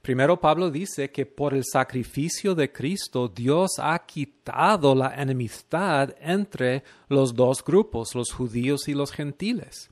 Primero, 0.00 0.40
Pablo 0.40 0.70
dice 0.70 1.10
que 1.10 1.26
por 1.26 1.52
el 1.52 1.64
sacrificio 1.64 2.54
de 2.54 2.72
Cristo 2.72 3.28
Dios 3.28 3.72
ha 3.78 3.98
quitado 4.06 4.94
la 4.94 5.14
enemistad 5.20 6.14
entre 6.20 6.84
los 7.08 7.34
dos 7.34 7.62
grupos, 7.62 8.14
los 8.14 8.32
judíos 8.32 8.88
y 8.88 8.94
los 8.94 9.12
gentiles. 9.12 9.90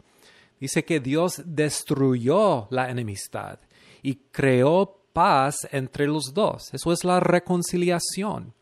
Dice 0.59 0.85
que 0.85 1.01
Dios 1.01 1.43
destruyó 1.45 2.69
la 2.71 2.89
enemistad 2.89 3.59
y 4.07 4.21
creó 4.31 5.01
paz 5.13 5.67
entre 5.73 6.07
los 6.07 6.33
dos. 6.33 6.73
Eso 6.73 6.93
es 6.93 7.03
la 7.03 7.19
reconciliación. 7.19 8.55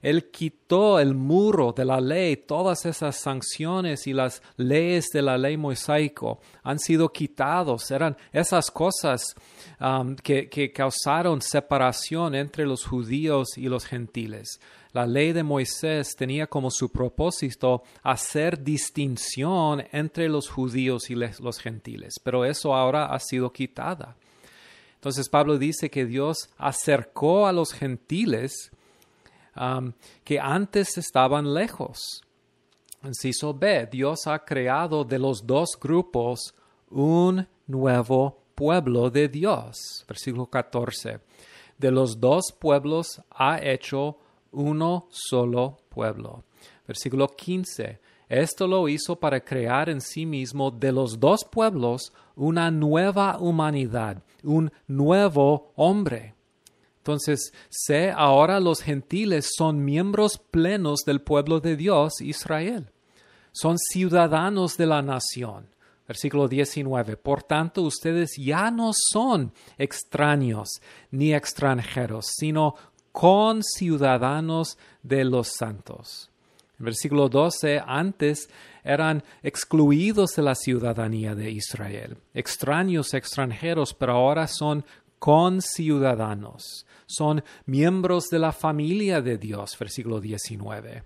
Él 0.00 0.30
quitó 0.30 1.00
el 1.00 1.16
muro 1.16 1.72
de 1.76 1.84
la 1.84 2.00
ley, 2.00 2.36
todas 2.36 2.86
esas 2.86 3.16
sanciones 3.16 4.06
y 4.06 4.12
las 4.12 4.40
leyes 4.56 5.08
de 5.12 5.22
la 5.22 5.36
ley 5.36 5.56
mosaico 5.56 6.38
han 6.62 6.78
sido 6.78 7.08
quitados. 7.08 7.90
Eran 7.90 8.16
esas 8.32 8.70
cosas 8.70 9.34
um, 9.80 10.14
que, 10.14 10.48
que 10.48 10.72
causaron 10.72 11.42
separación 11.42 12.36
entre 12.36 12.64
los 12.64 12.84
judíos 12.84 13.58
y 13.58 13.68
los 13.68 13.84
gentiles. 13.84 14.60
La 14.92 15.08
ley 15.08 15.32
de 15.32 15.42
Moisés 15.42 16.14
tenía 16.16 16.46
como 16.46 16.70
su 16.70 16.92
propósito 16.92 17.82
hacer 18.04 18.62
distinción 18.62 19.84
entre 19.90 20.28
los 20.28 20.48
judíos 20.48 21.10
y 21.10 21.16
los 21.16 21.58
gentiles, 21.58 22.20
pero 22.22 22.44
eso 22.44 22.76
ahora 22.76 23.06
ha 23.06 23.18
sido 23.18 23.52
quitada. 23.52 24.14
Entonces 24.98 25.28
Pablo 25.28 25.58
dice 25.58 25.90
que 25.90 26.04
Dios 26.04 26.50
acercó 26.56 27.46
a 27.46 27.52
los 27.52 27.72
gentiles 27.72 28.72
um, 29.56 29.92
que 30.24 30.40
antes 30.40 30.98
estaban 30.98 31.54
lejos. 31.54 32.24
Inciso 33.04 33.54
B, 33.54 33.88
Dios 33.92 34.26
ha 34.26 34.40
creado 34.40 35.04
de 35.04 35.20
los 35.20 35.46
dos 35.46 35.78
grupos 35.80 36.52
un 36.90 37.46
nuevo 37.68 38.42
pueblo 38.56 39.08
de 39.08 39.28
Dios. 39.28 40.04
Versículo 40.08 40.46
14. 40.46 41.20
De 41.78 41.90
los 41.92 42.18
dos 42.18 42.52
pueblos 42.58 43.22
ha 43.30 43.58
hecho 43.62 44.18
uno 44.50 45.06
solo 45.10 45.78
pueblo. 45.88 46.42
Versículo 46.88 47.28
15. 47.28 48.00
Esto 48.28 48.66
lo 48.66 48.88
hizo 48.88 49.16
para 49.16 49.40
crear 49.40 49.88
en 49.88 50.00
sí 50.00 50.26
mismo 50.26 50.72
de 50.72 50.90
los 50.90 51.18
dos 51.20 51.44
pueblos 51.44 52.12
una 52.38 52.70
nueva 52.70 53.38
humanidad, 53.38 54.22
un 54.42 54.72
nuevo 54.86 55.72
hombre. 55.76 56.34
Entonces, 56.98 57.52
sé 57.68 58.10
ahora 58.10 58.60
los 58.60 58.80
gentiles 58.80 59.50
son 59.56 59.84
miembros 59.84 60.38
plenos 60.38 61.00
del 61.04 61.20
pueblo 61.20 61.60
de 61.60 61.76
Dios, 61.76 62.20
Israel. 62.20 62.92
Son 63.52 63.76
ciudadanos 63.76 64.76
de 64.76 64.86
la 64.86 65.02
nación. 65.02 65.68
Versículo 66.06 66.48
19. 66.48 67.16
Por 67.16 67.42
tanto, 67.42 67.82
ustedes 67.82 68.36
ya 68.38 68.70
no 68.70 68.92
son 68.94 69.52
extraños 69.76 70.80
ni 71.10 71.34
extranjeros, 71.34 72.26
sino 72.38 72.76
conciudadanos 73.12 74.78
de 75.02 75.24
los 75.24 75.48
santos. 75.48 76.27
En 76.78 76.84
versículo 76.84 77.28
12, 77.28 77.82
antes 77.84 78.48
eran 78.84 79.22
excluidos 79.42 80.30
de 80.36 80.42
la 80.42 80.54
ciudadanía 80.54 81.34
de 81.34 81.50
Israel, 81.50 82.16
extraños, 82.34 83.14
extranjeros, 83.14 83.94
pero 83.94 84.12
ahora 84.12 84.46
son 84.46 84.84
conciudadanos, 85.18 86.86
son 87.06 87.42
miembros 87.66 88.28
de 88.28 88.38
la 88.38 88.52
familia 88.52 89.20
de 89.20 89.38
Dios, 89.38 89.76
versículo 89.78 90.20
19. 90.20 91.02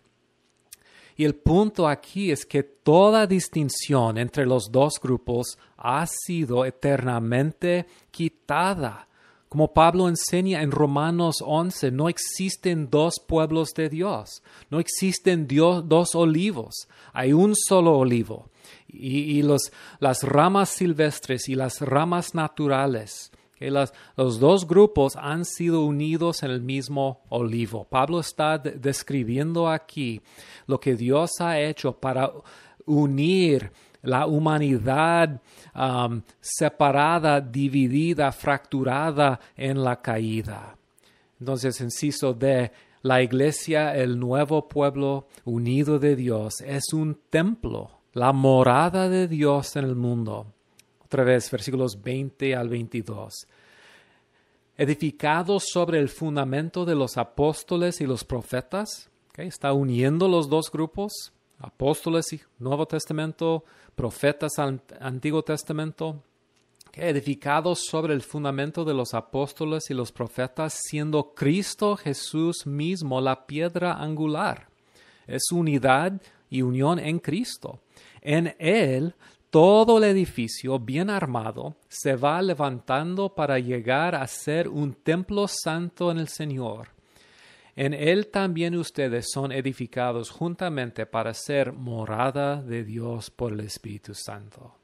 Y 1.16 1.24
el 1.24 1.34
punto 1.34 1.88
aquí 1.88 2.30
es 2.30 2.44
que 2.44 2.62
toda 2.62 3.26
distinción 3.26 4.18
entre 4.18 4.46
los 4.46 4.70
dos 4.70 4.94
grupos 5.00 5.58
ha 5.76 6.06
sido 6.06 6.64
eternamente 6.64 7.86
quitada 8.10 9.08
como 9.52 9.74
Pablo 9.74 10.08
enseña 10.08 10.62
en 10.62 10.70
Romanos 10.70 11.44
11, 11.44 11.90
no 11.90 12.08
existen 12.08 12.88
dos 12.88 13.20
pueblos 13.20 13.74
de 13.74 13.90
Dios, 13.90 14.42
no 14.70 14.80
existen 14.80 15.46
dos 15.46 16.14
olivos, 16.14 16.88
hay 17.12 17.34
un 17.34 17.54
solo 17.54 17.98
olivo. 17.98 18.48
Y, 18.88 19.42
las 19.42 20.22
ramas 20.22 20.70
silvestres 20.70 21.50
y 21.50 21.54
las 21.54 21.82
ramas 21.82 22.34
naturales, 22.34 23.30
que 23.54 23.70
los 23.70 23.92
dos 24.16 24.66
grupos 24.66 25.16
han 25.16 25.44
sido 25.44 25.84
unidos 25.84 26.42
en 26.42 26.50
el 26.50 26.62
mismo 26.62 27.20
olivo. 27.28 27.84
Pablo 27.84 28.20
está 28.20 28.56
describiendo 28.56 29.68
aquí 29.68 30.22
lo 30.66 30.80
que 30.80 30.96
Dios 30.96 31.42
ha 31.42 31.60
hecho 31.60 31.92
para 31.92 32.32
unir 32.86 33.70
la 34.02 34.26
humanidad 34.26 35.40
um, 35.74 36.22
separada, 36.40 37.40
dividida, 37.40 38.32
fracturada 38.32 39.40
en 39.56 39.82
la 39.82 40.00
caída. 40.00 40.76
Entonces, 41.40 41.80
inciso 41.80 42.34
de 42.34 42.72
la 43.02 43.22
iglesia, 43.22 43.96
el 43.96 44.18
nuevo 44.18 44.68
pueblo 44.68 45.26
unido 45.44 45.98
de 45.98 46.16
Dios, 46.16 46.60
es 46.60 46.92
un 46.92 47.18
templo, 47.30 47.90
la 48.12 48.32
morada 48.32 49.08
de 49.08 49.26
Dios 49.26 49.76
en 49.76 49.84
el 49.84 49.96
mundo. 49.96 50.46
Otra 51.04 51.24
vez, 51.24 51.50
versículos 51.50 52.00
20 52.00 52.54
al 52.54 52.68
22. 52.68 53.46
Edificado 54.76 55.58
sobre 55.60 55.98
el 55.98 56.08
fundamento 56.08 56.84
de 56.84 56.94
los 56.94 57.18
apóstoles 57.18 58.00
y 58.00 58.06
los 58.06 58.24
profetas, 58.24 59.10
está 59.36 59.72
uniendo 59.72 60.28
los 60.28 60.48
dos 60.48 60.70
grupos, 60.70 61.32
apóstoles 61.58 62.32
y 62.32 62.40
Nuevo 62.58 62.86
Testamento, 62.86 63.64
profetas 63.94 64.58
al 64.58 64.80
Antiguo 65.00 65.42
Testamento, 65.42 66.22
edificados 66.94 67.86
sobre 67.86 68.14
el 68.14 68.22
fundamento 68.22 68.84
de 68.84 68.94
los 68.94 69.14
apóstoles 69.14 69.90
y 69.90 69.94
los 69.94 70.12
profetas, 70.12 70.80
siendo 70.88 71.34
Cristo 71.34 71.96
Jesús 71.96 72.66
mismo 72.66 73.20
la 73.20 73.46
piedra 73.46 73.94
angular. 73.94 74.68
Es 75.26 75.50
unidad 75.52 76.20
y 76.50 76.62
unión 76.62 76.98
en 76.98 77.18
Cristo. 77.18 77.80
En 78.20 78.54
Él 78.58 79.14
todo 79.50 79.98
el 79.98 80.04
edificio 80.04 80.78
bien 80.78 81.10
armado 81.10 81.76
se 81.88 82.16
va 82.16 82.40
levantando 82.40 83.34
para 83.34 83.58
llegar 83.58 84.14
a 84.14 84.26
ser 84.26 84.68
un 84.68 84.94
templo 84.94 85.46
santo 85.48 86.10
en 86.10 86.18
el 86.18 86.28
Señor 86.28 86.91
en 87.74 87.94
él 87.94 88.28
también 88.28 88.76
ustedes 88.76 89.30
son 89.32 89.50
edificados 89.50 90.30
juntamente 90.30 91.06
para 91.06 91.32
ser 91.32 91.72
morada 91.72 92.62
de 92.62 92.84
Dios 92.84 93.30
por 93.30 93.52
el 93.52 93.60
Espíritu 93.60 94.14
Santo. 94.14 94.76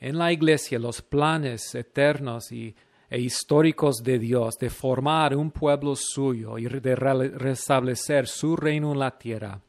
En 0.00 0.18
la 0.18 0.32
iglesia 0.32 0.78
los 0.78 1.02
planes 1.02 1.74
eternos 1.74 2.50
y, 2.50 2.74
e 3.08 3.20
históricos 3.20 3.98
de 4.02 4.18
Dios 4.18 4.56
de 4.58 4.70
formar 4.70 5.36
un 5.36 5.50
pueblo 5.50 5.94
suyo 5.96 6.58
y 6.58 6.66
de 6.66 6.94
restablecer 6.96 8.26
su 8.26 8.56
reino 8.56 8.92
en 8.92 8.98
la 8.98 9.16
tierra 9.16 9.60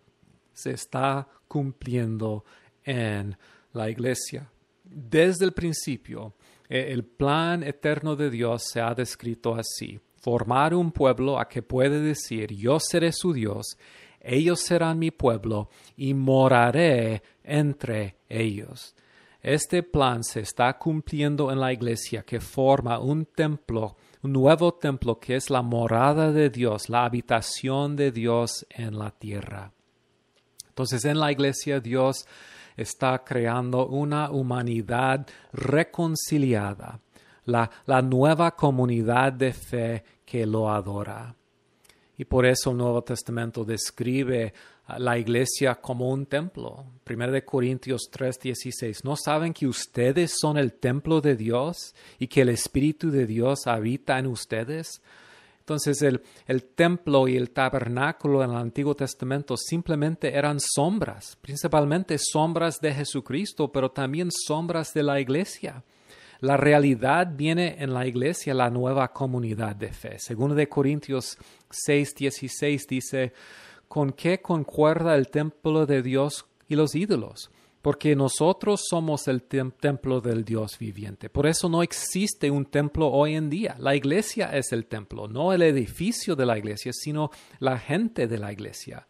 se 0.60 0.72
está 0.72 1.28
cumpliendo 1.48 2.44
en 2.84 3.38
la 3.74 3.90
iglesia. 3.90 4.52
Desde 4.84 5.46
el 5.46 5.54
principio, 5.54 6.34
e, 6.68 6.92
el 6.92 7.06
plan 7.06 7.64
eterno 7.64 8.16
de 8.16 8.30
Dios 8.30 8.64
se 8.70 8.82
ha 8.82 8.94
descrito 8.94 9.56
así 9.56 10.00
formar 10.20 10.74
un 10.74 10.92
pueblo 10.92 11.40
a 11.40 11.48
que 11.48 11.62
puede 11.62 12.02
decir, 12.02 12.54
yo 12.54 12.80
seré 12.80 13.12
su 13.12 13.34
Dios, 13.34 13.78
ellos 14.22 14.60
serán 14.62 15.00
mi 15.00 15.12
pueblo 15.12 15.70
y 15.96 16.14
moraré 16.14 17.24
entre 17.44 18.18
ellos. 18.28 18.96
Este 19.42 19.84
plan 19.84 20.24
se 20.24 20.42
está 20.42 20.78
cumpliendo 20.78 21.52
en 21.52 21.62
la 21.62 21.72
iglesia 21.72 22.24
que 22.24 22.42
forma 22.42 23.00
un 23.00 23.26
templo, 23.26 23.96
un 24.22 24.34
nuevo 24.34 24.74
templo 24.74 25.18
que 25.18 25.36
es 25.36 25.50
la 25.50 25.62
morada 25.62 26.34
de 26.34 26.50
Dios, 26.50 26.90
la 26.90 27.06
habitación 27.06 27.96
de 27.96 28.12
Dios 28.12 28.66
en 28.70 29.00
la 29.00 29.12
tierra. 29.12 29.72
Entonces 30.68 31.06
en 31.06 31.20
la 31.20 31.32
iglesia 31.32 31.80
Dios 31.80 32.28
está 32.76 33.24
creando 33.24 33.88
una 33.88 34.30
humanidad 34.30 35.26
reconciliada 35.54 37.00
la, 37.50 38.02
nueva 38.02 38.56
comunidad 38.56 39.34
de 39.34 39.54
fe 39.54 40.04
que 40.26 40.46
lo 40.46 40.70
adora. 40.70 41.36
Y 42.18 42.26
por 42.26 42.46
eso 42.46 42.72
el 42.72 42.78
Nuevo 42.78 43.02
Testamento 43.02 43.64
describe 43.64 44.54
la 44.98 45.18
iglesia 45.18 45.76
como 45.76 46.10
un 46.10 46.26
templo. 46.26 46.86
1 47.06 47.46
Corintios 47.46 48.10
3:16. 48.12 49.04
¿No 49.04 49.16
saben 49.16 49.54
que 49.54 49.68
ustedes 49.68 50.36
son 50.40 50.58
el 50.58 50.74
templo 50.74 51.22
de 51.22 51.36
Dios 51.36 51.96
y 52.18 52.28
que 52.28 52.42
el 52.42 52.50
Espíritu 52.50 53.10
de 53.10 53.26
Dios 53.26 53.68
habita 53.68 54.20
en 54.20 54.28
ustedes? 54.28 55.02
Entonces 55.60 56.02
el, 56.02 56.24
el, 56.48 56.64
templo 56.64 57.28
y 57.28 57.38
el 57.38 57.52
tabernáculo 57.52 58.44
en 58.44 58.50
el 58.50 58.58
Antiguo 58.58 58.96
Testamento 58.96 59.56
simplemente 59.56 60.36
eran 60.36 60.60
sombras, 60.60 61.38
principalmente 61.40 62.18
sombras 62.18 62.80
de 62.82 62.92
Jesucristo, 62.92 63.72
pero 63.72 63.92
también 63.92 64.30
sombras 64.32 64.94
de 64.96 65.04
la 65.04 65.20
iglesia 65.20 65.84
La 66.42 66.56
realidad 66.56 67.28
viene 67.36 67.76
en 67.80 67.94
la 67.94 68.08
iglesia, 68.08 68.54
la 68.54 68.70
nueva 68.70 69.12
comunidad 69.12 69.76
de 69.76 69.92
fe. 69.92 70.18
Según 70.20 70.56
de 70.56 70.70
Corintios 70.70 71.38
6, 71.70 72.16
16 72.16 72.88
dice, 72.88 73.34
¿con 73.88 74.14
qué 74.14 74.42
concuerda 74.42 75.16
el 75.16 75.30
templo 75.30 75.86
de 75.86 76.02
Dios 76.02 76.46
y 76.68 76.76
los 76.76 76.96
ídolos? 76.96 77.52
porque 77.82 78.16
nosotros 78.16 78.82
somos 78.90 79.28
el 79.28 79.44
templo 79.44 80.20
del 80.20 80.44
Dios 80.44 80.78
viviente. 80.78 81.30
Por 81.30 81.48
eso 81.48 81.70
no 81.70 81.82
existe 81.82 82.52
un 82.52 82.66
templo 82.66 83.08
hoy 83.08 83.36
en 83.36 83.50
día. 83.50 83.76
La 83.80 83.96
iglesia 83.96 84.56
es 84.56 84.74
el 84.74 84.86
templo, 84.86 85.28
no 85.28 85.54
el 85.54 85.62
edificio 85.62 86.36
de 86.36 86.46
la 86.46 86.58
iglesia, 86.58 86.92
sino 86.94 87.32
la 87.60 87.80
gente 87.80 88.28
de 88.28 88.38
la 88.38 88.52
iglesia. 88.52 89.08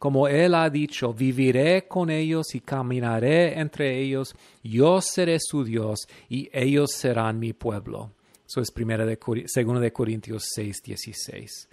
Como 0.00 0.26
Él 0.26 0.56
ha 0.56 0.68
dicho, 0.68 1.14
viviré 1.14 1.86
con 1.86 2.10
ellos 2.10 2.56
y 2.56 2.60
caminaré 2.60 3.60
entre 3.60 4.00
ellos, 4.00 4.34
yo 4.64 5.00
seré 5.00 5.38
su 5.38 5.62
Dios 5.62 6.08
y 6.28 6.50
ellos 6.52 6.90
serán 6.92 7.38
mi 7.38 7.52
pueblo. 7.52 8.10
Eso 8.44 8.60
es 8.60 8.72
primera 8.72 9.06
de, 9.06 9.16
segunda 9.46 9.80
de 9.80 9.92
Corintios 9.92 10.42
6, 10.56 10.82
16. 10.82 11.68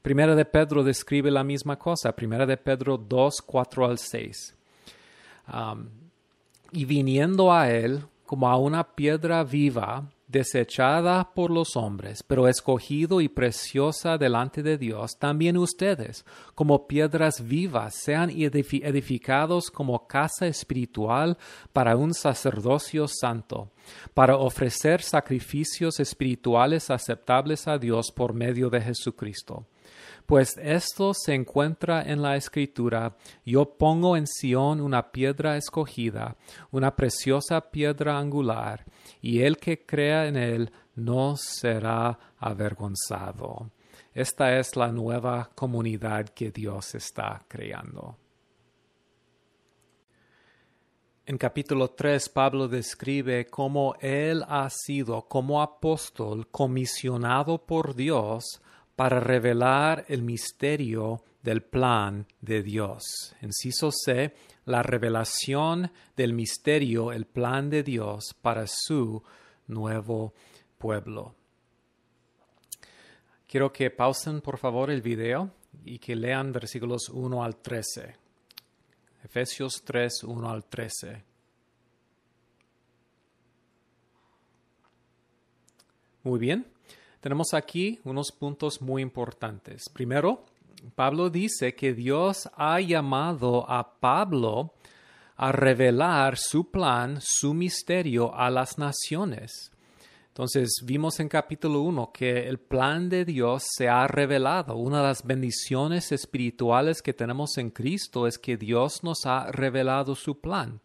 Primera 0.00 0.34
de 0.34 0.46
Pedro 0.46 0.82
describe 0.82 1.30
la 1.30 1.44
misma 1.44 1.78
cosa. 1.78 2.16
Primera 2.16 2.46
de 2.46 2.56
Pedro 2.56 2.96
2, 2.96 3.42
4 3.44 3.84
al 3.84 3.98
6 3.98 4.54
y 6.72 6.84
viniendo 6.84 7.52
a 7.52 7.70
él 7.70 8.04
como 8.26 8.48
a 8.48 8.56
una 8.56 8.84
piedra 8.84 9.42
viva, 9.42 10.08
desechada 10.30 11.32
por 11.34 11.50
los 11.50 11.76
hombres, 11.76 12.22
pero 12.22 12.46
escogido 12.46 13.20
y 13.20 13.28
preciosa 13.28 14.16
delante 14.16 14.62
de 14.62 14.78
Dios, 14.78 15.18
también 15.18 15.56
ustedes, 15.56 16.24
como 16.54 16.86
piedras 16.86 17.46
vivas, 17.46 17.94
sean 17.96 18.30
edificados 18.30 19.70
como 19.70 20.06
casa 20.06 20.46
espiritual 20.46 21.36
para 21.72 21.96
un 21.96 22.14
sacerdocio 22.14 23.08
santo, 23.08 23.72
para 24.14 24.36
ofrecer 24.36 25.02
sacrificios 25.02 25.98
espirituales 25.98 26.90
aceptables 26.90 27.66
a 27.66 27.78
Dios 27.78 28.12
por 28.14 28.32
medio 28.32 28.70
de 28.70 28.80
Jesucristo 28.80 29.66
pues 30.30 30.56
esto 30.62 31.12
se 31.12 31.34
encuentra 31.34 32.02
en 32.02 32.22
la 32.22 32.36
escritura, 32.36 33.16
yo 33.44 33.76
pongo 33.76 34.16
en 34.16 34.28
Sión 34.28 34.80
una 34.80 35.10
piedra 35.10 35.56
escogida, 35.56 36.36
una 36.70 36.94
preciosa 36.94 37.60
piedra 37.72 38.16
angular, 38.16 38.84
y 39.20 39.40
el 39.40 39.56
que 39.56 39.84
crea 39.84 40.28
en 40.28 40.36
él 40.36 40.72
no 40.94 41.34
será 41.36 42.16
avergonzado. 42.38 43.72
Esta 44.14 44.56
es 44.56 44.76
la 44.76 44.92
nueva 44.92 45.50
comunidad 45.52 46.28
que 46.28 46.52
Dios 46.52 46.94
está 46.94 47.44
creando. 47.48 48.16
En 51.26 51.38
capítulo 51.38 51.90
3, 51.90 52.28
Pablo 52.28 52.68
describe 52.68 53.46
cómo 53.46 53.96
él 54.00 54.44
ha 54.46 54.70
sido 54.70 55.22
como 55.22 55.60
apóstol 55.60 56.46
comisionado 56.52 57.66
por 57.66 57.96
Dios 57.96 58.62
para 59.00 59.18
revelar 59.18 60.04
el 60.08 60.20
misterio 60.20 61.24
del 61.42 61.62
plan 61.62 62.26
de 62.42 62.62
Dios. 62.62 63.34
Enciso 63.40 63.90
C, 63.90 64.34
la 64.66 64.82
revelación 64.82 65.90
del 66.14 66.34
misterio, 66.34 67.10
el 67.10 67.24
plan 67.24 67.70
de 67.70 67.82
Dios 67.82 68.36
para 68.42 68.66
su 68.66 69.22
nuevo 69.68 70.34
pueblo. 70.76 71.34
Quiero 73.48 73.72
que 73.72 73.90
pausen 73.90 74.42
por 74.42 74.58
favor 74.58 74.90
el 74.90 75.00
video 75.00 75.50
y 75.82 75.98
que 75.98 76.14
lean 76.14 76.52
versículos 76.52 77.08
1 77.08 77.42
al 77.42 77.56
13. 77.56 78.16
Efesios 79.24 79.80
3, 79.82 80.24
1 80.24 80.50
al 80.50 80.66
13. 80.66 81.24
Muy 86.22 86.38
bien 86.38 86.79
tenemos 87.20 87.54
aquí 87.54 88.00
unos 88.04 88.32
puntos 88.32 88.80
muy 88.80 89.02
importantes. 89.02 89.88
Primero, 89.88 90.44
Pablo 90.94 91.30
dice 91.30 91.74
que 91.74 91.92
Dios 91.92 92.48
ha 92.56 92.80
llamado 92.80 93.70
a 93.70 94.00
Pablo 94.00 94.72
a 95.36 95.52
revelar 95.52 96.36
su 96.36 96.70
plan, 96.70 97.18
su 97.22 97.54
misterio 97.54 98.34
a 98.34 98.50
las 98.50 98.78
naciones. 98.78 99.70
Entonces 100.28 100.70
vimos 100.84 101.18
en 101.20 101.28
capítulo 101.28 101.82
1 101.82 102.12
que 102.12 102.48
el 102.48 102.58
plan 102.58 103.08
de 103.08 103.24
Dios 103.24 103.64
se 103.76 103.88
ha 103.88 104.06
revelado. 104.06 104.76
Una 104.76 104.98
de 104.98 105.08
las 105.08 105.24
bendiciones 105.24 106.12
espirituales 106.12 107.02
que 107.02 107.12
tenemos 107.12 107.58
en 107.58 107.70
Cristo 107.70 108.26
es 108.26 108.38
que 108.38 108.56
Dios 108.56 109.02
nos 109.02 109.26
ha 109.26 109.50
revelado 109.50 110.14
su 110.14 110.40
plan. 110.40 110.80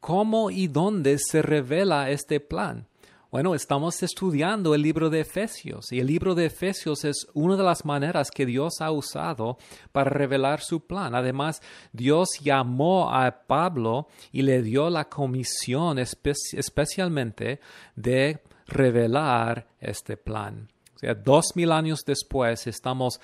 ¿Cómo 0.00 0.50
y 0.50 0.68
dónde 0.68 1.18
se 1.18 1.40
revela 1.40 2.10
este 2.10 2.40
plan? 2.40 2.86
Bueno, 3.34 3.56
estamos 3.56 4.00
estudiando 4.04 4.76
el 4.76 4.82
libro 4.82 5.10
de 5.10 5.22
Efesios 5.22 5.90
y 5.90 5.98
el 5.98 6.06
libro 6.06 6.36
de 6.36 6.46
Efesios 6.46 7.04
es 7.04 7.26
una 7.34 7.56
de 7.56 7.64
las 7.64 7.84
maneras 7.84 8.30
que 8.30 8.46
Dios 8.46 8.80
ha 8.80 8.92
usado 8.92 9.58
para 9.90 10.08
revelar 10.08 10.60
su 10.60 10.86
plan. 10.86 11.16
Además, 11.16 11.60
Dios 11.92 12.28
llamó 12.40 13.12
a 13.12 13.44
Pablo 13.48 14.06
y 14.30 14.42
le 14.42 14.62
dio 14.62 14.88
la 14.88 15.08
comisión 15.08 15.98
especialmente 15.98 17.58
de 17.96 18.38
revelar 18.68 19.66
este 19.80 20.16
plan. 20.16 20.68
O 20.94 20.98
sea, 21.00 21.16
dos 21.16 21.56
mil 21.56 21.72
años 21.72 22.04
después 22.06 22.68
estamos 22.68 23.20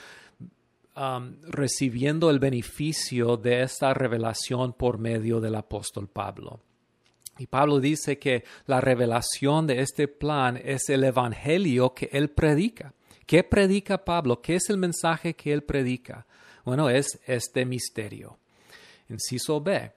um, 0.97 1.37
recibiendo 1.43 2.31
el 2.31 2.41
beneficio 2.41 3.37
de 3.37 3.63
esta 3.63 3.95
revelación 3.95 4.73
por 4.73 4.99
medio 4.99 5.41
del 5.41 5.55
apóstol 5.55 6.09
Pablo. 6.09 6.59
Y 7.41 7.47
Pablo 7.47 7.80
dice 7.80 8.18
que 8.18 8.45
la 8.66 8.82
revelación 8.82 9.66
de 9.66 9.80
este 9.80 10.09
plan 10.09 10.61
es 10.62 10.91
el 10.91 11.05
evangelio 11.05 11.95
que 11.95 12.11
él 12.12 12.28
predica. 12.28 12.93
¿Qué 13.24 13.43
predica 13.43 14.05
Pablo? 14.05 14.43
¿Qué 14.43 14.57
es 14.57 14.68
el 14.68 14.76
mensaje 14.76 15.34
que 15.34 15.51
él 15.55 15.62
predica? 15.62 16.26
Bueno, 16.66 16.91
es 16.91 17.18
este 17.26 17.64
misterio. 17.64 18.36
Inciso 19.09 19.59
B. 19.62 19.91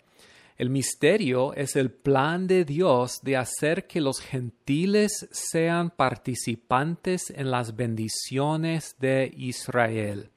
El 0.57 0.69
misterio 0.69 1.53
es 1.53 1.75
el 1.75 1.91
plan 1.91 2.47
de 2.47 2.63
Dios 2.63 3.19
de 3.23 3.35
hacer 3.35 3.87
que 3.87 3.99
los 3.99 4.21
gentiles 4.21 5.27
sean 5.31 5.89
participantes 5.89 7.29
en 7.29 7.51
las 7.51 7.75
bendiciones 7.75 8.95
de 8.99 9.33
Israel. 9.35 10.29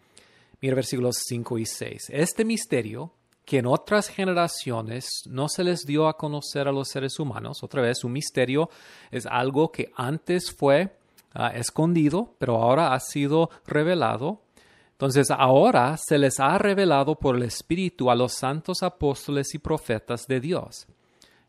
Mira 0.60 0.74
versículos 0.74 1.18
5 1.28 1.58
y 1.58 1.66
6. 1.66 2.10
Este 2.10 2.44
misterio 2.44 3.12
que 3.46 3.58
en 3.58 3.66
otras 3.66 4.08
generaciones 4.08 5.08
no 5.26 5.48
se 5.48 5.62
les 5.62 5.86
dio 5.86 6.08
a 6.08 6.16
conocer 6.16 6.66
a 6.66 6.72
los 6.72 6.88
seres 6.88 7.20
humanos. 7.20 7.62
Otra 7.62 7.80
vez, 7.80 8.02
un 8.02 8.12
misterio 8.12 8.68
es 9.12 9.24
algo 9.24 9.70
que 9.70 9.92
antes 9.96 10.50
fue 10.50 10.98
ah, 11.32 11.52
escondido, 11.54 12.34
pero 12.38 12.56
ahora 12.56 12.92
ha 12.92 12.98
sido 12.98 13.48
revelado. 13.64 14.42
Entonces 14.90 15.30
ahora 15.30 15.96
se 15.96 16.18
les 16.18 16.40
ha 16.40 16.58
revelado 16.58 17.14
por 17.14 17.36
el 17.36 17.44
Espíritu 17.44 18.10
a 18.10 18.16
los 18.16 18.32
santos 18.32 18.82
apóstoles 18.82 19.54
y 19.54 19.58
profetas 19.58 20.26
de 20.26 20.40
Dios. 20.40 20.88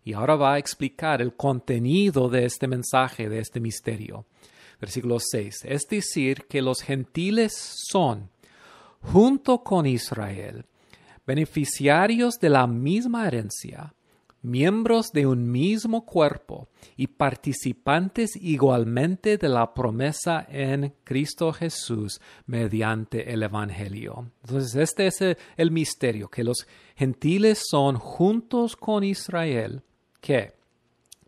Y 0.04 0.14
ahora 0.14 0.36
va 0.36 0.54
a 0.54 0.58
explicar 0.60 1.20
el 1.24 1.36
contenido 1.36 2.30
de 2.30 2.46
este 2.46 2.68
mensaje, 2.68 3.28
de 3.28 3.40
este 3.40 3.60
misterio. 3.60 4.26
Versículo 4.80 5.18
6. 5.20 5.66
Es 5.66 5.88
decir, 5.90 6.46
que 6.48 6.62
los 6.62 6.82
gentiles 6.82 7.54
son, 7.90 8.30
junto 9.02 9.64
con 9.64 9.88
Israel, 9.88 10.66
beneficiarios 11.28 12.40
de 12.40 12.50
la 12.50 12.66
misma 12.66 13.28
herencia, 13.28 13.94
miembros 14.42 15.12
de 15.12 15.28
un 15.28 15.52
mismo 15.52 16.06
cuerpo 16.06 16.70
y 16.96 17.08
participantes 17.08 18.36
igualmente 18.36 19.38
de 19.38 19.50
la 19.50 19.74
promesa 19.74 20.48
en 20.50 20.94
Cristo 21.04 21.52
Jesús 21.52 22.22
mediante 22.46 23.34
el 23.34 23.44
Evangelio. 23.44 24.32
Entonces, 24.44 24.76
este 24.76 25.08
es 25.08 25.38
el, 25.58 25.72
misterio, 25.72 26.30
que 26.30 26.46
los 26.46 26.66
gentiles 26.96 27.62
son 27.70 27.98
juntos 27.98 28.78
con 28.78 29.04
Israel, 29.04 29.84
que 30.22 30.54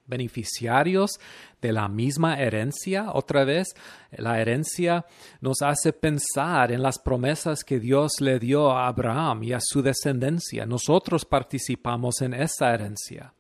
beneficiarios 0.10 1.20
de 1.62 1.72
la 1.72 1.88
misma 1.88 2.40
herencia. 2.40 3.12
Otra 3.14 3.46
vez, 3.46 3.76
la 4.12 4.42
herencia 4.42 5.06
nos 5.40 5.62
hace 5.62 5.94
pensar 5.94 6.72
en 6.72 6.82
las 6.82 7.00
promesas 7.00 7.64
que 7.64 7.80
Dios 7.80 8.14
le 8.20 8.40
dio 8.40 8.72
a 8.72 8.88
Abraham 8.88 9.44
y 9.44 9.54
a 9.54 9.60
su 9.62 9.82
descendencia. 9.82 10.66
Nosotros 10.66 11.24
participamos 11.26 12.22
en 12.22 12.34
esa 12.34 12.74
herencia. 12.74 13.34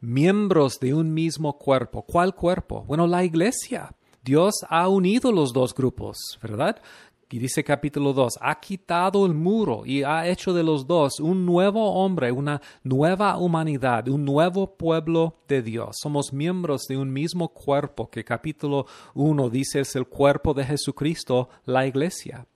Miembros 0.00 0.78
de 0.80 0.94
un 0.94 1.14
mismo 1.14 1.58
cuerpo. 1.58 2.02
¿Cuál 2.02 2.34
cuerpo? 2.34 2.84
Bueno, 2.84 3.06
la 3.06 3.24
iglesia. 3.24 3.94
Dios 4.22 4.56
ha 4.68 4.88
unido 4.88 5.32
los 5.32 5.52
dos 5.52 5.74
grupos, 5.74 6.38
¿verdad? 6.42 6.82
Y 7.30 7.38
dice 7.38 7.62
capítulo 7.62 8.14
2, 8.14 8.38
ha 8.40 8.58
quitado 8.58 9.26
el 9.26 9.34
muro 9.34 9.82
y 9.84 10.02
ha 10.02 10.26
hecho 10.26 10.54
de 10.54 10.62
los 10.62 10.86
dos 10.86 11.20
un 11.20 11.44
nuevo 11.44 11.92
hombre, 12.02 12.32
una 12.32 12.62
nueva 12.82 13.36
humanidad, 13.36 14.08
un 14.08 14.24
nuevo 14.24 14.78
pueblo 14.78 15.36
de 15.46 15.60
Dios. 15.60 15.98
Somos 16.00 16.32
miembros 16.32 16.84
de 16.88 16.96
un 16.96 17.12
mismo 17.12 17.48
cuerpo 17.48 18.08
que 18.08 18.24
capítulo 18.24 18.86
1 19.12 19.50
dice 19.50 19.80
es 19.80 19.94
el 19.94 20.06
cuerpo 20.06 20.54
de 20.54 20.64
Jesucristo, 20.64 21.50
la 21.66 21.86
iglesia. 21.86 22.46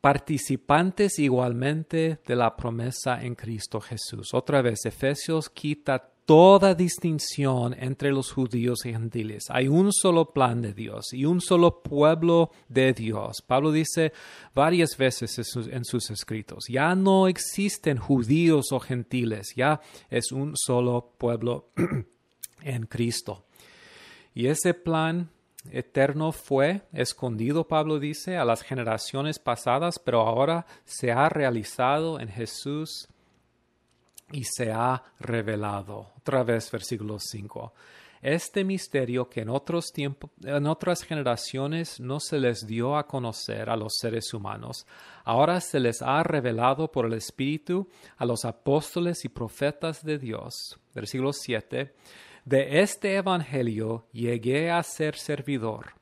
participantes 0.00 1.18
igualmente 1.18 2.20
de 2.24 2.36
la 2.36 2.54
promesa 2.54 3.24
en 3.24 3.34
Cristo 3.34 3.80
Jesús. 3.80 4.34
Otra 4.34 4.62
vez, 4.62 4.84
Efesios 4.84 5.50
quita 5.50 6.10
toda 6.26 6.74
distinción 6.74 7.74
entre 7.78 8.10
los 8.10 8.32
judíos 8.32 8.84
y 8.84 8.92
gentiles. 8.92 9.44
Hay 9.48 9.68
un 9.68 9.92
solo 9.92 10.32
plan 10.32 10.60
de 10.60 10.74
Dios 10.74 11.12
y 11.12 11.24
un 11.24 11.40
solo 11.40 11.82
pueblo 11.82 12.50
de 12.68 12.92
Dios. 12.92 13.42
Pablo 13.46 13.70
dice 13.70 14.12
varias 14.52 14.96
veces 14.98 15.38
en 15.38 15.84
sus, 15.84 16.10
escritos, 16.10 16.64
ya 16.68 16.94
no 16.96 17.28
existen 17.28 17.96
judíos 17.96 18.72
o 18.72 18.80
gentiles, 18.80 19.54
ya 19.54 19.80
es 20.10 20.32
un 20.32 20.54
solo 20.56 21.14
pueblo 21.16 21.70
en 22.62 22.86
Cristo. 22.86 23.46
Y 24.34 24.48
ese 24.48 24.74
plan 24.74 25.30
eterno 25.70 26.32
fue 26.32 26.82
escondido, 26.92 27.68
Pablo 27.68 28.00
dice, 28.00 28.36
a 28.36 28.44
las 28.44 28.62
generaciones 28.62 29.38
pasadas, 29.38 30.00
pero 30.00 30.20
ahora 30.22 30.66
se 30.84 31.12
ha 31.12 31.28
realizado 31.28 32.18
en 32.18 32.28
Jesús 32.28 33.08
y 34.32 34.44
se 34.44 34.72
ha 34.72 35.02
revelado. 35.20 36.12
Otra 36.18 36.42
vez 36.42 36.70
versículo 36.70 37.18
5. 37.18 37.72
Este 38.22 38.64
misterio 38.64 39.28
que 39.28 39.42
en 39.42 39.50
otros 39.50 39.92
tiempos, 39.92 40.30
en 40.42 40.66
otras 40.66 41.02
generaciones 41.02 42.00
no 42.00 42.18
se 42.18 42.38
les 42.38 42.66
dio 42.66 42.96
a 42.96 43.06
conocer 43.06 43.70
a 43.70 43.76
los 43.76 43.98
seres 44.00 44.32
humanos, 44.34 44.86
ahora 45.24 45.60
se 45.60 45.78
les 45.78 46.02
ha 46.02 46.22
revelado 46.22 46.90
por 46.90 47.06
el 47.06 47.12
Espíritu 47.12 47.88
a 48.16 48.24
los 48.24 48.44
apóstoles 48.44 49.24
y 49.24 49.28
profetas 49.28 50.02
de 50.02 50.18
Dios. 50.18 50.78
Versículo 50.94 51.32
7. 51.32 51.94
De 52.44 52.80
este 52.80 53.16
Evangelio 53.16 54.06
llegué 54.12 54.70
a 54.70 54.82
ser 54.82 55.16
servidor 55.16 55.95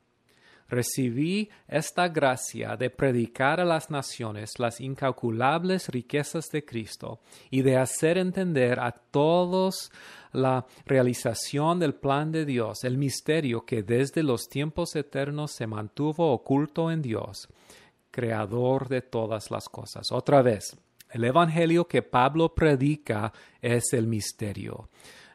recibí 0.67 1.49
esta 1.67 2.07
gracia 2.07 2.75
de 2.75 2.89
predicar 2.89 3.59
a 3.59 3.65
las 3.65 3.89
naciones 3.89 4.53
las 4.57 4.81
incalculables 4.81 5.89
riquezas 5.89 6.45
de 6.51 6.65
Cristo 6.65 7.19
y 7.49 7.61
de 7.61 7.77
hacer 7.77 8.17
entender 8.17 8.79
a 8.79 8.91
todos 8.91 9.91
la 10.31 10.65
realización 10.85 11.79
del 11.79 11.93
plan 11.93 12.31
de 12.31 12.45
Dios, 12.45 12.83
el 12.83 12.97
misterio 12.97 13.65
que 13.65 13.83
desde 13.83 14.23
los 14.23 14.47
tiempos 14.49 14.95
eternos 14.95 15.51
se 15.51 15.67
mantuvo 15.67 16.31
oculto 16.33 16.91
en 16.91 17.01
Dios, 17.01 17.47
creador 18.11 18.89
de 18.89 19.01
todas 19.01 19.51
las 19.51 19.69
cosas. 19.69 20.11
Otra 20.11 20.41
vez, 20.41 20.77
el 21.09 21.23
Evangelio 21.23 21.87
que 21.87 22.01
Pablo 22.01 22.53
predica 22.53 23.31
es 23.61 23.93
el 23.93 24.07
misterio, 24.07 24.89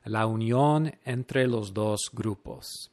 la 0.04 0.26
unión 0.26 0.92
entre 1.04 1.46
los 1.46 1.72
dos 1.72 2.10
grupos. 2.12 2.90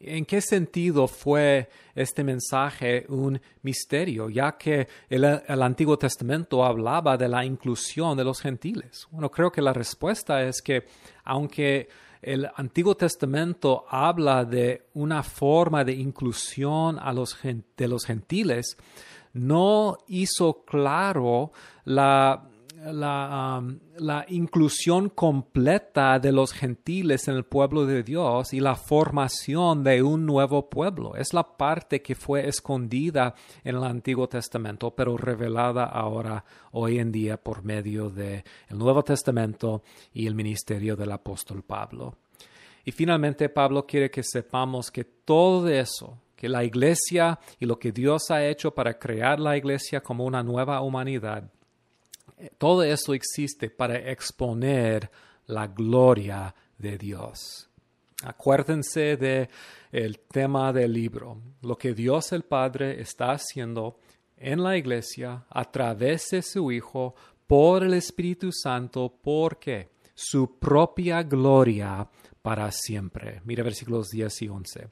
¿En 0.00 0.26
qué 0.26 0.40
sentido 0.40 1.06
fue 1.06 1.68
este 1.94 2.24
mensaje 2.24 3.06
un 3.08 3.40
misterio, 3.62 4.28
ya 4.28 4.52
que 4.58 4.88
el, 5.08 5.24
Antiguo 5.24 5.96
Testamento 5.96 6.64
hablaba 6.64 7.16
de 7.16 7.28
la 7.28 7.44
inclusión 7.44 8.16
de 8.16 8.24
los 8.24 8.40
gentiles? 8.40 9.06
Bueno, 9.10 9.30
creo 9.30 9.50
que 9.50 9.62
la 9.62 9.72
respuesta 9.72 10.42
es 10.42 10.60
que 10.60 10.84
aunque 11.24 11.88
el 12.20 12.50
Antiguo 12.56 12.96
Testamento 12.96 13.84
habla 13.88 14.44
de 14.44 14.86
una 14.94 15.22
forma 15.22 15.84
de 15.84 15.92
inclusión 15.92 16.98
de 17.76 17.88
los 17.88 18.04
gentiles, 18.04 18.76
no 19.34 19.98
hizo 20.08 20.64
claro 20.64 21.52
la 21.84 22.48
la, 22.92 23.62
la, 23.96 24.26
inclusión 24.28 25.08
completa 25.08 26.18
de 26.18 26.32
los 26.32 26.52
gentiles 26.52 27.28
en 27.28 27.36
el 27.36 27.44
pueblo 27.44 27.86
de 27.86 28.02
Dios 28.02 28.52
y 28.52 28.60
la 28.60 28.74
formación 28.74 29.82
de 29.82 30.02
un 30.02 30.26
nuevo 30.26 30.68
pueblo. 30.68 31.16
Es 31.16 31.32
la 31.32 31.56
parte 31.56 32.02
que 32.02 32.14
fue 32.14 32.48
escondida 32.48 33.34
en 33.62 33.76
el 33.76 33.84
Antiguo 33.84 34.28
Testamento, 34.28 34.94
pero 34.94 35.16
revelada 35.16 35.84
ahora, 35.84 36.44
hoy 36.72 36.98
en 36.98 37.10
día, 37.10 37.36
por 37.36 37.64
medio 37.64 38.10
del 38.10 38.42
Nuevo 38.70 39.02
Testamento 39.02 39.82
y 40.12 40.26
el 40.26 40.34
ministerio 40.34 40.96
del 40.96 41.12
apóstol 41.12 41.62
Pablo. 41.62 42.16
Y 42.84 42.92
finalmente 42.92 43.48
Pablo 43.48 43.86
quiere 43.86 44.10
que 44.10 44.22
sepamos 44.22 44.90
que 44.90 45.04
todo 45.04 45.68
eso, 45.68 46.18
que 46.36 46.48
la 46.48 46.64
iglesia 46.64 47.38
y 47.58 47.64
lo 47.64 47.78
que 47.78 47.92
Dios 47.92 48.30
ha 48.30 48.44
hecho 48.44 48.74
para 48.74 48.98
crear 48.98 49.40
la 49.40 49.56
iglesia 49.56 50.02
como 50.02 50.24
una 50.24 50.42
nueva 50.42 50.82
humanidad, 50.82 51.50
todo 52.58 52.82
esto 52.82 53.14
existe 53.14 53.70
para 53.70 53.98
exponer 54.10 55.10
la 55.46 55.66
gloria 55.66 56.54
de 56.78 56.98
Dios. 56.98 57.68
Acuérdense 58.22 59.16
de 59.16 59.48
el 59.92 60.20
tema 60.20 60.72
del 60.72 60.92
libro, 60.92 61.40
lo 61.62 61.76
que 61.76 61.94
Dios 61.94 62.32
el 62.32 62.42
Padre 62.42 63.00
está 63.00 63.32
haciendo 63.32 63.98
en 64.36 64.62
la 64.62 64.76
iglesia 64.76 65.44
a 65.50 65.70
través 65.70 66.30
de 66.30 66.42
su 66.42 66.72
Hijo 66.72 67.14
por 67.46 67.84
el 67.84 67.94
Espíritu 67.94 68.50
Santo, 68.50 69.14
porque 69.22 69.90
su 70.14 70.58
propia 70.58 71.22
gloria 71.22 72.08
para 72.40 72.70
siempre. 72.70 73.40
Mira 73.44 73.62
versículos 73.62 74.08
10 74.10 74.42
y 74.42 74.48
11. 74.48 74.88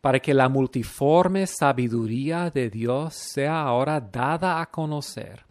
Para 0.00 0.20
que 0.20 0.34
la 0.34 0.48
multiforme 0.48 1.46
sabiduría 1.46 2.50
de 2.50 2.70
Dios 2.70 3.14
sea 3.14 3.62
ahora 3.62 4.00
dada 4.00 4.60
a 4.60 4.70
conocer 4.70 5.47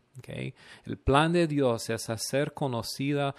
el 0.85 0.97
plan 0.97 1.31
de 1.33 1.47
Dios 1.47 1.89
es 1.89 2.09
hacer 2.09 2.53
conocida 2.53 3.35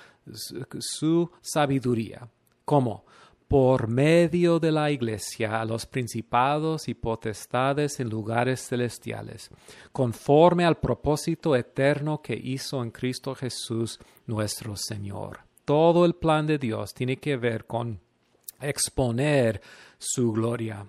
su 0.79 1.31
sabiduría. 1.41 2.29
¿Cómo? 2.65 3.05
Por 3.47 3.89
medio 3.89 4.59
de 4.59 4.71
la 4.71 4.91
Iglesia 4.91 5.61
a 5.61 5.65
los 5.65 5.87
principados 5.87 6.87
y 6.89 6.95
potestades 6.95 7.99
en 7.99 8.11
lugares 8.11 8.61
celestiales, 8.69 9.51
conforme 9.91 10.67
al 10.67 10.77
propósito 10.77 11.57
eterno 11.57 12.21
que 12.21 12.35
hizo 12.35 12.83
en 12.83 12.91
Cristo 12.91 13.35
Jesús 13.35 13.99
nuestro 14.27 14.77
Señor. 14.77 15.41
Todo 15.65 16.05
el 16.05 16.15
plan 16.15 16.47
de 16.47 16.59
Dios 16.59 16.93
tiene 16.93 17.17
que 17.17 17.37
ver 17.37 17.65
con 17.65 18.01
exponer 18.61 19.61
su 19.99 20.33
gloria. 20.33 20.87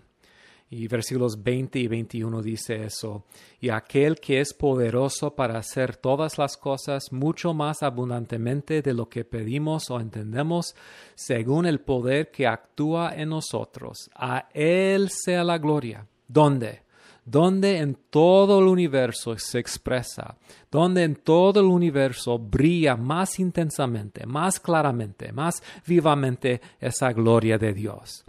Y 0.72 0.88
versículos 0.88 1.42
20 1.42 1.80
y 1.80 1.88
21 1.88 2.42
dice 2.44 2.84
eso. 2.84 3.26
Y 3.60 3.70
aquel 3.70 4.20
que 4.20 4.40
es 4.40 4.54
poderoso 4.54 5.36
para 5.36 5.58
hacer 5.58 5.96
todas 5.96 6.38
las 6.38 6.58
cosas 6.58 7.12
mucho 7.12 7.56
más 7.56 7.82
abundantemente 7.82 8.84
de 8.84 8.94
lo 8.94 9.10
que 9.10 9.26
pedimos 9.26 9.90
o 9.90 10.00
entendemos, 10.00 10.76
según 11.16 11.66
el 11.66 11.80
poder 11.80 12.30
que 12.30 12.46
actúa 12.46 13.14
en 13.16 13.30
nosotros. 13.30 14.12
A 14.14 14.48
Él 14.54 15.10
sea 15.10 15.44
la 15.44 15.58
gloria. 15.58 16.06
¿Dónde? 16.28 16.84
Donde 17.26 17.80
en 17.80 17.96
todo 18.12 18.60
el 18.60 18.68
universo 18.68 19.36
se 19.40 19.58
expresa, 19.58 20.38
donde 20.72 21.04
en 21.04 21.16
todo 21.16 21.60
el 21.62 21.66
universo 21.66 22.38
brilla 22.38 22.96
más 22.96 23.40
intensamente, 23.40 24.28
más 24.28 24.60
claramente, 24.60 25.32
más 25.32 25.64
vivamente 25.86 26.62
esa 26.80 27.12
gloria 27.12 27.58
de 27.58 27.74
Dios. 27.74 28.24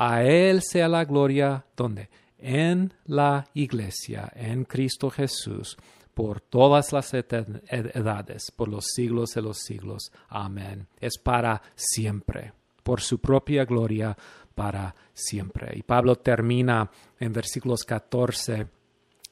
A 0.00 0.22
Él 0.22 0.62
sea 0.62 0.86
la 0.86 1.04
gloria, 1.04 1.64
¿dónde? 1.76 2.08
En 2.38 2.94
la 3.06 3.48
iglesia, 3.54 4.30
en 4.36 4.64
Cristo 4.64 5.10
Jesús, 5.10 5.76
por 6.14 6.40
todas 6.40 6.92
las 6.92 7.12
edades, 7.12 8.52
por 8.54 8.68
los 8.68 8.84
siglos 8.94 9.30
de 9.30 9.42
los 9.42 9.58
siglos. 9.58 10.12
Amén. 10.28 10.86
Es 11.00 11.18
para 11.18 11.60
siempre, 11.74 12.52
por 12.84 13.00
su 13.00 13.18
propia 13.18 13.64
gloria, 13.64 14.16
para 14.54 14.94
siempre. 15.12 15.76
Y 15.76 15.82
Pablo 15.82 16.14
termina 16.14 16.88
en 17.18 17.32
versículos 17.32 17.82
14 17.82 18.68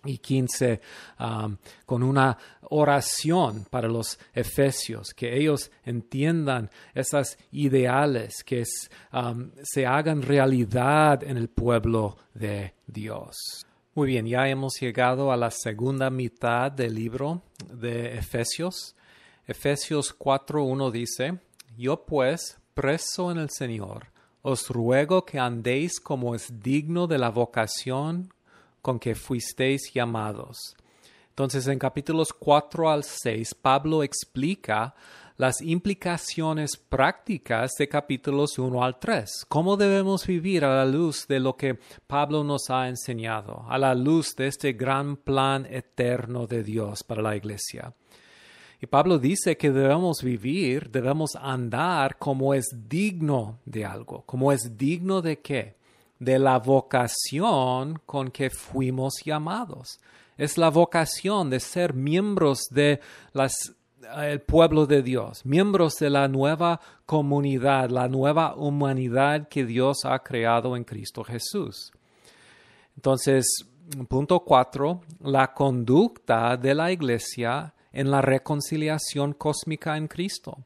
y 0.07 0.19
15 0.19 0.81
um, 1.21 1.57
con 1.85 2.03
una 2.03 2.37
oración 2.63 3.67
para 3.71 3.89
los 3.89 4.19
efesios, 4.35 5.15
que 5.15 5.37
ellos 5.37 5.71
entiendan 5.85 6.71
esas 6.95 7.39
ideales, 7.53 8.43
que 8.45 8.65
se 9.63 9.87
hagan 9.87 10.23
realidad 10.23 11.23
en 11.23 11.37
el 11.37 11.49
pueblo 11.49 12.17
de 12.35 12.75
Dios. 12.87 13.67
Muy 13.97 14.09
bien, 14.09 14.27
ya 14.27 14.47
hemos 14.49 14.79
llegado 14.79 15.33
a 15.33 15.39
la 15.39 15.51
segunda 15.51 16.11
mitad 16.11 16.71
del 16.71 16.95
libro 16.95 17.43
de 17.73 18.19
Efesios. 18.19 18.95
Efesios 19.47 20.15
4.1 20.19 20.91
dice, 20.91 21.39
Yo 21.79 22.05
pues, 22.05 22.59
preso 22.75 23.31
en 23.31 23.39
el 23.39 23.49
Señor, 23.49 24.09
os 24.43 24.69
ruego 24.69 25.25
que 25.25 25.39
andéis 25.39 25.99
como 25.99 26.35
es 26.35 26.61
digno 26.61 27.07
de 27.07 27.17
la 27.17 27.31
vocación 27.31 28.35
con 28.87 29.01
que 29.01 29.17
fuisteis 29.17 29.93
llamados. 29.93 30.77
Entonces, 31.31 31.67
en 31.67 31.77
capítulos 31.77 32.33
4 32.33 32.89
al 32.89 33.03
6, 33.03 33.57
Pablo 33.57 34.05
explica 34.05 34.95
las 35.37 35.61
implicaciones 35.61 36.77
prácticas 36.77 37.73
de 37.77 37.89
capítulos 37.89 38.57
1 38.61 38.85
al 38.85 39.01
3. 39.01 39.47
¿Cómo 39.49 39.77
debemos 39.77 40.25
vivir 40.25 40.65
a 40.65 40.77
la 40.77 40.85
luz 40.85 41.27
de 41.27 41.41
lo 41.41 41.57
que 41.57 41.81
Pablo 42.07 42.45
nos 42.45 42.71
ha 42.71 42.87
enseñado, 42.87 43.67
a 43.69 43.77
la 43.77 43.93
luz 43.93 44.37
de 44.37 44.47
este 44.47 44.75
gran 44.75 45.17
plan 45.17 45.67
eterno 45.69 46.47
de 46.47 46.63
Dios 46.63 47.03
para 47.03 47.23
la 47.23 47.35
iglesia? 47.35 47.93
Y 48.81 48.87
Pablo 48.87 49.19
dice 49.19 49.57
que 49.57 49.73
debemos 49.73 50.23
vivir, 50.23 50.93
debemos 50.93 51.35
andar 51.35 52.19
como 52.19 52.55
es 52.55 52.67
digno 52.89 53.59
de 53.65 53.85
algo, 53.85 54.23
como 54.27 54.53
es 54.53 54.79
digno 54.79 55.23
de 55.23 55.41
qué? 55.41 55.75
De 56.19 56.39
la 56.39 56.59
vocación 56.59 58.01
con 58.07 58.31
que 58.31 58.51
fuimos 58.51 59.23
llamados. 59.25 59.99
es 60.37 60.59
la 60.59 60.69
vocación 60.71 61.51
de 61.51 61.61
ser 61.61 61.95
miembros 61.95 62.69
de 62.71 63.01
el 64.19 64.41
pueblo 64.41 64.87
de 64.87 65.03
Dios, 65.03 65.45
miembros 65.45 65.97
de 65.97 66.11
la 66.11 66.29
nueva 66.29 66.81
comunidad, 67.07 67.91
la 67.91 68.07
nueva 68.09 68.55
humanidad 68.55 69.49
que 69.49 69.65
Dios 69.65 70.05
ha 70.05 70.19
creado 70.21 70.77
en 70.77 70.85
Cristo 70.85 71.25
Jesús. 71.25 71.93
Entonces, 72.95 73.47
punto 74.09 74.41
cuatro, 74.41 75.01
la 75.21 75.53
conducta 75.53 76.57
de 76.57 76.75
la 76.75 76.93
iglesia 76.93 77.75
en 77.93 78.11
la 78.11 78.21
reconciliación 78.21 79.33
cósmica 79.33 79.97
en 79.97 80.07
Cristo. 80.07 80.59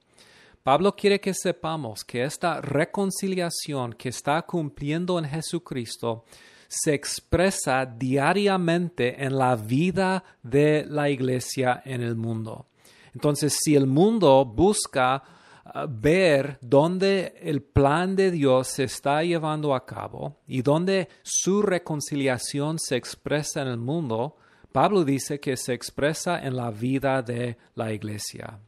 Pablo 0.62 0.94
quiere 0.94 1.20
que 1.20 1.32
sepamos 1.32 2.04
que 2.04 2.22
esta 2.22 2.60
reconciliación 2.60 3.94
que 3.94 4.10
está 4.10 4.42
cumpliendo 4.42 5.18
en 5.18 5.24
Jesucristo 5.24 6.24
se 6.68 6.92
expresa 6.92 7.86
diariamente 7.86 9.24
en 9.24 9.38
la 9.38 9.56
vida 9.56 10.22
de 10.42 10.84
la 10.86 11.08
iglesia 11.08 11.82
en 11.84 12.02
el 12.02 12.14
mundo. 12.14 12.66
Entonces, 13.14 13.58
si 13.60 13.74
el 13.74 13.86
mundo 13.86 14.44
busca 14.44 15.22
uh, 15.64 15.78
ver 15.88 16.58
dónde 16.60 17.34
el 17.40 17.62
plan 17.62 18.14
de 18.14 18.30
Dios 18.30 18.68
se 18.68 18.84
está 18.84 19.24
llevando 19.24 19.74
a 19.74 19.84
cabo 19.84 20.36
y 20.46 20.62
dónde 20.62 21.08
su 21.22 21.62
reconciliación 21.62 22.78
se 22.78 22.96
expresa 22.96 23.62
en 23.62 23.68
el 23.68 23.78
mundo, 23.78 24.36
Pablo 24.70 25.04
dice 25.04 25.40
que 25.40 25.56
se 25.56 25.72
expresa 25.72 26.38
en 26.38 26.54
la 26.54 26.70
vida 26.70 27.22
de 27.22 27.56
la 27.74 27.92
iglesia. 27.92 28.60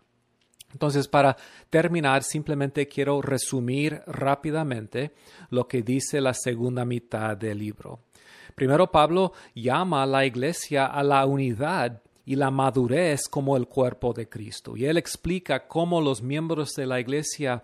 Entonces, 0.72 1.08
para 1.08 1.36
terminar, 1.70 2.22
simplemente 2.22 2.88
quiero 2.88 3.22
resumir 3.22 4.02
rápidamente 4.06 5.12
lo 5.50 5.68
que 5.68 5.82
dice 5.82 6.20
la 6.20 6.34
segunda 6.34 6.84
mitad 6.84 7.36
del 7.36 7.58
libro. 7.58 8.00
Primero, 8.54 8.90
Pablo 8.90 9.32
llama 9.54 10.02
a 10.02 10.06
la 10.06 10.26
iglesia 10.26 10.86
a 10.86 11.02
la 11.02 11.24
unidad 11.26 12.02
y 12.24 12.36
la 12.36 12.50
madurez 12.50 13.28
como 13.28 13.56
el 13.56 13.66
cuerpo 13.66 14.12
de 14.12 14.28
Cristo. 14.28 14.76
Y 14.76 14.86
él 14.86 14.96
explica 14.96 15.66
cómo 15.66 16.00
los 16.00 16.22
miembros 16.22 16.74
de 16.74 16.86
la 16.86 17.00
iglesia 17.00 17.62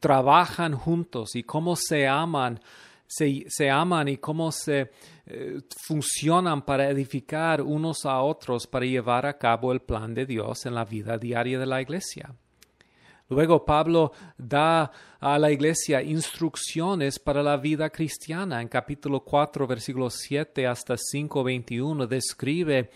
trabajan 0.00 0.74
juntos 0.74 1.34
y 1.36 1.42
cómo 1.42 1.76
se 1.76 2.06
aman, 2.06 2.60
se, 3.06 3.70
aman 3.70 4.08
y 4.08 4.16
cómo 4.18 4.52
se 4.52 4.90
eh, 5.26 5.60
funcionan 5.86 6.62
para 6.62 6.88
edificar 6.90 7.62
unos 7.62 8.04
a 8.04 8.20
otros 8.20 8.66
para 8.66 8.86
llevar 8.86 9.26
a 9.26 9.38
cabo 9.38 9.72
el 9.72 9.80
plan 9.80 10.14
de 10.14 10.26
Dios 10.26 10.66
en 10.66 10.74
la 10.74 10.84
vida 10.84 11.18
diaria 11.18 11.58
de 11.58 11.66
la 11.66 11.80
iglesia. 11.80 12.34
Luego 13.28 13.64
Pablo 13.64 14.12
da 14.38 14.90
a 15.18 15.38
la 15.38 15.50
iglesia 15.50 16.00
instrucciones 16.00 17.18
para 17.18 17.42
la 17.42 17.56
vida 17.56 17.90
cristiana. 17.90 18.62
En 18.62 18.68
capítulo 18.68 19.24
4, 19.24 19.66
versículos 19.66 20.14
7 20.14 20.64
hasta 20.66 20.96
5, 20.96 21.42
21, 21.42 22.06
describe 22.06 22.90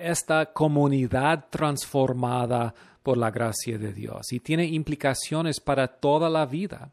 esta 0.00 0.52
comunidad 0.52 1.46
transformada 1.48 2.74
por 3.02 3.16
la 3.16 3.30
gracia 3.30 3.78
de 3.78 3.92
Dios 3.92 4.32
y 4.32 4.40
tiene 4.40 4.64
implicaciones 4.64 5.60
para 5.60 5.88
toda 5.88 6.28
la 6.28 6.46
vida. 6.46 6.92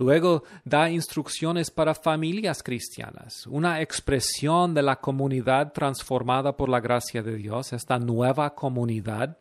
Luego 0.00 0.44
da 0.64 0.88
instrucciones 0.88 1.70
para 1.70 1.94
familias 1.94 2.62
cristianas, 2.62 3.46
una 3.46 3.82
expresión 3.82 4.72
de 4.72 4.80
la 4.80 4.96
comunidad 4.96 5.74
transformada 5.74 6.56
por 6.56 6.70
la 6.70 6.80
gracia 6.80 7.22
de 7.22 7.36
Dios, 7.36 7.74
esta 7.74 7.98
nueva 7.98 8.54
comunidad 8.54 9.36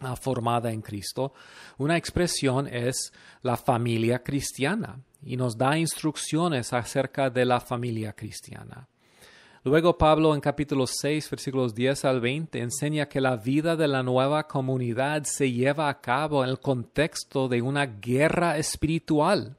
ah, 0.00 0.14
formada 0.14 0.70
en 0.72 0.82
Cristo. 0.82 1.32
Una 1.78 1.96
expresión 1.96 2.66
es 2.66 3.14
la 3.40 3.56
familia 3.56 4.22
cristiana 4.22 5.00
y 5.24 5.38
nos 5.38 5.56
da 5.56 5.78
instrucciones 5.78 6.74
acerca 6.74 7.30
de 7.30 7.46
la 7.46 7.58
familia 7.58 8.12
cristiana. 8.12 8.86
Luego 9.64 9.96
Pablo 9.96 10.34
en 10.34 10.42
capítulo 10.42 10.86
6, 10.86 11.30
versículos 11.30 11.74
10 11.74 12.04
al 12.04 12.20
20, 12.20 12.60
enseña 12.60 13.08
que 13.08 13.22
la 13.22 13.36
vida 13.36 13.74
de 13.74 13.88
la 13.88 14.02
nueva 14.02 14.48
comunidad 14.48 15.22
se 15.24 15.50
lleva 15.50 15.88
a 15.88 15.98
cabo 16.02 16.44
en 16.44 16.50
el 16.50 16.60
contexto 16.60 17.48
de 17.48 17.62
una 17.62 17.86
guerra 17.86 18.58
espiritual. 18.58 19.56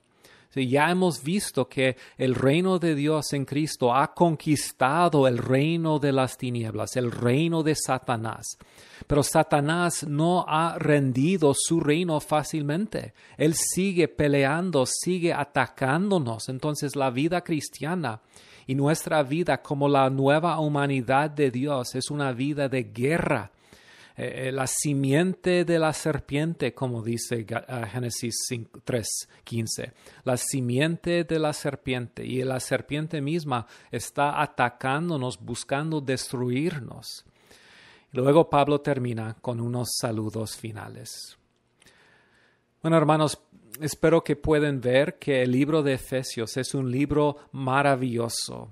Ya 0.56 0.90
hemos 0.90 1.24
visto 1.24 1.70
que 1.70 1.96
el 2.18 2.34
reino 2.34 2.80
de 2.80 2.96
Dios 2.96 3.34
en 3.34 3.46
Cristo 3.46 3.94
ha 3.94 4.14
conquistado 4.14 5.28
el 5.28 5.38
reino 5.38 6.00
de 6.00 6.12
las 6.12 6.38
tinieblas, 6.38 6.96
el 6.96 7.12
reino 7.12 7.62
de 7.62 7.76
Satanás. 7.76 8.58
Pero 9.06 9.24
Satanás 9.24 10.06
no 10.08 10.46
ha 10.48 10.78
rendido 10.78 11.54
su 11.56 11.80
reino 11.80 12.20
fácilmente. 12.20 13.14
Él 13.38 13.54
sigue 13.54 14.08
peleando, 14.08 14.86
sigue 14.86 15.34
atacándonos. 15.34 16.50
Entonces 16.50 16.96
la 16.96 17.10
vida 17.12 17.42
cristiana 17.42 18.22
y 18.66 18.76
nuestra 18.76 19.24
vida 19.24 19.62
como 19.62 19.88
la 19.88 20.10
nueva 20.10 20.60
humanidad 20.60 21.30
de 21.30 21.52
Dios 21.52 21.96
es 21.96 22.10
una 22.10 22.32
vida 22.34 22.70
de 22.70 22.84
guerra. 22.84 23.52
Eh, 24.22 24.50
eh, 24.50 24.52
la 24.52 24.68
simiente 24.68 25.64
de 25.64 25.80
la 25.80 25.94
serpiente, 25.94 26.74
como 26.74 27.02
dice 27.02 27.46
uh, 27.50 27.86
Génesis 27.90 28.36
3:15. 28.50 29.94
La 30.26 30.36
simiente 30.36 31.24
de 31.24 31.40
la 31.40 31.54
serpiente 31.54 32.26
y 32.26 32.44
la 32.44 32.60
serpiente 32.60 33.22
misma 33.22 33.66
está 33.90 34.42
atacándonos, 34.42 35.40
buscando 35.40 36.02
destruirnos. 36.02 37.24
Luego 38.12 38.50
Pablo 38.50 38.82
termina 38.82 39.38
con 39.40 39.62
unos 39.62 39.96
saludos 39.98 40.58
finales. 40.58 41.38
Bueno, 42.82 42.98
hermanos, 42.98 43.40
espero 43.80 44.22
que 44.22 44.36
puedan 44.36 44.82
ver 44.82 45.18
que 45.18 45.44
el 45.44 45.52
libro 45.54 45.82
de 45.82 45.94
Efesios 45.94 46.58
es 46.58 46.74
un 46.74 46.92
libro 46.92 47.38
maravilloso. 47.54 48.70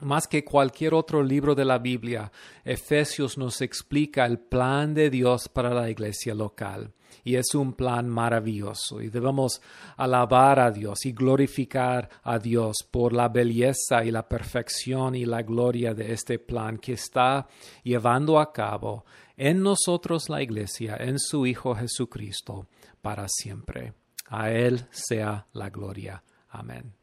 Más 0.00 0.28
que 0.28 0.44
cualquier 0.44 0.94
otro 0.94 1.22
libro 1.22 1.54
de 1.56 1.64
la 1.64 1.78
Biblia, 1.78 2.30
Efesios 2.64 3.36
nos 3.36 3.60
explica 3.60 4.24
el 4.26 4.38
plan 4.38 4.94
de 4.94 5.10
Dios 5.10 5.48
para 5.48 5.74
la 5.74 5.90
iglesia 5.90 6.34
local. 6.34 6.92
Y 7.24 7.34
es 7.34 7.54
un 7.54 7.72
plan 7.72 8.08
maravilloso. 8.08 9.02
Y 9.02 9.08
debemos 9.08 9.60
alabar 9.96 10.60
a 10.60 10.70
Dios 10.70 11.04
y 11.04 11.12
glorificar 11.12 12.08
a 12.22 12.38
Dios 12.38 12.76
por 12.90 13.12
la 13.12 13.28
belleza 13.28 14.04
y 14.04 14.12
la 14.12 14.28
perfección 14.28 15.16
y 15.16 15.24
la 15.24 15.42
gloria 15.42 15.94
de 15.94 16.12
este 16.12 16.38
plan 16.38 16.78
que 16.78 16.92
está 16.92 17.48
llevando 17.82 18.38
a 18.38 18.52
cabo 18.52 19.04
en 19.36 19.62
nosotros 19.62 20.28
la 20.28 20.42
iglesia, 20.42 20.96
en 20.98 21.18
su 21.18 21.46
Hijo 21.46 21.74
Jesucristo, 21.74 22.66
para 23.02 23.26
siempre. 23.28 23.94
A 24.26 24.50
Él 24.50 24.86
sea 24.90 25.46
la 25.52 25.70
gloria. 25.70 26.22
Amén. 26.50 26.97